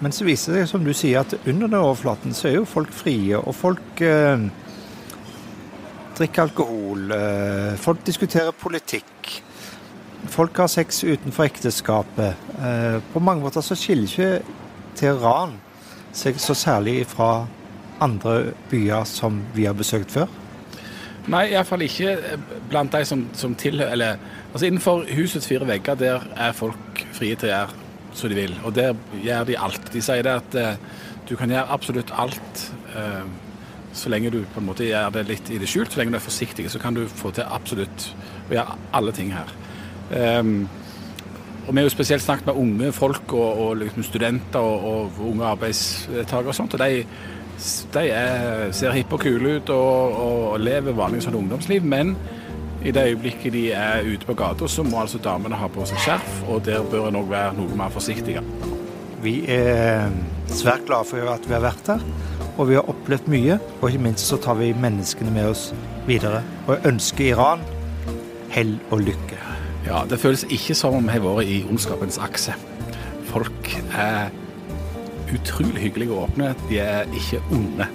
Men 0.00 0.12
så 0.14 0.24
viser 0.24 0.52
det 0.54 0.60
seg, 0.62 0.70
som 0.70 0.84
du 0.86 0.92
sier, 0.94 1.20
at 1.20 1.34
under 1.44 1.66
den 1.66 1.80
overflaten 1.80 2.32
så 2.32 2.48
er 2.48 2.54
jo 2.60 2.64
folk 2.64 2.92
frie. 2.94 3.36
Og 3.36 3.54
folk 3.54 4.02
drikker 6.18 6.42
alkohol. 6.42 7.12
folk 7.82 8.06
diskuterer 8.06 8.54
politikk. 8.54 9.42
Folk 10.26 10.56
har 10.58 10.66
sex 10.66 11.04
utenfor 11.04 11.44
ekteskapet. 11.44 12.34
på 13.12 13.20
mange 13.20 13.42
måter 13.42 13.60
så 13.60 13.76
skiller 13.78 14.08
ikke 14.10 14.42
Teheran 14.98 15.54
seg 16.12 16.40
så 16.42 16.54
særlig 16.58 17.06
fra 17.06 17.46
andre 18.02 18.52
byer 18.70 19.06
som 19.08 19.42
vi 19.54 19.66
har 19.68 19.76
besøkt 19.78 20.10
før? 20.14 20.28
Nei, 21.28 21.50
iallfall 21.52 21.84
ikke 21.84 22.14
blant 22.70 22.94
de 22.94 23.02
som, 23.04 23.26
som 23.36 23.52
tilhører 23.58 23.92
Eller 23.92 24.16
altså 24.52 24.66
innenfor 24.66 25.04
husets 25.12 25.46
fire 25.46 25.66
vegger, 25.68 25.98
der 26.00 26.24
er 26.36 26.56
folk 26.56 27.04
frie 27.12 27.36
til 27.36 27.50
å 27.50 27.52
gjøre 27.52 27.84
som 28.16 28.32
de 28.32 28.38
vil. 28.38 28.54
Og 28.64 28.72
der 28.74 28.96
gjør 29.22 29.44
de 29.44 29.58
alt. 29.60 29.92
De 29.92 30.00
sier 30.02 30.24
det 30.24 30.32
at 30.40 30.56
eh, 30.58 30.80
du 31.28 31.36
kan 31.36 31.52
gjøre 31.52 31.68
absolutt 31.74 32.10
alt 32.16 32.62
eh, 32.96 33.28
så 33.92 34.10
lenge 34.12 34.32
du 34.32 34.40
på 34.54 34.62
en 34.62 34.68
måte 34.68 34.86
gjør 34.88 35.12
det 35.14 35.26
litt 35.28 35.50
i 35.52 35.60
det 35.60 35.68
skjult. 35.68 35.92
Så 35.92 36.00
lenge 36.00 36.16
du 36.16 36.18
er 36.18 36.24
forsiktig, 36.24 36.66
så 36.72 36.80
kan 36.82 36.96
du 36.96 37.04
få 37.08 37.34
til 37.36 37.44
absolutt 37.44 38.08
å 38.48 38.56
gjøre 38.56 38.78
alle 38.96 39.14
ting 39.14 39.34
her. 39.36 39.52
Um, 40.10 40.68
og 41.68 41.74
Vi 41.74 41.80
har 41.80 41.84
jo 41.84 41.92
spesielt 41.92 42.22
snakket 42.22 42.46
med 42.46 42.54
unge 42.56 42.92
folk 42.92 43.32
og, 43.32 43.58
og 43.60 43.76
liksom 43.76 44.02
studenter 44.02 44.58
og, 44.58 44.84
og, 44.84 45.10
unge 45.28 45.44
arbeidstakere 45.44 46.48
og 46.48 46.72
og 46.72 46.78
De, 46.78 47.04
de 47.94 48.10
er, 48.10 48.72
ser 48.72 48.92
hippe 48.92 49.14
og 49.14 49.20
kule 49.20 49.56
ut 49.56 49.70
og, 49.70 50.14
og 50.52 50.60
lever 50.60 50.96
vanlig 50.96 51.22
sånn 51.22 51.36
ungdomsliv. 51.36 51.84
Men 51.84 52.14
i 52.84 52.90
det 52.90 53.04
øyeblikket 53.10 53.52
de 53.52 53.72
er 53.72 54.06
ute 54.06 54.26
på 54.26 54.34
gata, 54.34 54.68
så 54.68 54.82
må 54.82 55.00
altså 55.00 55.18
damene 55.18 55.58
ha 55.58 55.68
på 55.68 55.84
seg 55.84 55.98
skjerf. 55.98 56.42
Og 56.48 56.64
der 56.64 56.86
bør 56.88 57.10
en 57.10 57.20
òg 57.20 57.28
være 57.28 57.58
noe 57.58 57.76
mer 57.76 57.92
forsiktig. 57.92 58.38
Vi 59.22 59.42
er 59.50 60.08
svært 60.48 60.86
glade 60.86 61.10
for 61.10 61.32
at 61.34 61.48
vi 61.48 61.56
har 61.56 61.66
vært 61.66 61.92
her. 61.92 62.06
Og 62.56 62.70
vi 62.70 62.78
har 62.78 62.88
opplevd 62.88 63.28
mye. 63.28 63.58
Og 63.80 63.90
ikke 63.90 64.06
minst 64.06 64.30
så 64.30 64.40
tar 64.40 64.56
vi 64.62 64.72
menneskene 64.72 65.34
med 65.34 65.50
oss 65.50 65.68
videre. 66.08 66.40
Og 66.66 66.88
ønsker 66.88 67.34
Iran 67.34 67.66
hell 68.54 68.78
og 68.90 69.04
lykke. 69.10 69.47
Ja, 69.88 70.04
Det 70.10 70.20
føles 70.20 70.44
ikke 70.52 70.74
som 70.76 70.98
om 70.98 71.06
jeg 71.08 71.16
har 71.16 71.24
vært 71.24 71.48
i 71.48 71.62
ondskapens 71.64 72.18
akse. 72.20 72.52
Folk 73.30 73.70
er 73.96 74.28
utrolig 75.32 75.80
hyggelige 75.86 76.12
og 76.12 76.26
åpne. 76.26 76.50
De 76.68 76.78
er 76.82 77.08
ikke 77.16 77.40
onde. 77.56 77.86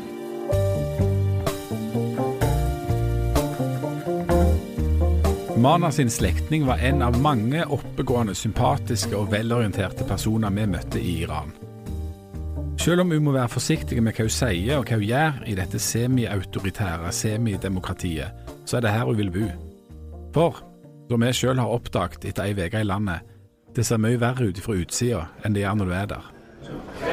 Mana 5.62 5.92
sin 5.92 6.10
slektning 6.10 6.66
var 6.68 6.82
en 6.82 7.06
av 7.06 7.22
mange 7.22 7.62
oppegående, 7.62 8.34
sympatiske 8.36 9.14
og 9.16 9.30
velorienterte 9.32 10.04
personer 10.04 10.50
vi 10.50 10.66
møtte 10.66 11.00
i 11.00 11.22
Iran. 11.22 11.54
Selv 12.82 13.06
om 13.06 13.14
hun 13.14 13.24
må 13.24 13.38
være 13.38 13.54
forsiktig 13.54 14.02
med 14.04 14.18
hva 14.18 14.26
hun 14.26 14.34
sier 14.34 14.82
og 14.82 14.90
hva 14.90 14.98
hun 14.98 15.08
gjør 15.08 15.42
i 15.46 15.56
dette 15.62 15.80
semi-autoritære 15.80 17.14
semidemokratiet, 17.14 18.50
så 18.66 18.82
er 18.82 18.82
det 18.82 18.98
her 18.98 19.06
hun 19.06 19.22
vil 19.22 19.32
bo. 19.32 19.48
For 20.34 20.73
vi 21.22 21.34
sjøl 21.34 21.60
har 21.60 21.74
oppdaget 21.74 22.26
etter 22.26 22.44
ei 22.44 22.54
uke 22.58 22.80
i 22.80 22.88
landet, 22.88 23.22
det 23.76 23.86
ser 23.86 24.02
mye 24.02 24.20
verre 24.22 24.50
ut 24.50 24.62
fra 24.62 24.78
utsida 24.78 25.28
enn 25.44 25.54
det 25.54 25.66
gjør 25.66 25.80
når 25.80 25.86
du 25.86 25.98
er 25.98 26.08
der. 26.14 26.34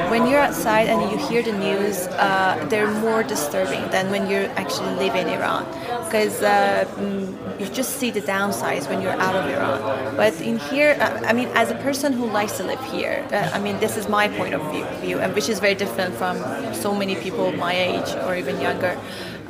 when 0.09 0.27
you're 0.27 0.39
outside 0.39 0.87
and 0.87 1.11
you 1.11 1.17
hear 1.27 1.41
the 1.41 1.51
news, 1.51 2.07
uh, 2.07 2.65
they're 2.69 2.91
more 3.01 3.23
disturbing 3.23 3.89
than 3.89 4.09
when 4.11 4.29
you 4.29 4.37
actually 4.61 4.93
live 4.95 5.15
in 5.15 5.27
Iran, 5.27 5.65
because 6.05 6.41
uh, 6.41 6.85
mm, 6.97 7.59
you 7.59 7.65
just 7.73 7.97
see 7.97 8.11
the 8.11 8.21
downsides 8.21 8.89
when 8.89 9.01
you're 9.01 9.19
out 9.27 9.35
of 9.35 9.45
Iran. 9.49 10.15
But 10.15 10.39
in 10.41 10.59
here, 10.59 10.97
uh, 10.99 11.21
I 11.25 11.33
mean, 11.33 11.49
as 11.55 11.71
a 11.71 11.75
person 11.75 12.13
who 12.13 12.25
likes 12.25 12.57
to 12.57 12.63
live 12.63 12.83
here, 12.91 13.25
uh, 13.31 13.49
I 13.53 13.59
mean, 13.59 13.79
this 13.79 13.97
is 13.97 14.07
my 14.07 14.27
point 14.29 14.53
of 14.53 14.61
view, 14.71 14.85
view, 15.01 15.17
which 15.33 15.49
is 15.49 15.59
very 15.59 15.75
different 15.75 16.13
from 16.15 16.37
so 16.73 16.93
many 16.93 17.15
people 17.15 17.51
my 17.53 17.73
age 17.73 18.09
or 18.25 18.35
even 18.35 18.59
younger. 18.59 18.97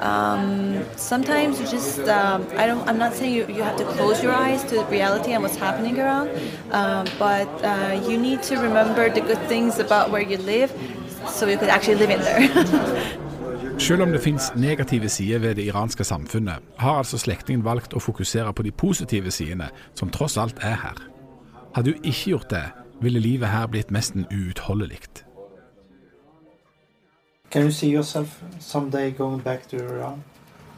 Um, 0.01 0.83
sometimes 0.97 1.59
you 1.59 1.67
just 1.67 1.99
um, 2.07 2.47
I 2.57 2.65
don't 2.65 2.87
I'm 2.89 2.97
not 2.97 3.13
saying 3.13 3.33
you, 3.33 3.45
you 3.47 3.61
have 3.61 3.77
to 3.77 3.85
close 3.85 4.23
your 4.23 4.33
eyes 4.33 4.63
to 4.71 4.83
reality 4.85 5.31
and 5.33 5.43
what's 5.43 5.57
happening 5.57 5.99
around 5.99 6.29
um, 6.71 7.05
but 7.19 7.47
uh, 7.63 8.01
you 8.07 8.17
need 8.17 8.41
to 8.49 8.57
remember 8.57 9.09
the 9.11 9.21
good 9.21 9.41
things 9.47 9.77
about 9.77 10.09
where 10.09 10.23
you 10.23 10.37
live 10.37 10.71
so 11.27 11.47
you 11.47 11.57
could 11.57 11.69
actually 11.69 11.99
live 12.03 12.09
in 12.09 12.21
there 12.21 12.41
Selv 13.81 14.01
om 14.01 14.11
det 14.11 14.21
finnes 14.21 14.51
negative 14.55 15.09
sider 15.09 15.39
ved 15.39 15.55
det 15.55 15.63
iranske 15.63 16.03
samfunnet, 16.03 16.55
har 16.77 16.97
altså 16.97 17.17
slektningen 17.17 17.65
valgt 17.65 17.95
å 17.97 17.99
fokusere 17.99 18.53
på 18.53 18.63
de 18.63 18.71
positive 18.71 19.31
sidene, 19.31 19.71
som 19.97 20.09
tross 20.13 20.37
alt 20.37 20.59
er 20.61 20.77
her. 20.83 20.99
Hadde 21.75 21.95
hun 21.95 22.05
ikke 22.05 22.29
gjort 22.29 22.49
det, 22.51 22.63
ville 23.01 23.19
livet 23.19 23.49
her 23.49 23.65
blitt 23.67 23.91
nesten 23.91 24.27
uutholdelig. 24.29 25.01
Can 27.51 27.63
you 27.63 27.71
see 27.71 27.89
yourself 27.89 28.41
someday 28.59 29.11
going 29.11 29.39
back 29.39 29.67
to 29.67 29.77
Iran? 29.77 30.23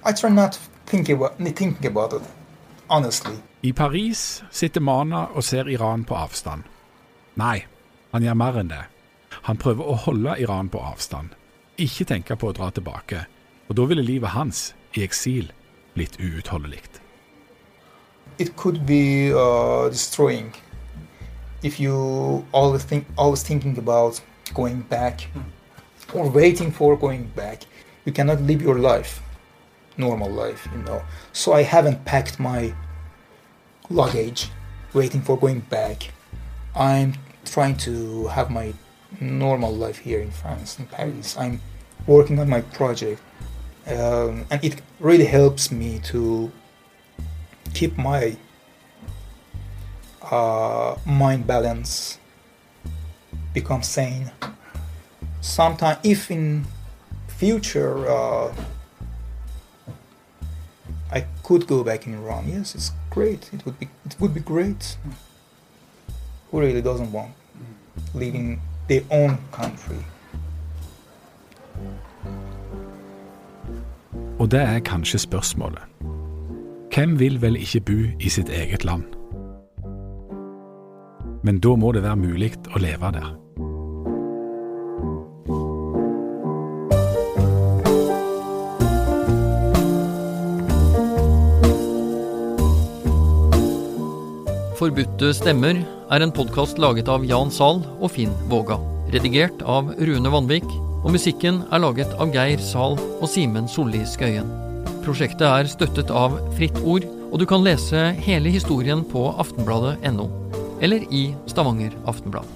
I 0.04 0.12
try 0.12 0.30
not 0.30 0.54
to 0.54 0.60
think 0.86 1.08
about, 1.10 1.38
thinking 1.38 1.86
about 1.86 2.14
it, 2.14 2.24
honestly. 2.90 3.36
I 3.64 3.72
Paris 3.72 4.44
sitter 4.52 4.82
Mana 4.82 5.28
og 5.36 5.44
ser 5.44 5.70
Iran 5.70 6.04
på 6.04 6.16
avstand. 6.16 6.64
Nei, 7.36 7.66
han 8.12 8.24
gjør 8.24 8.34
mer 8.34 8.58
enn 8.58 8.74
det. 8.74 8.82
Han 9.46 9.58
prøver 9.58 9.86
å 9.86 10.00
holde 10.08 10.34
Iran 10.42 10.70
på 10.70 10.82
avstand, 10.82 11.30
ikke 11.78 12.10
tenke 12.10 12.36
på 12.36 12.50
å 12.50 12.58
dra 12.58 12.72
tilbake. 12.74 13.28
Og 13.70 13.78
da 13.78 13.86
ville 13.86 14.02
livet 14.02 14.34
hans 14.34 14.74
i 14.98 15.06
eksil 15.06 15.52
blitt 15.94 16.18
uutholdelig. 16.18 16.82
It 18.40 18.56
could 18.58 18.86
be 18.88 19.30
uh, 19.30 19.90
destroying 19.90 20.54
if 21.62 21.80
you 21.80 22.46
always 22.52 22.84
think 22.84 23.06
always 23.16 23.44
thinking 23.44 23.78
about 23.78 24.22
going 24.56 24.82
back 24.90 25.30
or 26.14 26.30
waiting 26.30 26.72
for 26.72 26.96
going 26.98 27.26
back. 27.36 27.64
You 28.06 28.12
cannot 28.12 28.42
live 28.42 28.62
your 28.62 28.80
life, 28.80 29.22
normal 29.98 30.30
life, 30.30 30.68
you 30.72 30.82
know. 30.84 31.04
So 31.32 31.54
I 31.54 31.64
haven't 31.64 32.06
packed 32.06 32.40
my 32.40 32.74
luggage, 33.90 34.50
waiting 34.94 35.22
for 35.22 35.38
going 35.38 35.62
back. 35.62 36.12
I'm 36.76 37.16
trying 37.46 37.78
to 37.78 38.28
have 38.28 38.50
my 38.50 38.74
normal 39.20 39.74
life 39.74 40.00
here 40.00 40.20
in 40.20 40.32
France, 40.32 40.80
in 40.80 40.86
Paris. 40.88 41.38
I'm 41.38 41.62
working 42.08 42.40
on 42.40 42.50
my 42.50 42.62
project, 42.62 43.22
um, 43.88 44.46
and 44.50 44.64
it 44.64 44.82
really 45.00 45.26
helps 45.26 45.72
me 45.72 46.00
to 46.06 46.52
keep 47.74 47.98
my 47.98 48.38
uh, 50.32 50.96
mind 51.06 51.46
balance, 51.48 52.18
become 53.54 53.84
sane. 53.84 54.32
Sometimes, 55.44 55.98
if 56.06 56.32
in 56.32 56.66
future 57.28 58.08
uh, 58.08 58.50
I 61.12 61.26
could 61.44 61.68
go 61.68 61.84
back 61.84 62.08
in 62.08 62.14
Iran, 62.14 62.48
yes, 62.48 62.76
it's 62.76 62.94
great. 63.10 63.50
It 63.54 63.66
would 63.66 63.78
be 63.78 63.90
it 64.06 64.16
would 64.22 64.34
be 64.34 64.40
great. 64.40 64.98
Who 66.50 66.62
really 66.62 66.82
doesn't 66.82 67.12
want 67.12 67.32
leaving 68.16 68.62
their 68.88 69.02
own 69.12 69.38
country? 69.52 69.98
Og 74.40 74.52
det 74.52 74.62
er 74.62 74.80
kanskje 74.80 75.20
spørsmålet. 75.20 75.84
Hvem 76.96 77.20
vil 77.20 77.42
vel 77.42 77.56
ikke 77.56 77.82
bo 77.82 78.00
i 78.20 78.30
sitt 78.30 78.50
eget 78.50 78.84
land? 78.84 79.04
Men 81.44 81.60
da 81.60 81.76
må 81.76 81.92
det 81.92 82.04
være 82.04 82.16
mulig 82.16 82.54
å 82.76 82.80
leve 82.80 83.12
der. 83.12 83.43
Forbudte 94.84 95.30
stemmer 95.32 95.78
er 96.12 96.24
en 96.26 96.32
podkast 96.36 96.76
laget 96.82 97.08
av 97.08 97.24
Jan 97.24 97.48
Zahl 97.56 97.78
og 98.04 98.10
Finn 98.12 98.34
Våga. 98.52 98.76
Redigert 99.14 99.62
av 99.64 99.94
Rune 99.96 100.32
Vanvik, 100.34 100.66
og 101.06 101.14
musikken 101.16 101.62
er 101.72 101.80
laget 101.80 102.12
av 102.20 102.34
Geir 102.36 102.60
Zahl 102.60 102.98
og 103.00 103.24
Simen 103.32 103.70
Solli 103.72 104.02
Skøyen. 104.04 104.50
Prosjektet 105.06 105.46
er 105.48 105.70
støttet 105.72 106.12
av 106.12 106.36
Fritt 106.58 106.76
Ord, 106.84 107.08
og 107.30 107.40
du 107.40 107.48
kan 107.48 107.64
lese 107.64 108.10
hele 108.26 108.52
historien 108.52 109.06
på 109.08 109.24
aftenbladet.no. 109.46 110.28
Eller 110.84 111.08
i 111.16 111.30
Stavanger 111.48 111.96
Aftenblad. 112.04 112.52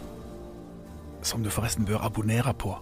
Som 1.24 1.48
du 1.48 1.54
forresten 1.54 1.88
bør 1.88 2.10
abonnere 2.10 2.52
på. 2.60 2.76